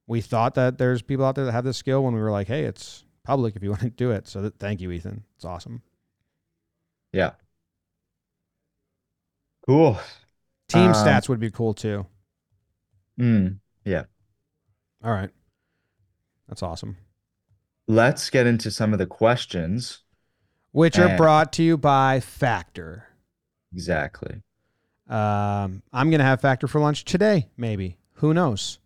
we 0.06 0.20
thought 0.20 0.54
that 0.54 0.78
there's 0.78 1.02
people 1.02 1.24
out 1.24 1.34
there 1.34 1.44
that 1.44 1.52
have 1.52 1.64
this 1.64 1.76
skill 1.76 2.02
when 2.04 2.14
we 2.14 2.20
were 2.20 2.30
like, 2.30 2.46
hey, 2.48 2.64
it's 2.64 3.04
public 3.24 3.56
if 3.56 3.62
you 3.62 3.70
want 3.70 3.82
to 3.82 3.90
do 3.90 4.10
it. 4.10 4.26
So 4.28 4.42
that, 4.42 4.58
thank 4.58 4.80
you, 4.80 4.90
Ethan. 4.90 5.24
It's 5.36 5.44
awesome. 5.44 5.82
Yeah. 7.12 7.32
Cool. 9.66 9.98
Team 10.68 10.88
Um, 10.88 10.94
stats 10.94 11.28
would 11.28 11.40
be 11.40 11.50
cool 11.50 11.74
too. 11.74 12.06
Mm. 13.18 13.58
Yeah. 13.84 14.04
All 15.02 15.10
right, 15.12 15.30
that's 16.48 16.62
awesome. 16.62 16.96
Let's 17.88 18.28
get 18.30 18.46
into 18.46 18.70
some 18.70 18.92
of 18.92 18.98
the 18.98 19.06
questions. 19.06 20.02
Which 20.72 20.98
are 20.98 21.08
And- 21.08 21.16
brought 21.16 21.52
to 21.54 21.62
you 21.62 21.76
by 21.76 22.20
Factor. 22.20 23.06
Exactly. 23.72 24.42
Um, 25.10 25.82
I'm 25.92 26.10
gonna 26.10 26.24
have 26.24 26.40
Factor 26.40 26.68
for 26.68 26.80
lunch 26.80 27.04
today, 27.04 27.48
maybe. 27.56 27.98
Who 28.14 28.32
knows? 28.32 28.78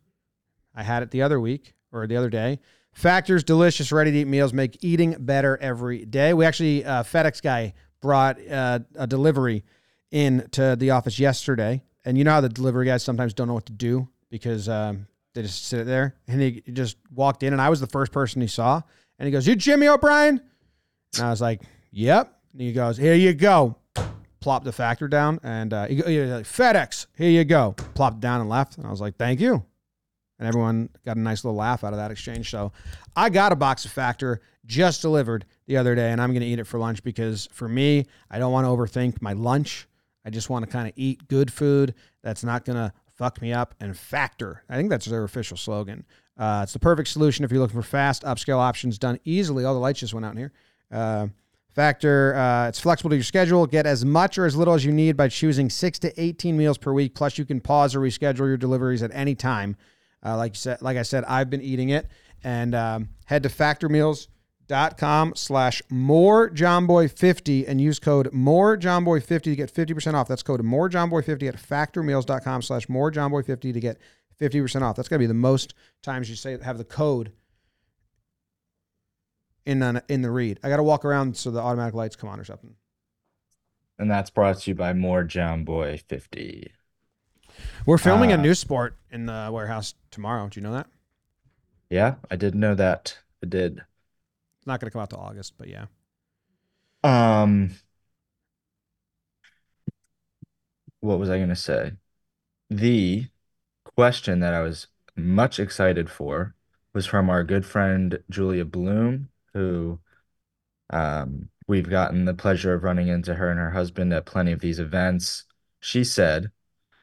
I 0.75 0.83
had 0.83 1.03
it 1.03 1.11
the 1.11 1.23
other 1.23 1.39
week 1.39 1.75
or 1.93 2.07
the 2.07 2.17
other 2.17 2.31
day. 2.31 2.61
Factor's 2.93 3.45
delicious, 3.45 3.93
ready 3.93 4.11
to 4.13 4.19
eat 4.19 4.27
meals 4.27 4.53
make 4.53 4.83
eating 4.83 5.17
better 5.19 5.59
every 5.61 6.05
day. 6.07 6.33
We 6.33 6.47
actually 6.47 6.85
uh, 6.85 7.03
FedEx 7.03 7.43
guy 7.43 7.75
brought 8.01 8.39
uh, 8.49 8.81
a 8.95 9.07
delivery 9.07 9.65
in 10.11 10.49
to 10.53 10.77
the 10.77 10.93
office 10.93 11.19
yesterday, 11.19 11.83
and 12.05 12.17
you 12.17 12.25
know 12.25 12.31
how 12.31 12.41
the 12.41 12.49
delivery 12.49 12.87
guys 12.87 13.03
sometimes 13.03 13.35
don't 13.35 13.49
know 13.49 13.55
what 13.55 13.67
to 13.67 13.73
do 13.73 14.09
because 14.31 14.69
um, 14.69 15.07
they 15.35 15.43
just 15.43 15.67
sit 15.67 15.85
there. 15.87 16.15
And 16.27 16.41
he 16.41 16.63
just 16.73 16.97
walked 17.13 17.43
in, 17.43 17.53
and 17.53 17.61
I 17.61 17.69
was 17.69 17.81
the 17.81 17.87
first 17.87 18.13
person 18.13 18.41
he 18.41 18.49
saw, 18.49 18.81
and 19.19 19.27
he 19.27 19.33
goes, 19.33 19.47
"You 19.47 19.57
Jimmy 19.57 19.89
O'Brien?" 19.89 20.41
And 21.17 21.27
I 21.27 21.31
was 21.31 21.41
like, 21.43 21.61
"Yep." 21.91 22.33
And 22.53 22.63
he 22.63 22.73
goes, 22.73 22.97
"Here 22.97 23.15
you 23.15 23.35
go." 23.35 23.77
Plop 24.45 24.63
the 24.63 24.73
factor 24.73 25.09
down, 25.09 25.41
and 25.43 25.73
uh, 25.73 25.87
he, 25.87 25.95
he 25.95 26.21
like, 26.21 26.45
FedEx, 26.45 27.07
here 27.17 27.31
you 27.31 27.45
go. 27.45 27.75
Plopped 27.95 28.21
down 28.21 28.43
and 28.43 28.51
left, 28.51 28.77
and 28.77 28.87
I 28.87 28.91
was 28.91 29.01
like, 29.01 29.17
"Thank 29.17 29.41
you." 29.41 29.65
And 30.39 30.47
everyone 30.47 30.91
got 31.07 31.17
a 31.17 31.21
nice 31.21 31.45
little 31.45 31.57
laugh 31.57 31.83
out 31.83 31.95
of 31.95 31.97
that 31.97 32.11
exchange. 32.11 32.51
So 32.51 32.71
I 33.17 33.31
got 33.31 33.53
a 33.53 33.57
box 33.57 33.87
of 33.87 33.93
Factor 33.93 34.43
just 34.67 35.01
delivered 35.01 35.47
the 35.67 35.79
other 35.79 35.95
day, 35.95 36.13
and 36.13 36.21
I'm 36.21 36.33
going 36.33 36.43
to 36.43 36.47
eat 36.47 36.59
it 36.59 36.67
for 36.67 36.79
lunch 36.79 37.03
because 37.03 37.49
for 37.53 37.67
me, 37.67 38.05
I 38.31 38.39
don't 38.39 38.53
want 38.53 38.67
to 38.67 38.69
overthink 38.69 39.23
my 39.23 39.33
lunch. 39.33 39.89
I 40.27 40.29
just 40.29 40.51
want 40.51 40.67
to 40.67 40.71
kind 40.71 40.89
of 40.89 40.93
eat 40.95 41.27
good 41.27 41.51
food 41.51 41.95
that's 42.23 42.45
not 42.45 42.67
going 42.67 42.77
to 42.77 42.93
fuck 43.15 43.41
me 43.41 43.55
up. 43.55 43.75
And 43.81 43.97
Factor, 43.97 44.63
I 44.69 44.77
think 44.77 44.91
that's 44.91 45.07
their 45.07 45.25
official 45.25 45.57
slogan. 45.57 46.05
Uh, 46.37 46.61
it's 46.65 46.75
the 46.75 46.79
perfect 46.79 47.09
solution 47.09 47.47
if 47.47 47.51
you're 47.51 47.61
looking 47.61 47.81
for 47.81 47.87
fast 47.87 48.25
upscale 48.25 48.59
options 48.59 48.99
done 48.99 49.19
easily. 49.25 49.65
All 49.65 49.73
the 49.73 49.81
lights 49.81 50.01
just 50.01 50.13
went 50.13 50.27
out 50.27 50.33
in 50.33 50.37
here. 50.37 50.53
Uh, 50.93 51.29
Factor, 51.75 52.37
uh, 52.37 52.69
it's 52.69 52.79
flexible 52.79 53.11
to 53.11 53.17
your 53.17 53.25
schedule. 53.25 53.67
Get 53.67 53.85
as 53.85 54.05
much 54.05 54.39
or 54.39 54.47
as 54.47 54.55
little 54.55 54.75
as 54.75 54.85
you 54.85 54.93
need 54.93 55.17
by 55.17 55.27
choosing 55.27 55.69
six 55.69 55.99
to 56.01 56.23
18 56.23 56.57
meals 56.57 56.79
per 56.79 56.93
week. 56.93 57.17
Plus, 57.17 57.37
you 57.37 57.45
can 57.45 57.61
pause 57.61 57.97
or 57.97 58.01
reschedule 58.01 58.47
your 58.47 58.57
deliveries 58.57 59.03
at 59.03 59.11
any 59.13 59.35
time. 59.35 59.77
Uh, 60.25 60.37
like 60.37 60.55
said, 60.55 60.81
like 60.83 60.97
I 60.97 61.03
said, 61.03 61.25
I've 61.25 61.51
been 61.51 61.61
eating 61.61 61.89
it. 61.89 62.07
And 62.45 62.77
um, 62.77 63.09
head 63.25 63.43
to 63.43 63.49
factormeals.com 63.49 65.33
slash 65.35 65.83
more 65.91 66.49
jomboy50 66.49 67.65
and 67.67 67.81
use 67.81 67.99
code 67.99 68.33
more 68.33 68.77
jomboy50 68.77 69.43
to 69.43 69.57
get 69.57 69.75
50% 69.75 70.15
off. 70.15 70.29
That's 70.29 70.45
code 70.45 70.63
more 70.63 70.89
jomboy50 70.89 71.49
at 71.49 71.57
factormeals.com 71.57 72.63
slash 72.63 72.89
more 72.89 73.11
jomboy50 73.11 73.73
to 73.73 73.81
get 73.81 73.99
50% 74.41 74.83
off. 74.83 74.95
That's 74.95 75.09
going 75.09 75.19
to 75.19 75.25
be 75.25 75.27
the 75.27 75.35
most 75.35 75.75
times 76.05 76.31
you 76.31 76.37
say 76.37 76.57
have 76.63 76.79
the 76.79 76.85
code 76.85 77.33
in 79.67 79.81
the, 79.81 80.03
in 80.09 80.23
the 80.23 80.31
read. 80.31 80.61
I 80.63 80.69
got 80.69 80.79
to 80.79 80.83
walk 80.83 81.05
around 81.05 81.37
so 81.37 81.51
the 81.51 81.61
automatic 81.61 81.95
lights 81.95 82.17
come 82.17 82.31
on 82.31 82.41
or 82.41 82.45
something. 82.45 82.75
And 83.99 84.09
that's 84.09 84.31
brought 84.31 84.59
to 84.61 84.71
you 84.71 84.75
by 84.77 84.93
More 84.93 85.25
Jomboy 85.25 85.97
50. 86.07 86.71
We're 87.87 87.99
filming 87.99 88.33
a 88.33 88.37
Uh, 88.37 88.39
new 88.39 88.55
sport 88.55 88.97
in 89.11 89.27
the 89.27 89.49
warehouse 89.53 89.95
tomorrow. 90.11 90.49
Do 90.49 90.59
you 90.61 90.65
know 90.65 90.73
that? 90.73 90.87
Yeah, 91.89 92.17
I 92.31 92.37
did 92.37 92.55
know 92.55 92.75
that. 92.75 93.21
I 93.43 93.47
did. 93.47 93.85
It's 94.59 94.67
not 94.67 94.81
going 94.81 94.89
to 94.89 94.93
come 94.93 95.03
out 95.03 95.11
till 95.11 95.21
August, 95.21 95.55
but 95.59 95.69
yeah. 95.69 95.87
Um, 97.03 97.71
what 101.01 101.19
was 101.19 101.31
I 101.31 101.39
gonna 101.39 101.57
say? 101.57 101.93
The 102.71 103.29
question 103.85 104.41
that 104.41 104.55
I 104.55 104.63
was 104.63 104.89
much 105.17 105.61
excited 105.61 106.11
for 106.11 106.55
was 106.95 107.07
from 107.07 107.31
our 107.31 107.45
good 107.45 107.67
friend 107.67 108.23
Julia 108.31 108.65
Bloom, 108.65 109.31
who 109.55 110.01
um, 110.91 111.49
we've 111.67 111.89
gotten 111.89 112.25
the 112.25 112.35
pleasure 112.35 112.75
of 112.75 112.85
running 112.85 113.09
into 113.09 113.35
her 113.35 113.51
and 113.51 113.59
her 113.59 113.71
husband 113.71 114.13
at 114.13 114.27
plenty 114.27 114.53
of 114.53 114.61
these 114.61 114.79
events. 114.79 115.45
She 115.81 116.05
said, 116.05 116.51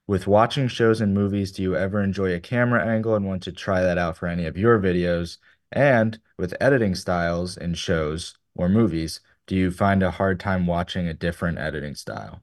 with 0.07 0.27
watching 0.27 0.67
shows 0.67 1.01
and 1.01 1.13
movies, 1.13 1.51
do 1.51 1.61
you 1.61 1.75
ever 1.75 2.01
enjoy 2.03 2.33
a 2.33 2.39
camera 2.39 2.85
angle 2.85 3.15
and 3.15 3.25
want 3.25 3.43
to 3.43 3.51
try 3.51 3.81
that 3.81 3.97
out 3.97 4.17
for 4.17 4.27
any 4.27 4.45
of 4.45 4.57
your 4.57 4.79
videos? 4.79 5.37
And 5.71 6.19
with 6.37 6.53
editing 6.59 6.95
styles 6.95 7.55
in 7.55 7.75
shows 7.75 8.35
or 8.55 8.67
movies, 8.67 9.21
do 9.47 9.55
you 9.55 9.71
find 9.71 10.03
a 10.03 10.11
hard 10.11 10.39
time 10.39 10.67
watching 10.67 11.07
a 11.07 11.13
different 11.13 11.57
editing 11.59 11.95
style? 11.95 12.41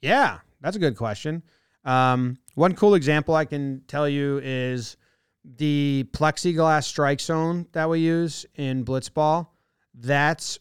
Yeah, 0.00 0.38
that's 0.60 0.76
a 0.76 0.80
good 0.80 0.96
question. 0.96 1.42
Um, 1.84 2.38
one 2.54 2.74
cool 2.74 2.94
example 2.94 3.34
I 3.34 3.44
can 3.44 3.82
tell 3.88 4.08
you 4.08 4.40
is 4.42 4.96
the 5.54 6.06
plexiglass 6.12 6.84
strike 6.84 7.20
zone 7.20 7.66
that 7.72 7.88
we 7.88 8.00
use 8.00 8.44
in 8.54 8.84
Blitzball. 8.84 9.48
That's 9.94 10.58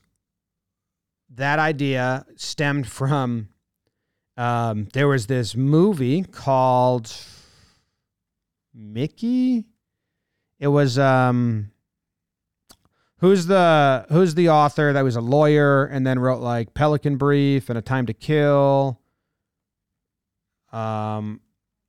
that 1.33 1.59
idea 1.59 2.25
stemmed 2.35 2.87
from 2.87 3.49
um, 4.37 4.87
there 4.93 5.07
was 5.07 5.27
this 5.27 5.55
movie 5.55 6.23
called 6.23 7.11
Mickey. 8.73 9.65
It 10.59 10.67
was 10.67 10.99
um, 10.99 11.71
who's 13.19 13.45
the 13.45 14.05
who's 14.09 14.35
the 14.35 14.49
author 14.49 14.93
that 14.93 15.03
was 15.03 15.15
a 15.15 15.21
lawyer 15.21 15.85
and 15.85 16.05
then 16.05 16.19
wrote 16.19 16.41
like 16.41 16.73
Pelican 16.73 17.17
Brief 17.17 17.69
and 17.69 17.77
A 17.77 17.81
Time 17.81 18.05
to 18.07 18.13
Kill. 18.13 18.99
Um, 20.71 21.39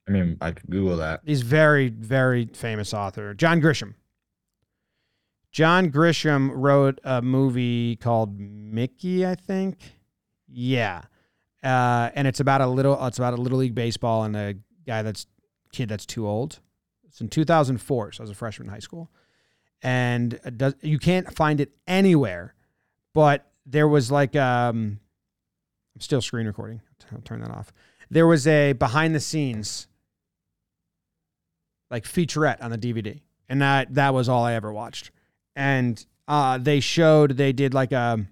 I 0.08 0.12
mean, 0.12 0.36
I 0.40 0.52
could 0.52 0.70
Google 0.70 0.96
that. 0.98 1.20
he's 1.24 1.42
very 1.42 1.88
very 1.88 2.46
famous 2.46 2.94
author, 2.94 3.34
John 3.34 3.60
Grisham. 3.60 3.94
John 5.50 5.90
Grisham 5.90 6.50
wrote 6.54 7.00
a 7.02 7.22
movie 7.22 7.96
called 7.96 8.38
Mickey, 8.38 9.26
I 9.26 9.34
think. 9.34 9.78
Yeah, 10.48 11.02
uh, 11.62 12.10
and 12.14 12.28
it's 12.28 12.40
about 12.40 12.60
a 12.60 12.66
little. 12.66 13.04
It's 13.06 13.18
about 13.18 13.34
a 13.34 13.40
little 13.40 13.58
league 13.58 13.74
baseball 13.74 14.24
and 14.24 14.36
a 14.36 14.54
guy 14.86 15.02
that's 15.02 15.26
kid 15.72 15.88
that's 15.88 16.06
too 16.06 16.28
old. 16.28 16.60
It's 17.04 17.20
in 17.20 17.28
2004, 17.28 18.12
so 18.12 18.20
I 18.20 18.22
was 18.22 18.30
a 18.30 18.34
freshman 18.34 18.68
in 18.68 18.72
high 18.72 18.80
school, 18.80 19.10
and 19.82 20.38
does 20.56 20.74
you 20.82 20.98
can't 20.98 21.34
find 21.34 21.60
it 21.60 21.72
anywhere. 21.86 22.54
But 23.14 23.50
there 23.64 23.88
was 23.88 24.10
like 24.10 24.36
um, 24.36 25.00
I'm 25.94 26.00
still 26.00 26.20
screen 26.20 26.46
recording. 26.46 26.82
I'll 27.12 27.22
turn 27.22 27.40
that 27.40 27.50
off. 27.50 27.72
There 28.10 28.26
was 28.26 28.46
a 28.46 28.74
behind 28.74 29.14
the 29.14 29.20
scenes 29.20 29.88
like 31.90 32.04
featurette 32.04 32.62
on 32.62 32.70
the 32.70 32.78
DVD, 32.78 33.20
and 33.48 33.62
that 33.62 33.94
that 33.94 34.14
was 34.14 34.28
all 34.28 34.44
I 34.44 34.54
ever 34.54 34.72
watched. 34.72 35.10
And 35.54 36.04
uh, 36.28 36.58
they 36.58 36.80
showed 36.80 37.36
they 37.36 37.52
did 37.52 37.74
like 37.74 37.92
a 37.92 38.26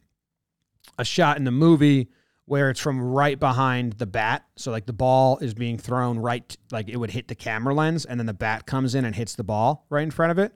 a 0.98 1.04
shot 1.04 1.36
in 1.36 1.44
the 1.44 1.50
movie 1.50 2.08
where 2.46 2.68
it's 2.68 2.80
from 2.80 3.00
right 3.00 3.38
behind 3.38 3.94
the 3.94 4.06
bat. 4.06 4.44
So 4.56 4.70
like 4.70 4.86
the 4.86 4.92
ball 4.92 5.38
is 5.38 5.54
being 5.54 5.78
thrown 5.78 6.18
right, 6.18 6.56
like 6.70 6.88
it 6.88 6.96
would 6.96 7.10
hit 7.10 7.28
the 7.28 7.34
camera 7.34 7.74
lens, 7.74 8.04
and 8.04 8.20
then 8.20 8.26
the 8.26 8.34
bat 8.34 8.66
comes 8.66 8.94
in 8.94 9.04
and 9.04 9.14
hits 9.14 9.34
the 9.34 9.44
ball 9.44 9.86
right 9.88 10.02
in 10.02 10.10
front 10.10 10.32
of 10.32 10.38
it. 10.38 10.52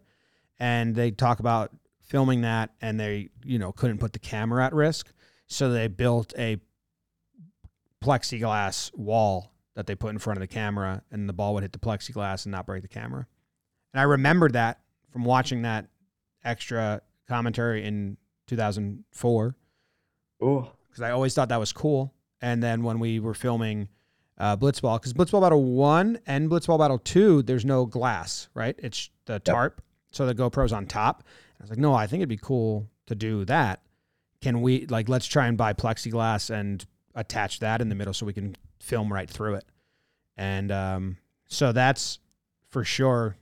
And 0.58 0.94
they 0.94 1.10
talk 1.10 1.40
about 1.40 1.70
filming 2.02 2.42
that, 2.42 2.70
and 2.80 2.98
they 2.98 3.30
you 3.44 3.58
know 3.58 3.72
couldn't 3.72 3.98
put 3.98 4.12
the 4.12 4.18
camera 4.18 4.66
at 4.66 4.74
risk, 4.74 5.12
so 5.46 5.70
they 5.70 5.88
built 5.88 6.34
a 6.36 6.58
plexiglass 8.02 8.94
wall 8.96 9.52
that 9.78 9.86
they 9.86 9.94
put 9.94 10.10
in 10.10 10.18
front 10.18 10.36
of 10.36 10.40
the 10.40 10.48
camera, 10.48 11.04
and 11.12 11.28
the 11.28 11.32
ball 11.32 11.54
would 11.54 11.62
hit 11.62 11.70
the 11.70 11.78
plexiglass 11.78 12.44
and 12.44 12.50
not 12.50 12.66
break 12.66 12.82
the 12.82 12.88
camera. 12.88 13.28
And 13.94 14.00
I 14.00 14.02
remembered 14.02 14.54
that 14.54 14.80
from 15.12 15.24
watching 15.24 15.62
that 15.62 15.86
extra 16.44 17.00
commentary 17.28 17.84
in 17.84 18.16
2004 18.48 19.54
Oh, 20.40 20.72
because 20.88 21.02
I 21.02 21.12
always 21.12 21.32
thought 21.32 21.48
that 21.50 21.60
was 21.60 21.72
cool. 21.72 22.12
And 22.40 22.60
then 22.60 22.82
when 22.82 22.98
we 22.98 23.20
were 23.20 23.34
filming 23.34 23.88
uh, 24.36 24.56
Blitzball, 24.56 25.00
because 25.00 25.12
Blitzball 25.12 25.42
Battle 25.42 25.62
1 25.62 26.18
and 26.26 26.50
Blitzball 26.50 26.80
Battle 26.80 26.98
2, 26.98 27.42
there's 27.42 27.64
no 27.64 27.86
glass, 27.86 28.48
right? 28.54 28.74
It's 28.78 29.10
the 29.26 29.38
tarp. 29.38 29.80
So 30.10 30.26
the 30.26 30.34
GoPro's 30.34 30.72
on 30.72 30.86
top. 30.86 31.22
I 31.60 31.62
was 31.62 31.70
like, 31.70 31.78
no, 31.78 31.94
I 31.94 32.08
think 32.08 32.20
it'd 32.20 32.28
be 32.28 32.36
cool 32.36 32.90
to 33.06 33.14
do 33.14 33.44
that. 33.44 33.82
Can 34.40 34.60
we, 34.60 34.86
like, 34.86 35.08
let's 35.08 35.26
try 35.26 35.46
and 35.46 35.56
buy 35.56 35.72
plexiglass 35.72 36.50
and 36.50 36.84
attach 37.14 37.60
that 37.60 37.80
in 37.80 37.88
the 37.88 37.94
middle 37.94 38.12
so 38.12 38.26
we 38.26 38.32
can 38.32 38.56
film 38.80 39.12
right 39.12 39.28
through 39.28 39.54
it. 39.54 39.64
And 40.36 40.70
um, 40.70 41.16
so 41.48 41.72
that's 41.72 42.18
for 42.68 42.84
sure 42.84 43.36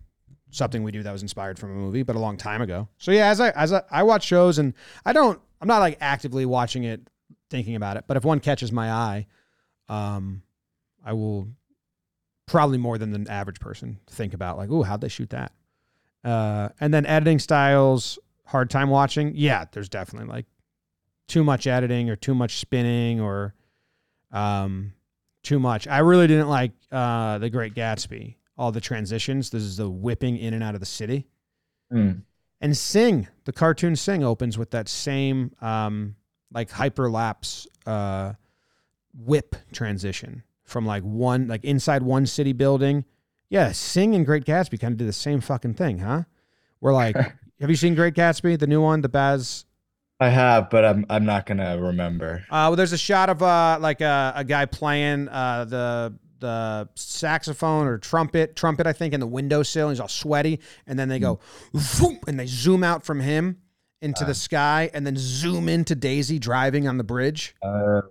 something 0.50 0.82
we 0.82 0.92
do 0.92 1.02
that 1.02 1.12
was 1.12 1.22
inspired 1.22 1.58
from 1.58 1.72
a 1.72 1.74
movie, 1.74 2.02
but 2.02 2.16
a 2.16 2.18
long 2.18 2.36
time 2.36 2.62
ago. 2.62 2.88
So 2.98 3.10
yeah, 3.10 3.28
as 3.28 3.40
I 3.40 3.50
as 3.50 3.72
I, 3.72 3.82
I 3.90 4.02
watch 4.02 4.24
shows 4.24 4.58
and 4.58 4.74
I 5.04 5.12
don't 5.12 5.40
I'm 5.60 5.68
not 5.68 5.78
like 5.78 5.98
actively 6.00 6.46
watching 6.46 6.84
it 6.84 7.08
thinking 7.50 7.76
about 7.76 7.96
it, 7.96 8.04
but 8.06 8.16
if 8.16 8.24
one 8.24 8.40
catches 8.40 8.72
my 8.72 8.90
eye, 8.90 9.26
um, 9.88 10.42
I 11.04 11.12
will 11.12 11.48
probably 12.46 12.78
more 12.78 12.98
than 12.98 13.10
the 13.10 13.30
average 13.30 13.60
person 13.60 13.98
think 14.08 14.34
about 14.34 14.56
like, 14.56 14.70
oh, 14.70 14.82
how'd 14.82 15.00
they 15.00 15.08
shoot 15.08 15.30
that? 15.30 15.52
Uh, 16.24 16.70
and 16.80 16.92
then 16.92 17.06
editing 17.06 17.38
styles, 17.38 18.18
hard 18.46 18.70
time 18.70 18.88
watching. 18.88 19.32
Yeah, 19.34 19.66
there's 19.72 19.88
definitely 19.88 20.28
like 20.28 20.46
too 21.28 21.44
much 21.44 21.66
editing 21.66 22.10
or 22.10 22.16
too 22.16 22.34
much 22.34 22.58
spinning 22.58 23.20
or 23.20 23.54
um, 24.32 24.92
too 25.46 25.58
much. 25.60 25.86
I 25.86 25.98
really 26.00 26.26
didn't 26.26 26.48
like 26.48 26.72
uh, 26.90 27.38
the 27.38 27.48
Great 27.48 27.74
Gatsby. 27.74 28.34
All 28.58 28.72
the 28.72 28.80
transitions. 28.80 29.50
This 29.50 29.62
is 29.62 29.76
the 29.76 29.88
whipping 29.88 30.38
in 30.38 30.54
and 30.54 30.62
out 30.62 30.74
of 30.74 30.80
the 30.80 30.86
city. 30.86 31.26
Mm. 31.92 32.22
And 32.60 32.76
Sing, 32.76 33.28
the 33.44 33.52
cartoon 33.52 33.96
Sing 33.96 34.24
opens 34.24 34.56
with 34.56 34.70
that 34.70 34.88
same 34.88 35.52
um, 35.60 36.16
like 36.52 36.70
hyperlapse 36.70 37.66
uh, 37.86 38.32
whip 39.14 39.56
transition 39.72 40.42
from 40.64 40.86
like 40.86 41.02
one 41.02 41.48
like 41.48 41.64
inside 41.64 42.02
one 42.02 42.26
city 42.26 42.52
building. 42.52 43.04
Yeah, 43.50 43.72
Sing 43.72 44.14
and 44.14 44.24
Great 44.24 44.44
Gatsby 44.44 44.80
kind 44.80 44.92
of 44.92 44.98
did 44.98 45.06
the 45.06 45.12
same 45.12 45.40
fucking 45.40 45.74
thing, 45.74 45.98
huh? 45.98 46.22
We're 46.80 46.94
like, 46.94 47.14
have 47.60 47.70
you 47.70 47.76
seen 47.76 47.94
Great 47.94 48.14
Gatsby, 48.14 48.58
the 48.58 48.66
new 48.66 48.80
one, 48.80 49.02
the 49.02 49.08
Baz? 49.08 49.65
I 50.18 50.28
have, 50.30 50.70
but 50.70 50.84
I'm 50.84 51.04
I'm 51.10 51.24
not 51.24 51.46
gonna 51.46 51.78
remember. 51.78 52.44
Uh, 52.50 52.68
well, 52.68 52.76
there's 52.76 52.92
a 52.92 52.98
shot 52.98 53.28
of 53.28 53.42
uh 53.42 53.78
like 53.80 54.00
a, 54.00 54.32
a 54.36 54.44
guy 54.44 54.64
playing 54.64 55.28
uh 55.28 55.66
the 55.66 56.14
the 56.38 56.88
saxophone 56.94 57.86
or 57.86 57.98
trumpet, 57.98 58.56
trumpet 58.56 58.86
I 58.86 58.92
think, 58.92 59.14
in 59.14 59.20
the 59.20 59.26
windowsill. 59.26 59.90
He's 59.90 60.00
all 60.00 60.08
sweaty, 60.08 60.60
and 60.86 60.98
then 60.98 61.08
they 61.08 61.18
go, 61.18 61.40
vroom, 61.74 62.18
and 62.26 62.38
they 62.38 62.46
zoom 62.46 62.84
out 62.84 63.04
from 63.04 63.20
him 63.20 63.58
into 64.02 64.24
the 64.24 64.34
sky, 64.34 64.90
and 64.92 65.06
then 65.06 65.16
zoom 65.16 65.68
into 65.68 65.94
Daisy 65.94 66.38
driving 66.38 66.88
on 66.88 66.98
the 66.98 67.04
bridge. 67.04 67.54
Uh, 67.62 68.02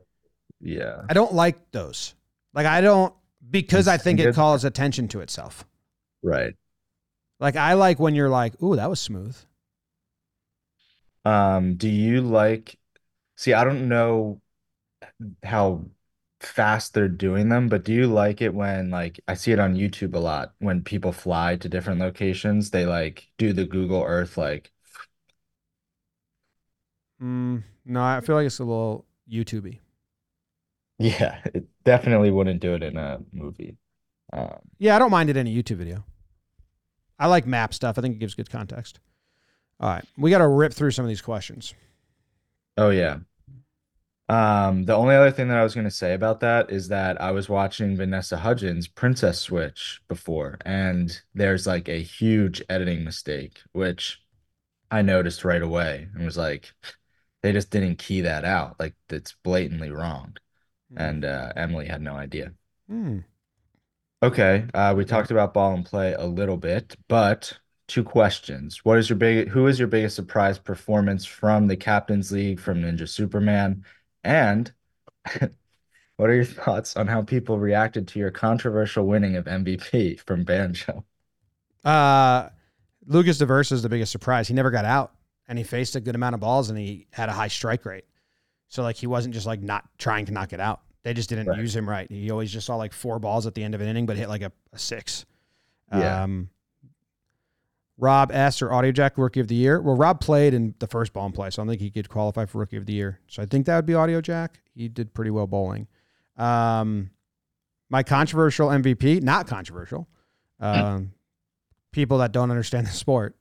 yeah. 0.60 1.04
I 1.10 1.14
don't 1.14 1.34
like 1.34 1.72
those. 1.72 2.16
Like 2.54 2.66
I 2.66 2.82
don't 2.82 3.14
because 3.50 3.88
I 3.88 3.98
think 3.98 4.20
it 4.20 4.34
calls 4.36 4.64
attention 4.64 5.08
to 5.10 5.22
itself. 5.22 5.66
Right. 6.24 6.54
Like 7.40 7.56
I 7.56 7.74
like 7.74 8.00
when 8.00 8.16
you're 8.16 8.30
like, 8.30 8.62
"Ooh, 8.64 8.76
that 8.76 8.90
was 8.90 9.00
smooth." 9.00 9.38
Um, 11.26 11.76
do 11.78 11.90
you 11.90 12.22
like, 12.22 12.78
see, 13.38 13.54
I 13.54 13.64
don't 13.66 13.90
know 13.90 14.42
how 15.44 15.86
fast 16.42 16.94
they're 16.94 17.08
doing 17.08 17.50
them, 17.50 17.70
but 17.70 17.84
do 17.86 17.94
you 17.94 18.08
like 18.08 18.42
it 18.42 18.54
when 18.54 18.90
like 18.92 19.20
I 19.28 19.34
see 19.36 19.52
it 19.52 19.60
on 19.60 19.76
YouTube 19.76 20.14
a 20.16 20.20
lot 20.20 20.54
when 20.60 20.84
people 20.84 21.12
fly 21.12 21.56
to 21.58 21.70
different 21.70 22.00
locations, 22.00 22.70
they 22.72 22.86
like 22.86 23.30
do 23.38 23.54
the 23.54 23.66
Google 23.66 24.04
Earth 24.04 24.38
like 24.38 24.72
Mm, 27.22 27.64
no, 27.86 28.04
I 28.04 28.22
feel 28.22 28.36
like 28.36 28.46
it's 28.46 28.60
a 28.60 28.64
little 28.64 29.06
YouTubey. 29.30 29.80
yeah, 31.00 31.42
it 31.54 31.66
definitely 31.84 32.32
wouldn't 32.32 32.62
do 32.62 32.74
it 32.76 32.84
in 32.84 32.98
a 32.98 33.20
movie. 33.34 33.78
Um, 34.34 34.60
Yeah, 34.78 34.96
I 34.96 35.00
don't 35.00 35.12
mind 35.12 35.30
it 35.30 35.38
in 35.38 35.48
a 35.48 35.50
YouTube 35.54 35.78
video. 35.78 36.04
I 37.20 37.28
like 37.28 37.46
map 37.46 37.74
stuff. 37.74 37.98
I 37.98 38.02
think 38.02 38.16
it 38.16 38.20
gives 38.20 38.36
good 38.36 38.50
context. 38.50 39.00
All 39.80 39.90
right, 39.90 40.06
we 40.18 40.30
got 40.30 40.40
to 40.40 40.48
rip 40.48 40.74
through 40.74 40.92
some 40.92 41.06
of 41.06 41.10
these 41.10 41.22
questions. 41.22 41.74
oh 42.78 42.90
yeah. 42.90 43.20
Um, 44.28 44.86
the 44.86 44.96
only 44.96 45.14
other 45.16 45.32
thing 45.32 45.50
that 45.50 45.58
I 45.58 45.64
was 45.64 45.76
going 45.76 45.86
to 45.86 45.92
say 45.92 46.14
about 46.16 46.40
that 46.40 46.72
is 46.72 46.88
that 46.88 47.22
I 47.22 47.32
was 47.32 47.48
watching 47.48 47.96
Vanessa 47.96 48.38
Hudgens' 48.38 48.88
Princess 48.88 49.40
Switch 49.40 50.02
before, 50.08 50.58
and 50.66 51.22
there's 51.36 51.68
like 51.68 51.88
a 51.90 52.02
huge 52.02 52.62
editing 52.68 53.04
mistake, 53.04 53.60
which 53.74 54.20
I 54.92 55.02
noticed 55.04 55.46
right 55.46 55.62
away 55.62 56.08
and 56.16 56.26
was 56.26 56.38
like, 56.38 56.74
they 57.44 57.52
just 57.54 57.70
didn't 57.72 57.98
key 58.00 58.22
that 58.22 58.46
out. 58.46 58.80
Like, 58.80 58.96
it's 59.10 59.36
blatantly 59.44 59.92
wrong. 59.92 60.38
and 60.96 61.26
uh, 61.26 61.54
Emily 61.56 61.88
had 61.88 62.02
no 62.02 62.16
idea. 62.16 62.54
Hmm. 62.90 63.20
Okay, 64.24 64.66
uh, 64.74 64.94
we 64.98 65.06
talked 65.06 65.32
about 65.32 65.54
Ball 65.54 65.74
in 65.76 65.84
Play 65.84 66.14
a 66.14 66.26
little 66.26 66.58
bit, 66.58 66.96
but 67.08 67.60
two 67.88 68.04
questions. 68.04 68.84
What 68.86 68.98
is 68.98 69.10
your 69.10 69.18
big, 69.18 69.50
who 69.50 69.68
is 69.68 69.80
your 69.80 69.88
biggest 69.88 70.16
surprise 70.16 70.60
performance 70.60 71.26
from 71.26 71.68
the 71.68 71.78
Captain's 71.78 72.32
League 72.32 72.60
from 72.60 72.82
Ninja 72.82 73.08
Superman? 73.08 73.86
And 74.24 74.74
what 76.18 76.30
are 76.30 76.36
your 76.36 76.46
thoughts 76.46 76.96
on 76.98 77.08
how 77.08 77.22
people 77.24 77.60
reacted 77.60 78.08
to 78.10 78.20
your 78.20 78.32
controversial 78.32 79.06
winning 79.08 79.36
of 79.36 79.48
MVP 79.48 80.18
from 80.18 80.44
Banjo? 80.44 81.06
Uh, 81.84 82.50
Lucas 83.06 83.38
Diversa 83.38 83.74
is 83.74 83.84
the 83.84 83.90
biggest 83.90 84.12
surprise. 84.12 84.48
He 84.48 84.54
never 84.54 84.72
got 84.72 84.86
out, 84.86 85.14
and 85.48 85.58
he 85.58 85.64
faced 85.64 85.96
a 85.96 86.00
good 86.02 86.16
amount 86.16 86.34
of 86.36 86.42
balls, 86.42 86.70
and 86.70 86.78
he 86.80 87.08
had 87.12 87.30
a 87.30 87.34
high 87.34 87.48
strike 87.48 87.86
rate. 87.86 88.06
So 88.70 88.84
like 88.84 88.96
he 88.96 89.08
wasn't 89.08 89.34
just 89.34 89.46
like 89.48 89.62
not 89.62 89.86
trying 89.98 90.26
to 90.28 90.32
knock 90.34 90.54
it 90.54 90.60
out. 90.60 90.82
They 91.04 91.14
just 91.14 91.30
didn't 91.30 91.48
Right. 91.48 91.60
use 91.60 91.76
him 91.76 91.88
right. 91.90 92.10
He 92.10 92.32
always 92.32 92.52
just 92.52 92.66
saw 92.68 92.76
like 92.78 92.94
four 92.94 93.20
balls 93.20 93.46
at 93.48 93.54
the 93.54 93.64
end 93.64 93.76
of 93.76 93.82
an 93.82 93.88
inning, 93.88 94.06
but 94.08 94.18
hit 94.18 94.30
like 94.30 94.42
a, 94.42 94.52
a 94.74 94.80
six. 94.80 95.26
Yeah. 95.92 96.24
Um, 96.24 96.50
Rob 97.98 98.32
S 98.32 98.62
or 98.62 98.74
Audio 98.74 98.92
Jack 98.92 99.18
Rookie 99.18 99.40
of 99.40 99.48
the 99.48 99.56
Year. 99.56 99.82
Well, 99.82 99.96
Rob 99.96 100.20
played 100.20 100.54
in 100.54 100.76
the 100.80 100.88
first 100.88 101.14
Ball 101.14 101.28
in 101.28 101.32
Play, 101.32 101.50
so 101.50 101.62
I 101.62 101.66
don't 101.66 101.70
think 101.72 101.82
he 101.82 101.90
could 101.92 102.10
qualify 102.10 102.46
for 102.46 102.58
Rookie 102.60 102.78
of 102.78 102.86
the 102.86 102.94
Year. 102.94 103.20
So 103.28 103.42
I 103.42 103.46
think 103.46 103.66
that 103.68 103.76
would 103.78 103.86
be 103.86 103.94
Audio 103.94 104.20
Jack. 104.22 104.60
He 104.74 104.90
did 104.90 105.14
pretty 105.14 105.32
well 105.32 105.48
bowling. 105.48 105.88
Um, 106.38 107.12
my 107.90 108.04
controversial 108.04 108.68
MVP, 108.70 109.22
not 109.22 109.48
controversial. 109.48 110.08
Um, 110.60 111.14
people 111.94 112.18
that 112.18 112.32
don't 112.34 112.52
understand 112.52 112.86
the 112.88 112.92
sport, 112.92 113.38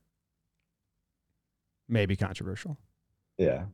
maybe 1.89 2.15
controversial. 2.15 2.77
Yeah, 3.37 3.65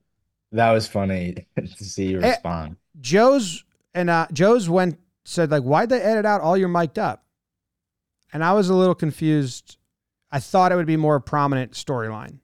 that 0.51 0.71
was 0.71 0.87
funny 0.87 1.45
to 1.57 1.83
see 1.83 2.07
you 2.07 2.21
Eh, 2.21 2.31
respond. 2.31 2.77
Joe's 2.99 3.63
and 3.93 4.09
uh, 4.09 4.27
Joe's 4.33 4.69
went 4.69 4.97
said 5.25 5.51
like, 5.51 5.61
why'd 5.63 5.89
they 5.89 6.01
edit 6.01 6.25
out 6.25 6.41
all 6.41 6.57
your 6.57 6.69
mic'd 6.69 6.97
up? 6.97 7.23
And 8.33 8.43
I 8.43 8.53
was 8.53 8.69
a 8.69 8.73
little 8.73 8.95
confused. 8.95 9.77
I 10.31 10.39
thought 10.39 10.71
it 10.71 10.75
would 10.75 10.85
be 10.87 10.97
more 10.97 11.19
prominent 11.19 11.73
storyline 11.73 12.39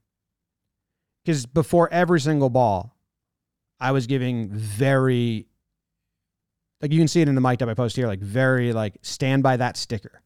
because 1.24 1.46
before 1.46 1.92
every 1.92 2.20
single 2.20 2.50
ball, 2.50 2.96
I 3.80 3.92
was 3.92 4.08
giving 4.08 4.50
very 4.50 5.48
like 6.82 6.92
you 6.92 7.00
can 7.00 7.08
see 7.08 7.22
it 7.22 7.28
in 7.30 7.36
the 7.36 7.42
mic 7.42 7.60
that 7.60 7.70
I 7.70 7.74
post 7.74 7.96
here, 7.96 8.08
like 8.08 8.20
very 8.20 8.74
like 8.74 8.98
stand 9.02 9.42
by 9.44 9.58
that 9.58 9.78
sticker, 9.78 10.22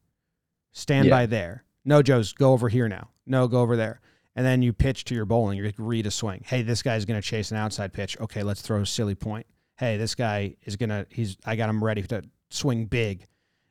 stand 0.74 1.08
Yeah. 1.08 1.12
by 1.12 1.26
there. 1.26 1.64
No, 1.86 2.02
Joe's 2.02 2.34
go 2.34 2.52
over 2.54 2.70
here 2.70 2.88
now. 2.88 3.10
No, 3.26 3.48
go 3.48 3.62
over 3.62 3.76
there. 3.76 4.02
And 4.36 4.46
then 4.46 4.62
you 4.62 4.72
pitch 4.72 5.04
to 5.06 5.16
your 5.16 5.26
bowling. 5.26 5.58
You 5.58 5.72
read 5.78 6.06
a 6.06 6.12
swing. 6.12 6.44
Hey, 6.46 6.62
this 6.62 6.82
guy's 6.84 7.06
going 7.06 7.20
to 7.20 7.28
chase 7.28 7.52
an 7.52 7.58
outside 7.58 7.92
pitch. 7.92 8.18
Okay, 8.20 8.44
let's 8.44 8.62
throw 8.62 8.82
a 8.82 8.86
silly 8.86 9.16
point. 9.16 9.46
Hey, 9.78 9.98
this 9.98 10.16
guy 10.16 10.56
is 10.64 10.76
going 10.78 10.90
to, 10.90 11.06
he's, 11.10 11.36
I 11.46 11.56
got 11.56 11.70
him 11.70 11.84
ready 11.84 12.02
to 12.04 12.22
swing 12.50 12.86
big. 12.86 13.28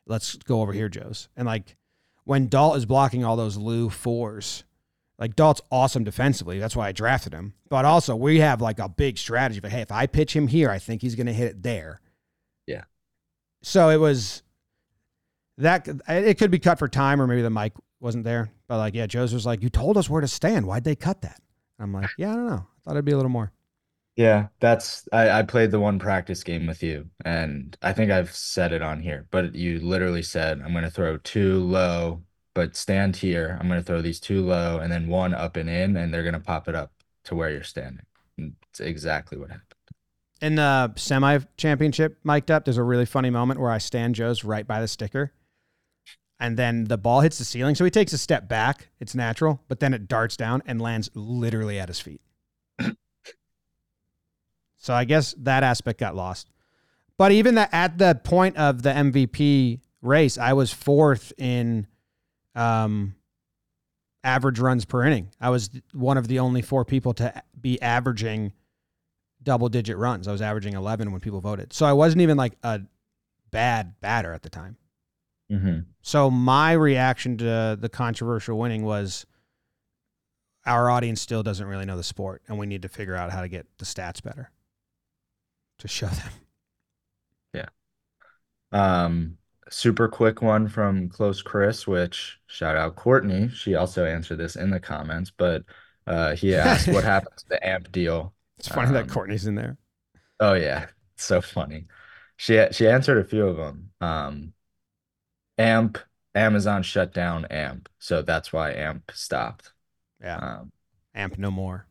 Let's 0.07 0.37
go 0.37 0.61
over 0.61 0.73
here, 0.73 0.89
Joe's. 0.89 1.29
And 1.37 1.47
like 1.47 1.77
when 2.31 2.47
Dalt 2.47 2.77
is 2.77 2.87
blocking 2.87 3.25
all 3.25 3.35
those 3.35 3.57
Lou 3.57 3.91
fours, 3.91 4.63
like 5.19 5.35
Dalt's 5.35 5.61
awesome 5.69 6.05
defensively. 6.05 6.61
That's 6.61 6.77
why 6.77 6.87
I 6.87 6.93
drafted 6.93 7.33
him. 7.33 7.55
But 7.69 7.85
also, 7.85 8.15
we 8.15 8.39
have 8.39 8.61
like 8.61 8.79
a 8.79 8.89
big 8.89 9.19
strategy. 9.19 9.59
But 9.59 9.73
hey, 9.73 9.81
if 9.81 9.91
I 9.91 10.07
pitch 10.07 10.37
him 10.37 10.47
here, 10.47 10.71
I 10.71 10.79
think 10.79 11.03
he's 11.03 11.17
going 11.17 11.27
to 11.27 11.33
hit 11.33 11.49
it 11.49 11.63
there. 11.65 12.01
Yeah. 12.69 12.85
So 13.65 13.89
it 13.89 13.97
was 13.97 14.45
that 15.59 15.89
it 16.07 16.39
could 16.39 16.53
be 16.53 16.61
cut 16.61 16.79
for 16.79 16.87
time, 16.87 17.21
or 17.21 17.27
maybe 17.27 17.43
the 17.43 17.51
mic 17.51 17.73
wasn't 17.99 18.23
there. 18.23 18.53
But 18.69 18.79
like, 18.79 18.95
yeah, 18.95 19.09
Joe's 19.09 19.35
was 19.35 19.45
like, 19.45 19.61
"You 19.61 19.69
told 19.69 19.97
us 19.97 20.09
where 20.09 20.21
to 20.21 20.29
stand. 20.29 20.69
Why'd 20.69 20.85
they 20.85 20.95
cut 20.95 21.23
that?" 21.23 21.41
I'm 21.81 21.93
like, 21.93 22.11
"Yeah, 22.17 22.31
I 22.31 22.35
don't 22.37 22.47
know. 22.47 22.53
I 22.53 22.81
thought 22.85 22.93
it'd 22.93 23.05
be 23.05 23.11
a 23.11 23.17
little 23.17 23.29
more." 23.29 23.51
Yeah, 24.17 24.49
that's 24.61 25.09
I, 25.13 25.31
I 25.31 25.43
played 25.43 25.71
the 25.71 25.81
one 25.81 25.99
practice 25.99 26.43
game 26.43 26.67
with 26.67 26.83
you, 26.83 27.09
and 27.25 27.77
I 27.81 27.93
think 27.93 28.11
I've 28.11 28.35
said 28.35 28.73
it 28.73 28.83
on 28.83 29.01
here, 29.01 29.27
but 29.31 29.55
you 29.55 29.81
literally 29.81 30.23
said, 30.23 30.61
I'm 30.61 30.75
gonna 30.75 30.91
throw 30.91 31.17
two 31.19 31.61
low, 31.61 32.23
but 32.55 32.77
stand 32.77 33.17
here. 33.17 33.57
I'm 33.61 33.69
gonna 33.69 33.83
throw 33.83 34.03
these 34.03 34.21
two 34.21 34.45
low 34.45 34.79
and 34.79 34.93
then 34.93 35.09
one 35.09 35.35
up 35.35 35.57
and 35.57 35.71
in, 35.71 35.97
and 35.97 36.13
they're 36.13 36.25
gonna 36.25 36.41
pop 36.41 36.69
it 36.69 36.75
up 36.75 36.93
to 37.25 37.35
where 37.35 37.51
you're 37.51 37.63
standing. 37.63 38.05
And 38.37 38.57
it's 38.69 38.81
exactly 38.81 39.39
what 39.39 39.51
happened. 39.51 39.75
In 40.43 40.55
the 40.57 40.63
uh, 40.63 40.89
semi 40.97 41.39
championship 41.57 42.19
mic'd 42.25 42.51
up, 42.51 42.65
there's 42.65 42.79
a 42.79 42.83
really 42.83 43.07
funny 43.07 43.31
moment 43.31 43.61
where 43.61 43.71
I 43.71 43.79
stand 43.79 44.15
Joe's 44.15 44.45
right 44.45 44.67
by 44.67 44.81
the 44.81 44.89
sticker. 44.89 45.33
And 46.39 46.57
then 46.57 46.85
the 46.85 46.97
ball 46.97 47.21
hits 47.21 47.37
the 47.37 47.45
ceiling. 47.45 47.75
So 47.75 47.85
he 47.85 47.91
takes 47.91 48.15
a 48.15 48.19
step 48.19 48.49
back. 48.49 48.89
It's 48.99 49.15
natural, 49.15 49.63
but 49.69 49.81
then 49.81 49.93
it 49.93 50.09
darts 50.09 50.39
down 50.39 50.63
and 50.65 50.81
lands 50.81 51.11
literally 51.15 51.79
at 51.79 51.89
his 51.89 52.01
feet. 52.01 52.23
So 54.81 54.95
I 54.95 55.05
guess 55.05 55.35
that 55.39 55.63
aspect 55.63 56.01
got 56.01 56.17
lost. 56.17 56.49
But 57.19 57.33
even 57.33 57.57
that 57.57 57.69
at 57.73 57.99
the 57.99 58.19
point 58.25 58.57
of 58.57 58.83
the 58.83 58.89
MVP 58.89 59.81
race, 60.01 60.39
I 60.39 60.55
was 60.55 60.73
fourth 60.73 61.35
in 61.37 61.87
um, 62.55 63.15
average 64.25 64.59
runs 64.59 64.87
per 64.87 65.05
inning. 65.05 65.29
I 65.39 65.51
was 65.51 65.69
one 65.93 66.17
of 66.17 66.29
the 66.29 66.39
only 66.39 66.63
four 66.63 66.87
people 66.87 67.13
to 67.15 67.43
be 67.61 67.81
averaging 67.83 68.55
double 69.43 69.69
digit 69.69 69.99
runs. 69.99 70.27
I 70.27 70.33
was 70.33 70.41
averaging 70.41 70.73
11 70.73 71.13
when 71.13 71.21
people 71.21 71.43
voted. 71.43 71.75
So 71.75 71.85
I 71.85 71.93
wasn't 71.93 72.23
even 72.23 72.39
like 72.39 72.55
a 72.63 72.81
bad 73.51 74.01
batter 74.01 74.33
at 74.33 74.43
the 74.43 74.51
time. 74.51 74.79
Mm-hmm. 75.53 75.81
So 76.01 76.31
my 76.31 76.73
reaction 76.73 77.37
to 77.39 77.77
the 77.79 77.89
controversial 77.91 78.59
winning 78.59 78.83
was 78.83 79.27
our 80.65 80.89
audience 80.89 81.21
still 81.21 81.43
doesn't 81.43 81.67
really 81.67 81.85
know 81.85 81.99
the 81.99 82.03
sport 82.03 82.41
and 82.49 82.59
we 82.59 82.67
need 82.67 82.81
to 82.83 82.89
figure 82.89 83.15
out 83.15 83.31
how 83.31 83.43
to 83.43 83.49
get 83.49 83.67
the 83.77 83.85
stats 83.85 84.23
better 84.23 84.51
to 85.81 85.89
show 85.89 86.07
them. 86.09 86.31
Yeah. 87.55 87.69
Um, 88.73 89.39
super 89.69 90.09
quick 90.09 90.43
one 90.43 90.69
from 90.69 91.09
Close 91.09 91.43
Chris, 91.43 91.87
which 91.87 92.39
shout 92.47 92.77
out 92.77 92.97
Courtney. 92.97 93.49
She 93.49 93.75
also 93.75 94.05
answered 94.05 94.39
this 94.39 94.57
in 94.57 94.71
the 94.71 94.81
comments, 94.81 95.31
but 95.37 95.65
uh, 96.07 96.35
he 96.37 96.55
asked 96.55 96.89
what 96.89 97.05
happened 97.13 97.37
to 97.39 97.49
the 97.49 97.67
amp 97.67 97.91
deal. 97.93 98.35
It's 98.59 98.69
funny 98.69 98.93
that 98.93 99.05
Um, 99.05 99.09
Courtney's 99.09 99.47
in 99.47 99.55
there. 99.55 99.77
Oh 100.41 100.55
yeah, 100.55 100.87
it's 101.15 101.25
so 101.25 101.41
funny. 101.41 101.87
She 102.37 102.65
she 102.73 102.89
answered 102.89 103.19
a 103.19 103.25
few 103.29 103.47
of 103.47 103.57
them. 103.57 103.91
Um, 104.01 104.55
AMP 105.59 105.99
Amazon 106.35 106.83
shut 106.83 107.13
down 107.13 107.45
AMP, 107.47 107.89
so 107.99 108.23
that's 108.23 108.53
why 108.53 108.73
AMP 108.73 109.11
stopped. 109.15 109.73
Yeah. 110.21 110.37
Um, 110.37 110.73
Amp 111.15 111.39
no 111.39 111.51
more. 111.51 111.87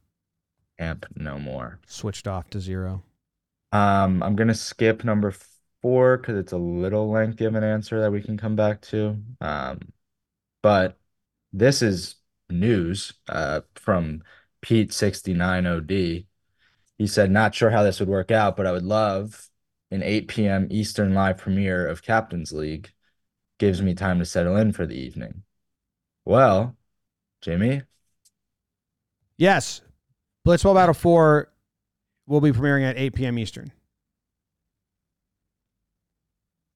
AMP 0.79 1.05
no 1.15 1.37
more. 1.39 1.79
Switched 1.87 2.27
off 2.27 2.49
to 2.51 2.59
zero. 2.59 3.03
Um, 3.71 4.23
I'm 4.23 4.35
gonna 4.35 4.53
skip 4.55 5.03
number 5.03 5.33
four 5.81 6.17
because 6.17 6.37
it's 6.37 6.51
a 6.53 6.57
little 6.57 7.09
lengthy 7.09 7.45
of 7.45 7.55
an 7.55 7.63
answer 7.63 8.01
that 8.01 8.11
we 8.11 8.21
can 8.21 8.37
come 8.37 8.55
back 8.55 8.81
to. 8.83 9.21
Um, 9.41 9.79
but 10.61 10.99
this 11.53 11.81
is 11.81 12.15
news 12.49 13.13
uh, 13.29 13.61
from 13.75 14.23
Pete69OD. 14.61 16.27
He 16.97 17.07
said, 17.07 17.31
not 17.31 17.55
sure 17.55 17.69
how 17.71 17.83
this 17.83 17.99
would 17.99 18.09
work 18.09 18.31
out, 18.31 18.57
but 18.57 18.67
I 18.67 18.71
would 18.73 18.83
love 18.85 19.49
an 19.91 20.03
8 20.03 20.27
p.m. 20.27 20.67
Eastern 20.71 21.13
live 21.13 21.37
premiere 21.37 21.87
of 21.87 22.03
Captain's 22.03 22.51
League. 22.53 22.91
Gives 23.59 23.81
me 23.81 23.93
time 23.95 24.19
to 24.19 24.25
settle 24.25 24.57
in 24.57 24.71
for 24.73 24.85
the 24.85 24.95
evening. 24.99 25.43
Well, 26.25 26.77
Jimmy, 27.41 27.83
Yes. 29.37 29.81
Blitzball 30.47 30.75
Battle 30.75 30.93
4 30.93 31.49
will 32.29 32.41
be 32.41 32.51
premiering 32.51 32.87
at 32.89 32.97
8 32.97 33.15
p.m. 33.15 33.39
Eastern. 33.39 33.71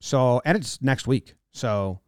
So, 0.02 0.42
and 0.44 0.58
it's 0.58 0.82
next 0.82 1.08
week. 1.08 1.36
So, 1.52 2.02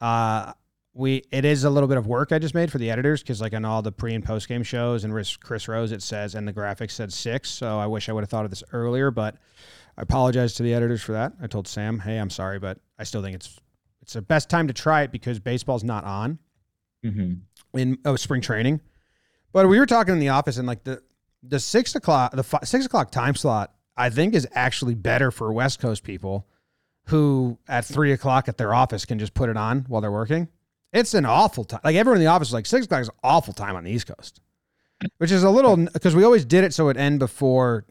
uh, 0.00 0.52
we 0.92 1.22
it 1.30 1.44
is 1.44 1.62
a 1.62 1.70
little 1.70 1.88
bit 1.88 1.98
of 1.98 2.08
work 2.08 2.32
I 2.32 2.40
just 2.40 2.52
made 2.54 2.72
for 2.72 2.78
the 2.78 2.90
editors 2.90 3.22
because 3.22 3.40
like 3.40 3.54
on 3.54 3.64
all 3.64 3.80
the 3.80 3.92
pre 3.92 4.12
and 4.12 4.24
post 4.24 4.48
game 4.48 4.64
shows 4.64 5.04
and 5.04 5.14
Chris- 5.40 5.68
Rose 5.68 5.92
it 5.92 6.02
says 6.02 6.34
and 6.34 6.48
the 6.48 6.52
graphics 6.52 6.90
said 6.90 7.12
six. 7.12 7.48
So 7.48 7.78
I 7.78 7.86
wish 7.86 8.08
I 8.08 8.12
would 8.12 8.22
have 8.22 8.28
thought 8.28 8.44
of 8.44 8.50
this 8.50 8.64
earlier, 8.72 9.12
but 9.12 9.36
I 9.96 10.02
apologize 10.02 10.54
to 10.54 10.64
the 10.64 10.74
editors 10.74 11.00
for 11.00 11.12
that. 11.12 11.32
I 11.40 11.46
told 11.46 11.68
Sam, 11.68 12.00
hey, 12.00 12.18
I'm 12.18 12.28
sorry, 12.28 12.58
but 12.58 12.78
I 12.98 13.04
still 13.04 13.22
think 13.22 13.36
it's 13.36 13.58
it's 14.02 14.14
the 14.14 14.22
best 14.22 14.50
time 14.50 14.66
to 14.66 14.74
try 14.74 15.02
it 15.02 15.12
because 15.12 15.38
baseball's 15.38 15.84
not 15.84 16.04
on 16.04 16.38
mm-hmm. 17.04 17.78
in 17.78 17.98
oh, 18.04 18.16
spring 18.16 18.40
training. 18.40 18.80
But 19.52 19.68
we 19.68 19.78
were 19.78 19.86
talking 19.86 20.14
in 20.14 20.20
the 20.20 20.28
office, 20.30 20.58
and 20.58 20.66
like 20.66 20.84
the 20.84 21.02
the 21.42 21.58
six 21.58 21.94
o'clock 21.94 22.32
the 22.32 22.42
six 22.64 22.86
o'clock 22.86 23.10
time 23.10 23.34
slot, 23.34 23.74
I 23.96 24.10
think 24.10 24.34
is 24.34 24.46
actually 24.52 24.94
better 24.94 25.30
for 25.30 25.52
West 25.52 25.80
Coast 25.80 26.02
people 26.04 26.46
who 27.06 27.58
at 27.68 27.84
three 27.84 28.12
o'clock 28.12 28.48
at 28.48 28.56
their 28.56 28.72
office 28.74 29.04
can 29.04 29.18
just 29.18 29.34
put 29.34 29.48
it 29.48 29.56
on 29.56 29.84
while 29.88 30.00
they're 30.00 30.12
working. 30.12 30.48
It's 30.92 31.14
an 31.14 31.24
awful 31.24 31.64
time. 31.64 31.80
Like 31.84 31.96
everyone 31.96 32.18
in 32.18 32.24
the 32.24 32.30
office 32.30 32.48
is 32.48 32.54
like 32.54 32.66
six 32.66 32.86
o'clock 32.86 33.02
is 33.02 33.08
an 33.08 33.14
awful 33.22 33.52
time 33.52 33.76
on 33.76 33.84
the 33.84 33.90
East 33.90 34.06
Coast, 34.06 34.40
which 35.18 35.30
is 35.30 35.42
a 35.42 35.50
little 35.50 35.76
because 35.76 36.14
we 36.14 36.24
always 36.24 36.44
did 36.44 36.64
it 36.64 36.74
so 36.74 36.88
it 36.88 36.96
end 36.96 37.18
before 37.18 37.86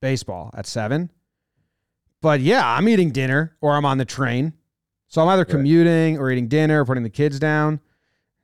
baseball 0.00 0.50
at 0.54 0.66
seven. 0.66 1.10
But 2.20 2.40
yeah, 2.40 2.66
I'm 2.66 2.88
eating 2.88 3.10
dinner 3.10 3.56
or 3.60 3.74
I'm 3.74 3.84
on 3.84 3.98
the 3.98 4.04
train. 4.04 4.54
So 5.08 5.22
I'm 5.22 5.28
either 5.28 5.44
commuting 5.44 6.18
or 6.18 6.30
eating 6.30 6.48
dinner 6.48 6.82
or 6.82 6.84
putting 6.84 7.04
the 7.04 7.10
kids 7.10 7.38
down. 7.38 7.80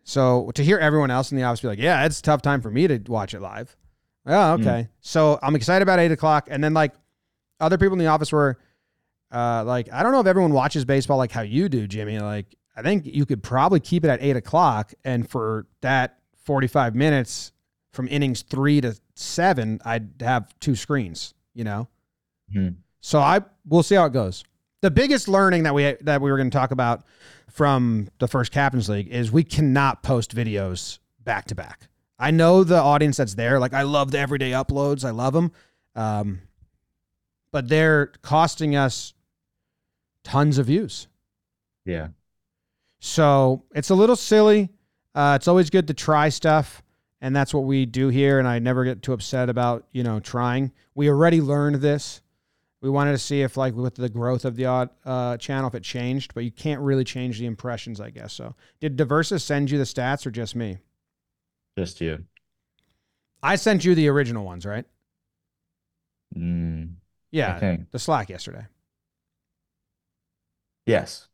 So 0.05 0.51
to 0.55 0.63
hear 0.63 0.79
everyone 0.79 1.11
else 1.11 1.33
in 1.33 1.37
the 1.37 1.43
office 1.45 1.61
be 1.61 1.69
like, 1.69 1.79
yeah, 1.79 2.05
it's 2.05 2.21
a 2.21 2.23
tough 2.23 2.43
time 2.43 2.61
for 2.61 2.71
me 2.71 2.87
to 2.87 2.99
watch 3.09 3.35
it 3.35 3.41
live. 3.41 3.77
Oh, 4.27 4.53
okay. 4.55 4.89
So 5.01 5.39
I'm 5.43 5.57
excited 5.57 5.83
about 5.83 5.99
eight 5.99 6.13
o'clock. 6.13 6.49
And 6.51 6.63
then 6.63 6.75
like 6.75 6.93
other 7.59 7.79
people 7.79 7.95
in 7.95 7.99
the 7.99 8.07
office 8.07 8.33
were 8.33 8.59
uh, 9.33 9.65
like, 9.65 9.93
I 9.93 10.03
don't 10.03 10.13
know 10.13 10.21
if 10.21 10.27
everyone 10.27 10.53
watches 10.53 10.85
baseball 10.85 11.17
like 11.19 11.33
how 11.33 11.43
you 11.43 11.69
do, 11.69 11.87
Jimmy. 11.87 12.19
Like, 12.19 12.55
I 12.77 12.83
think 12.83 13.07
you 13.07 13.27
could 13.27 13.43
probably 13.43 13.81
keep 13.81 14.05
it 14.05 14.09
at 14.09 14.23
eight 14.23 14.37
o'clock, 14.37 14.93
and 15.05 15.29
for 15.29 15.67
that 15.83 16.19
forty-five 16.45 16.95
minutes 16.95 17.53
from 17.93 18.09
innings 18.09 18.43
three 18.43 18.81
to 18.81 18.97
seven, 19.15 19.81
I'd 19.85 20.09
have 20.21 20.59
two 20.61 20.75
screens. 20.77 21.35
You 21.53 21.65
know, 21.65 21.89
Mhm. 22.55 22.77
so 23.01 23.19
I 23.21 23.41
we'll 23.69 23.83
see 23.83 23.97
how 23.97 24.07
it 24.07 24.13
goes. 24.13 24.45
The 24.83 24.91
biggest 24.91 25.29
learning 25.29 25.65
that 25.65 25.75
we 25.75 25.97
that 26.03 26.23
we 26.23 26.31
were 26.31 26.37
going 26.39 26.49
to 26.51 26.57
talk 26.57 26.71
about 26.71 27.05
from 27.51 28.09
the 28.19 28.29
first 28.29 28.53
Captains 28.53 28.89
League 28.89 29.09
is 29.09 29.31
we 29.33 29.45
cannot 29.45 30.03
post 30.03 30.35
videos 30.35 31.01
back 31.23 31.45
to 31.47 31.55
back. 31.55 31.89
I 32.21 32.31
know 32.31 32.63
the 32.63 32.79
audience 32.79 33.17
that's 33.17 33.35
there. 33.35 33.59
Like 33.59 33.73
I 33.73 33.83
love 33.83 34.11
the 34.11 34.19
everyday 34.19 34.51
uploads. 34.51 35.05
I 35.07 35.11
love 35.11 35.33
them, 35.33 35.53
um, 35.95 36.41
but 37.51 37.69
they're 37.69 38.13
costing 38.23 38.77
us 38.77 39.15
tons 40.23 40.59
of 40.59 40.67
views. 40.67 41.09
Yeah. 41.87 42.09
So 42.99 43.65
it's 43.75 43.89
a 43.89 43.95
little 43.95 44.17
silly. 44.17 44.69
Uh, 45.15 45.33
it's 45.37 45.49
always 45.49 45.71
good 45.71 45.89
to 45.89 45.95
try 45.95 46.29
stuff, 46.29 46.83
and 47.23 47.35
that's 47.35 47.55
what 47.55 47.65
we 47.65 47.87
do 47.87 48.09
here. 48.09 48.39
And 48.39 48.47
I 48.47 48.59
never 48.59 48.85
get 48.85 49.03
too 49.03 49.15
upset 49.15 49.49
about 49.49 49.87
you 49.93 50.03
know 50.03 50.21
trying. 50.21 50.73
We 50.95 51.09
already 51.09 51.41
learned 51.41 51.77
this. 51.77 52.21
We 52.83 52.91
wanted 52.91 53.13
to 53.13 53.19
see 53.19 53.41
if 53.41 53.57
like 53.57 53.75
with 53.75 53.95
the 53.95 54.09
growth 54.11 54.45
of 54.45 54.57
the 54.57 54.67
uh, 54.67 55.37
channel 55.39 55.69
if 55.69 55.75
it 55.75 55.83
changed, 55.83 56.35
but 56.35 56.45
you 56.45 56.51
can't 56.51 56.81
really 56.81 57.05
change 57.05 57.39
the 57.39 57.47
impressions, 57.47 58.01
I 58.01 58.11
guess. 58.11 58.35
So 58.35 58.55
did 58.79 58.97
Diversa 58.97 59.41
send 59.41 59.71
you 59.71 59.79
the 59.79 59.85
stats 59.85 60.27
or 60.27 60.31
just 60.31 60.55
me? 60.55 60.79
Just 61.79 62.01
you. 62.01 62.25
I 63.43 63.57
sent 63.57 63.85
you 63.85 63.95
the 63.95 64.09
original 64.09 64.45
ones, 64.45 64.67
right? 64.67 64.85
Mm, 66.37 66.95
Yeah, 67.31 67.59
the 67.91 67.99
Slack 67.99 68.29
yesterday. 68.29 68.67
Yes. 70.87 71.29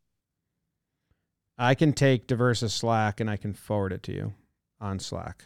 I 1.59 1.75
can 1.75 1.93
take 1.93 2.27
Diversa 2.27 2.71
Slack 2.71 3.21
and 3.21 3.31
I 3.31 3.37
can 3.37 3.55
forward 3.55 3.93
it 3.93 4.03
to 4.05 4.13
you 4.13 4.35
on 4.81 4.99
Slack. 4.99 5.45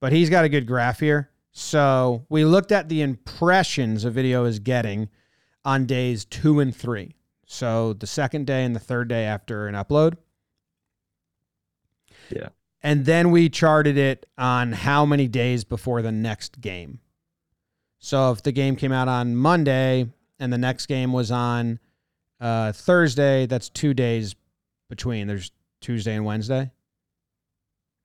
But 0.00 0.12
he's 0.12 0.30
got 0.30 0.44
a 0.44 0.48
good 0.48 0.66
graph 0.66 1.00
here. 1.00 1.30
So 1.52 2.24
we 2.28 2.44
looked 2.44 2.72
at 2.72 2.88
the 2.88 3.02
impressions 3.02 4.04
a 4.04 4.10
video 4.10 4.44
is 4.44 4.60
getting 4.60 5.08
on 5.64 5.84
days 5.86 6.24
two 6.24 6.60
and 6.60 6.74
three. 6.74 7.16
So 7.44 7.92
the 7.92 8.06
second 8.06 8.46
day 8.46 8.64
and 8.64 8.74
the 8.74 8.80
third 8.80 9.08
day 9.08 9.24
after 9.24 9.66
an 9.66 9.74
upload. 9.74 10.16
Yeah. 12.30 12.50
And 12.82 13.04
then 13.04 13.30
we 13.30 13.48
charted 13.50 13.98
it 13.98 14.26
on 14.38 14.72
how 14.72 15.04
many 15.04 15.28
days 15.28 15.64
before 15.64 16.00
the 16.02 16.12
next 16.12 16.60
game. 16.60 17.00
So 17.98 18.32
if 18.32 18.42
the 18.42 18.52
game 18.52 18.76
came 18.76 18.92
out 18.92 19.06
on 19.08 19.36
Monday 19.36 20.06
and 20.38 20.52
the 20.52 20.56
next 20.58 20.86
game 20.86 21.12
was 21.12 21.30
on 21.30 21.78
uh, 22.40 22.72
Thursday, 22.72 23.44
that's 23.46 23.68
two 23.68 23.92
days 23.92 24.34
between. 24.88 25.26
There's 25.26 25.50
Tuesday 25.82 26.14
and 26.14 26.24
Wednesday. 26.24 26.70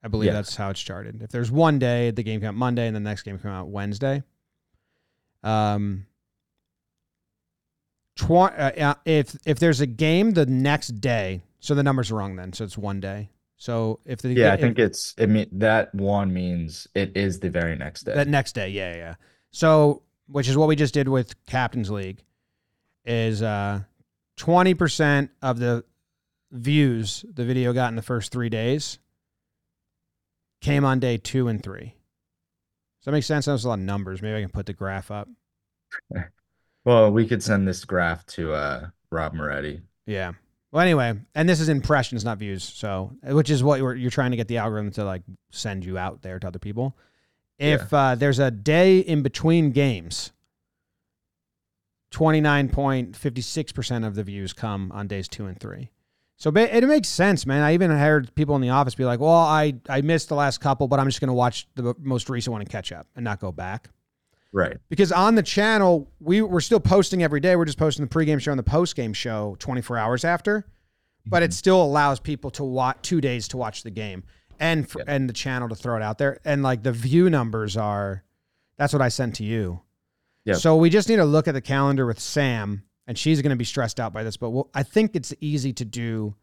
I 0.02 0.08
believe 0.08 0.26
Yes. 0.26 0.34
that's 0.34 0.56
how 0.56 0.68
it's 0.70 0.80
charted. 0.82 1.22
If 1.22 1.30
there's 1.30 1.50
one 1.50 1.78
day, 1.78 2.10
the 2.10 2.22
game 2.22 2.40
came 2.40 2.50
out 2.50 2.54
Monday 2.54 2.86
and 2.86 2.94
the 2.94 3.00
next 3.00 3.22
game 3.22 3.38
came 3.38 3.50
out 3.50 3.68
Wednesday. 3.68 4.22
Um, 5.42 6.06
tw- 8.16 8.30
uh, 8.32 8.72
uh, 8.78 8.94
if 9.04 9.36
if 9.46 9.58
there's 9.58 9.80
a 9.80 9.86
game 9.86 10.32
the 10.32 10.46
next 10.46 11.00
day, 11.00 11.42
so 11.60 11.74
the 11.74 11.82
numbers 11.82 12.10
are 12.10 12.16
wrong 12.16 12.36
then. 12.36 12.52
So 12.52 12.64
it's 12.64 12.76
one 12.78 13.00
day. 13.00 13.30
So 13.56 14.00
if 14.04 14.20
the 14.20 14.32
Yeah, 14.32 14.52
I 14.52 14.56
think 14.56 14.78
it's 14.78 15.14
it 15.16 15.28
mean 15.28 15.48
that 15.52 15.94
one 15.94 16.32
means 16.32 16.86
it 16.94 17.16
is 17.16 17.40
the 17.40 17.50
very 17.50 17.76
next 17.76 18.02
day. 18.02 18.14
that 18.14 18.28
next 18.28 18.52
day, 18.52 18.68
yeah, 18.68 18.94
yeah. 18.94 19.14
So, 19.50 20.02
which 20.28 20.48
is 20.48 20.56
what 20.56 20.68
we 20.68 20.76
just 20.76 20.92
did 20.92 21.08
with 21.08 21.44
Captain's 21.46 21.90
League, 21.90 22.22
is 23.04 23.42
uh, 23.42 23.80
twenty 24.36 24.74
percent 24.74 25.30
of 25.40 25.58
the 25.58 25.84
views 26.52 27.24
the 27.32 27.44
video 27.44 27.72
got 27.72 27.88
in 27.88 27.96
the 27.96 28.02
first 28.02 28.30
three 28.30 28.48
days 28.48 28.98
came 30.60 30.84
on 30.84 31.00
day 31.00 31.16
two 31.16 31.48
and 31.48 31.62
three. 31.62 31.94
Does 33.00 33.04
that 33.06 33.12
make 33.12 33.24
sense? 33.24 33.46
That 33.46 33.52
was 33.52 33.64
a 33.64 33.68
lot 33.68 33.78
of 33.78 33.84
numbers. 33.84 34.22
Maybe 34.22 34.36
I 34.36 34.40
can 34.40 34.50
put 34.50 34.66
the 34.66 34.72
graph 34.72 35.10
up. 35.10 35.28
Well, 36.84 37.10
we 37.10 37.26
could 37.26 37.42
send 37.42 37.66
this 37.66 37.84
graph 37.84 38.24
to 38.26 38.52
uh 38.52 38.86
Rob 39.10 39.34
Moretti. 39.34 39.80
Yeah. 40.06 40.34
Well, 40.76 40.84
anyway, 40.84 41.14
and 41.34 41.48
this 41.48 41.60
is 41.60 41.70
impressions, 41.70 42.22
not 42.22 42.36
views. 42.36 42.62
So, 42.62 43.10
which 43.22 43.48
is 43.48 43.64
what 43.64 43.78
you're, 43.78 43.94
you're 43.94 44.10
trying 44.10 44.32
to 44.32 44.36
get 44.36 44.46
the 44.46 44.58
algorithm 44.58 44.90
to 44.90 45.06
like 45.06 45.22
send 45.50 45.86
you 45.86 45.96
out 45.96 46.20
there 46.20 46.38
to 46.38 46.46
other 46.46 46.58
people. 46.58 46.98
If 47.58 47.94
uh, 47.94 48.14
there's 48.14 48.38
a 48.40 48.50
day 48.50 48.98
in 48.98 49.22
between 49.22 49.70
games, 49.70 50.32
29.56% 52.12 54.06
of 54.06 54.16
the 54.16 54.22
views 54.22 54.52
come 54.52 54.92
on 54.92 55.06
days 55.06 55.28
two 55.28 55.46
and 55.46 55.58
three. 55.58 55.88
So 56.36 56.54
it 56.54 56.84
makes 56.84 57.08
sense, 57.08 57.46
man. 57.46 57.62
I 57.62 57.72
even 57.72 57.90
heard 57.90 58.34
people 58.34 58.54
in 58.54 58.60
the 58.60 58.68
office 58.68 58.94
be 58.94 59.06
like, 59.06 59.18
well, 59.18 59.30
I, 59.30 59.76
I 59.88 60.02
missed 60.02 60.28
the 60.28 60.34
last 60.34 60.58
couple, 60.58 60.88
but 60.88 61.00
I'm 61.00 61.06
just 61.06 61.22
going 61.22 61.28
to 61.28 61.32
watch 61.32 61.66
the 61.74 61.94
most 61.98 62.28
recent 62.28 62.52
one 62.52 62.60
and 62.60 62.68
catch 62.68 62.92
up 62.92 63.06
and 63.16 63.24
not 63.24 63.40
go 63.40 63.50
back 63.50 63.88
Right. 64.56 64.78
because 64.88 65.12
on 65.12 65.34
the 65.34 65.42
channel 65.42 66.10
we 66.18 66.40
we're 66.40 66.60
still 66.60 66.80
posting 66.80 67.22
every 67.22 67.40
day. 67.40 67.56
We're 67.56 67.66
just 67.66 67.78
posting 67.78 68.04
the 68.06 68.10
pregame 68.10 68.40
show 68.40 68.50
and 68.52 68.58
the 68.58 68.62
postgame 68.64 69.14
show 69.14 69.54
24 69.58 69.98
hours 69.98 70.24
after, 70.24 70.64
but 71.26 71.42
it 71.42 71.52
still 71.52 71.82
allows 71.82 72.20
people 72.20 72.50
to 72.52 72.64
watch 72.64 72.96
two 73.02 73.20
days 73.20 73.48
to 73.48 73.56
watch 73.56 73.82
the 73.82 73.90
game 73.90 74.24
and 74.58 74.88
for, 74.88 75.00
Yeah. 75.00 75.04
and 75.08 75.28
the 75.28 75.34
channel 75.34 75.68
to 75.68 75.74
throw 75.74 75.96
it 75.96 76.02
out 76.02 76.16
there. 76.18 76.38
And 76.44 76.62
like 76.62 76.82
the 76.82 76.92
view 76.92 77.28
numbers 77.28 77.76
are, 77.76 78.24
that's 78.78 78.92
what 78.92 79.02
I 79.02 79.08
sent 79.08 79.34
to 79.36 79.44
you. 79.44 79.82
Yep. 80.46 80.56
So 80.56 80.76
we 80.76 80.88
just 80.90 81.08
need 81.08 81.16
to 81.16 81.24
look 81.24 81.48
at 81.48 81.52
the 81.52 81.60
calendar 81.60 82.06
with 82.06 82.20
Sam, 82.20 82.84
and 83.06 83.18
she's 83.18 83.42
going 83.42 83.50
to 83.50 83.56
be 83.56 83.64
stressed 83.64 83.98
out 84.00 84.12
by 84.12 84.22
this. 84.22 84.36
But 84.36 84.50
we'll, 84.50 84.70
I 84.72 84.84
think 84.84 85.14
it's 85.16 85.34
easy 85.40 85.72
to 85.74 85.84
do, 85.84 86.34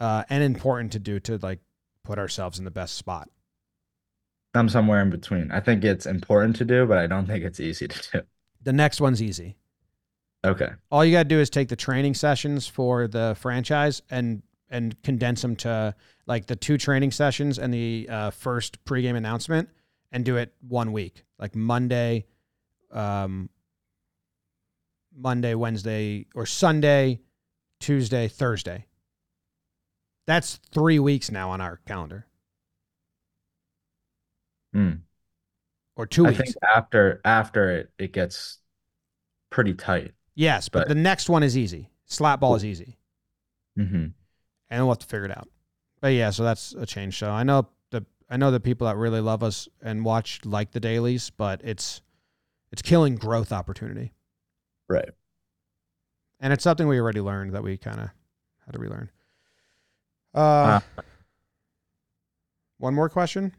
uh, 0.00 0.22
and 0.30 0.42
important 0.44 0.92
to 0.92 0.98
do 0.98 1.18
to 1.20 1.36
like 1.42 1.58
put 2.04 2.18
ourselves 2.18 2.58
in 2.58 2.64
the 2.64 2.70
best 2.70 2.94
spot. 2.96 3.28
I'm 4.56 4.68
somewhere 4.68 5.02
in 5.02 5.10
between. 5.10 5.50
I 5.50 5.60
think 5.60 5.84
it's 5.84 6.06
important 6.06 6.56
to 6.56 6.64
do, 6.64 6.86
but 6.86 6.98
I 6.98 7.06
don't 7.06 7.26
think 7.26 7.44
it's 7.44 7.60
easy 7.60 7.88
to 7.88 8.10
do. 8.12 8.20
The 8.62 8.72
next 8.72 9.00
one's 9.00 9.22
easy. 9.22 9.56
Okay. 10.44 10.68
all 10.92 11.04
you 11.04 11.12
got 11.12 11.24
to 11.24 11.28
do 11.28 11.40
is 11.40 11.50
take 11.50 11.68
the 11.68 11.76
training 11.76 12.14
sessions 12.14 12.66
for 12.68 13.08
the 13.08 13.36
franchise 13.38 14.02
and 14.10 14.42
and 14.68 15.00
condense 15.02 15.42
them 15.42 15.56
to 15.56 15.94
like 16.26 16.46
the 16.46 16.56
two 16.56 16.78
training 16.78 17.10
sessions 17.10 17.58
and 17.58 17.72
the 17.72 18.06
uh, 18.08 18.30
first 18.30 18.84
pregame 18.84 19.16
announcement 19.16 19.68
and 20.12 20.24
do 20.24 20.36
it 20.36 20.52
one 20.60 20.92
week 20.92 21.24
like 21.38 21.56
monday 21.56 22.24
um 22.92 23.48
monday 25.16 25.54
wednesday 25.54 26.26
or 26.34 26.46
sunday 26.46 27.18
tuesday 27.80 28.28
thursday 28.28 28.86
that's 30.26 30.60
three 30.70 30.98
weeks 30.98 31.30
now 31.30 31.50
on 31.50 31.60
our 31.60 31.80
calendar 31.86 32.26
Hmm. 34.76 34.92
or 35.96 36.06
two 36.06 36.26
I 36.26 36.28
weeks 36.30 36.38
think 36.42 36.56
after 36.74 37.20
after 37.24 37.70
it 37.70 37.90
it 37.98 38.12
gets 38.12 38.58
pretty 39.50 39.72
tight. 39.74 40.12
yes 40.34 40.68
but, 40.68 40.80
but- 40.80 40.88
the 40.88 40.94
next 40.94 41.28
one 41.30 41.42
is 41.42 41.56
easy 41.56 41.88
slap 42.04 42.40
ball 42.40 42.54
is 42.54 42.64
easy 42.64 42.98
Mm-hmm. 43.78 44.06
and 44.70 44.82
we'll 44.82 44.88
have 44.90 44.98
to 45.00 45.06
figure 45.06 45.26
it 45.26 45.36
out. 45.36 45.48
But 46.00 46.08
yeah, 46.14 46.30
so 46.30 46.44
that's 46.44 46.72
a 46.72 46.86
change. 46.86 47.18
So 47.18 47.30
I 47.30 47.42
know 47.42 47.68
the 47.90 48.06
I 48.30 48.36
know 48.38 48.50
the 48.50 48.58
people 48.60 48.86
that 48.86 48.96
really 48.96 49.20
love 49.20 49.42
us 49.42 49.68
and 49.82 50.02
watch 50.04 50.40
like 50.46 50.70
the 50.72 50.80
dailies, 50.80 51.28
but 51.30 51.60
it's 51.64 52.00
it's 52.72 52.80
killing 52.82 53.16
growth 53.16 53.52
opportunity, 53.52 54.12
Right. 54.88 55.10
and 56.40 56.52
it's 56.54 56.64
something 56.64 56.86
we 56.88 56.98
already 57.00 57.20
learned 57.20 57.52
that 57.54 57.62
we 57.62 57.76
kind 57.76 58.00
of 58.00 58.08
had 58.64 58.72
to 58.72 58.78
relearn. 58.78 59.10
Uh, 60.34 60.80
Uh, 60.98 61.02
one 62.78 62.94
more 62.94 63.08
question. 63.10 63.52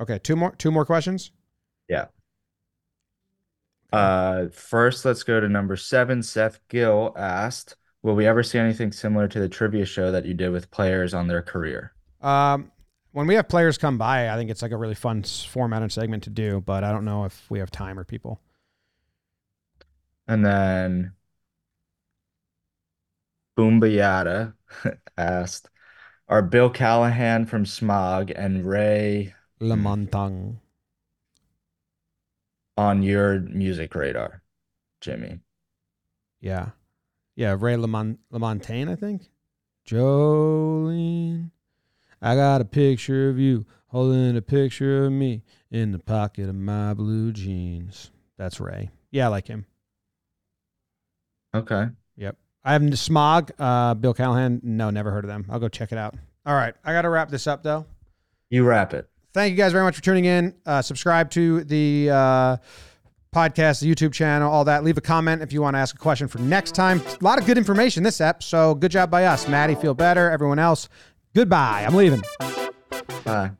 Okay, 0.00 0.18
two 0.18 0.36
more 0.36 0.54
two 0.56 0.70
more 0.70 0.84
questions. 0.84 1.32
Yeah. 1.88 2.06
Uh, 3.92 4.48
first, 4.52 5.04
let's 5.04 5.22
go 5.22 5.40
to 5.40 5.48
number 5.48 5.76
seven. 5.76 6.22
Seth 6.22 6.60
Gill 6.68 7.14
asked, 7.16 7.76
"Will 8.02 8.14
we 8.14 8.26
ever 8.26 8.42
see 8.42 8.58
anything 8.58 8.92
similar 8.92 9.26
to 9.28 9.40
the 9.40 9.48
trivia 9.48 9.84
show 9.84 10.12
that 10.12 10.26
you 10.26 10.34
did 10.34 10.50
with 10.50 10.70
players 10.70 11.14
on 11.14 11.26
their 11.26 11.42
career?" 11.42 11.92
Um, 12.20 12.70
when 13.12 13.26
we 13.26 13.34
have 13.34 13.48
players 13.48 13.78
come 13.78 13.98
by, 13.98 14.30
I 14.30 14.36
think 14.36 14.50
it's 14.50 14.62
like 14.62 14.72
a 14.72 14.76
really 14.76 14.94
fun 14.94 15.22
format 15.22 15.82
and 15.82 15.90
segment 15.90 16.22
to 16.24 16.30
do, 16.30 16.60
but 16.60 16.84
I 16.84 16.92
don't 16.92 17.04
know 17.04 17.24
if 17.24 17.50
we 17.50 17.58
have 17.58 17.70
time 17.70 17.98
or 17.98 18.04
people. 18.04 18.40
And 20.26 20.44
then 20.44 21.12
Boombayada 23.56 24.52
asked, 25.16 25.70
"Are 26.28 26.42
Bill 26.42 26.68
Callahan 26.68 27.46
from 27.46 27.64
Smog 27.64 28.30
and 28.30 28.66
Ray 28.66 29.34
Le. 29.60 29.76
Montang. 29.76 30.56
on 32.76 33.02
your 33.02 33.40
music 33.40 33.94
radar, 33.94 34.42
Jimmy?" 35.00 35.40
Yeah. 36.40 36.70
Yeah, 37.34 37.56
Ray 37.58 37.76
Lamont- 37.76 38.18
Lamontagne, 38.32 38.88
I 38.88 38.94
think. 38.96 39.30
Jolene, 39.86 41.50
I 42.20 42.34
got 42.34 42.60
a 42.60 42.64
picture 42.64 43.30
of 43.30 43.38
you 43.38 43.64
holding 43.88 44.36
a 44.36 44.42
picture 44.42 45.06
of 45.06 45.12
me 45.12 45.42
in 45.70 45.92
the 45.92 45.98
pocket 45.98 46.48
of 46.48 46.54
my 46.54 46.94
blue 46.94 47.32
jeans. 47.32 48.10
That's 48.36 48.60
Ray. 48.60 48.90
Yeah, 49.10 49.26
I 49.26 49.28
like 49.28 49.46
him. 49.46 49.66
Okay. 51.54 51.86
Yep. 52.16 52.36
I 52.64 52.72
have 52.74 52.98
Smog, 52.98 53.50
uh, 53.58 53.94
Bill 53.94 54.12
Callahan. 54.14 54.60
No, 54.62 54.90
never 54.90 55.10
heard 55.10 55.24
of 55.24 55.28
them. 55.28 55.46
I'll 55.48 55.58
go 55.60 55.68
check 55.68 55.90
it 55.92 55.98
out. 55.98 56.14
All 56.44 56.54
right. 56.54 56.74
I 56.84 56.92
got 56.92 57.02
to 57.02 57.08
wrap 57.08 57.30
this 57.30 57.46
up, 57.46 57.62
though. 57.62 57.86
You 58.50 58.64
wrap 58.64 58.92
it. 58.92 59.08
Thank 59.34 59.50
you 59.50 59.56
guys 59.56 59.72
very 59.72 59.84
much 59.84 59.96
for 59.96 60.02
tuning 60.02 60.24
in. 60.24 60.54
Uh, 60.64 60.82
subscribe 60.82 61.30
to 61.32 61.64
the 61.64 62.10
uh, 62.10 62.56
podcast, 63.34 63.80
the 63.80 63.94
YouTube 63.94 64.12
channel, 64.12 64.50
all 64.50 64.64
that. 64.64 64.84
Leave 64.84 64.98
a 64.98 65.02
comment 65.02 65.42
if 65.42 65.52
you 65.52 65.62
want 65.62 65.74
to 65.74 65.78
ask 65.78 65.94
a 65.94 65.98
question 65.98 66.28
for 66.28 66.38
next 66.38 66.74
time. 66.74 67.00
A 67.00 67.24
lot 67.24 67.38
of 67.38 67.46
good 67.46 67.58
information 67.58 68.02
this 68.02 68.20
ep. 68.20 68.42
So 68.42 68.74
good 68.74 68.90
job 68.90 69.10
by 69.10 69.24
us. 69.26 69.46
Matty, 69.48 69.74
feel 69.74 69.94
better. 69.94 70.30
Everyone 70.30 70.58
else, 70.58 70.88
goodbye. 71.34 71.84
I'm 71.86 71.94
leaving. 71.94 72.22
Bye. 73.24 73.50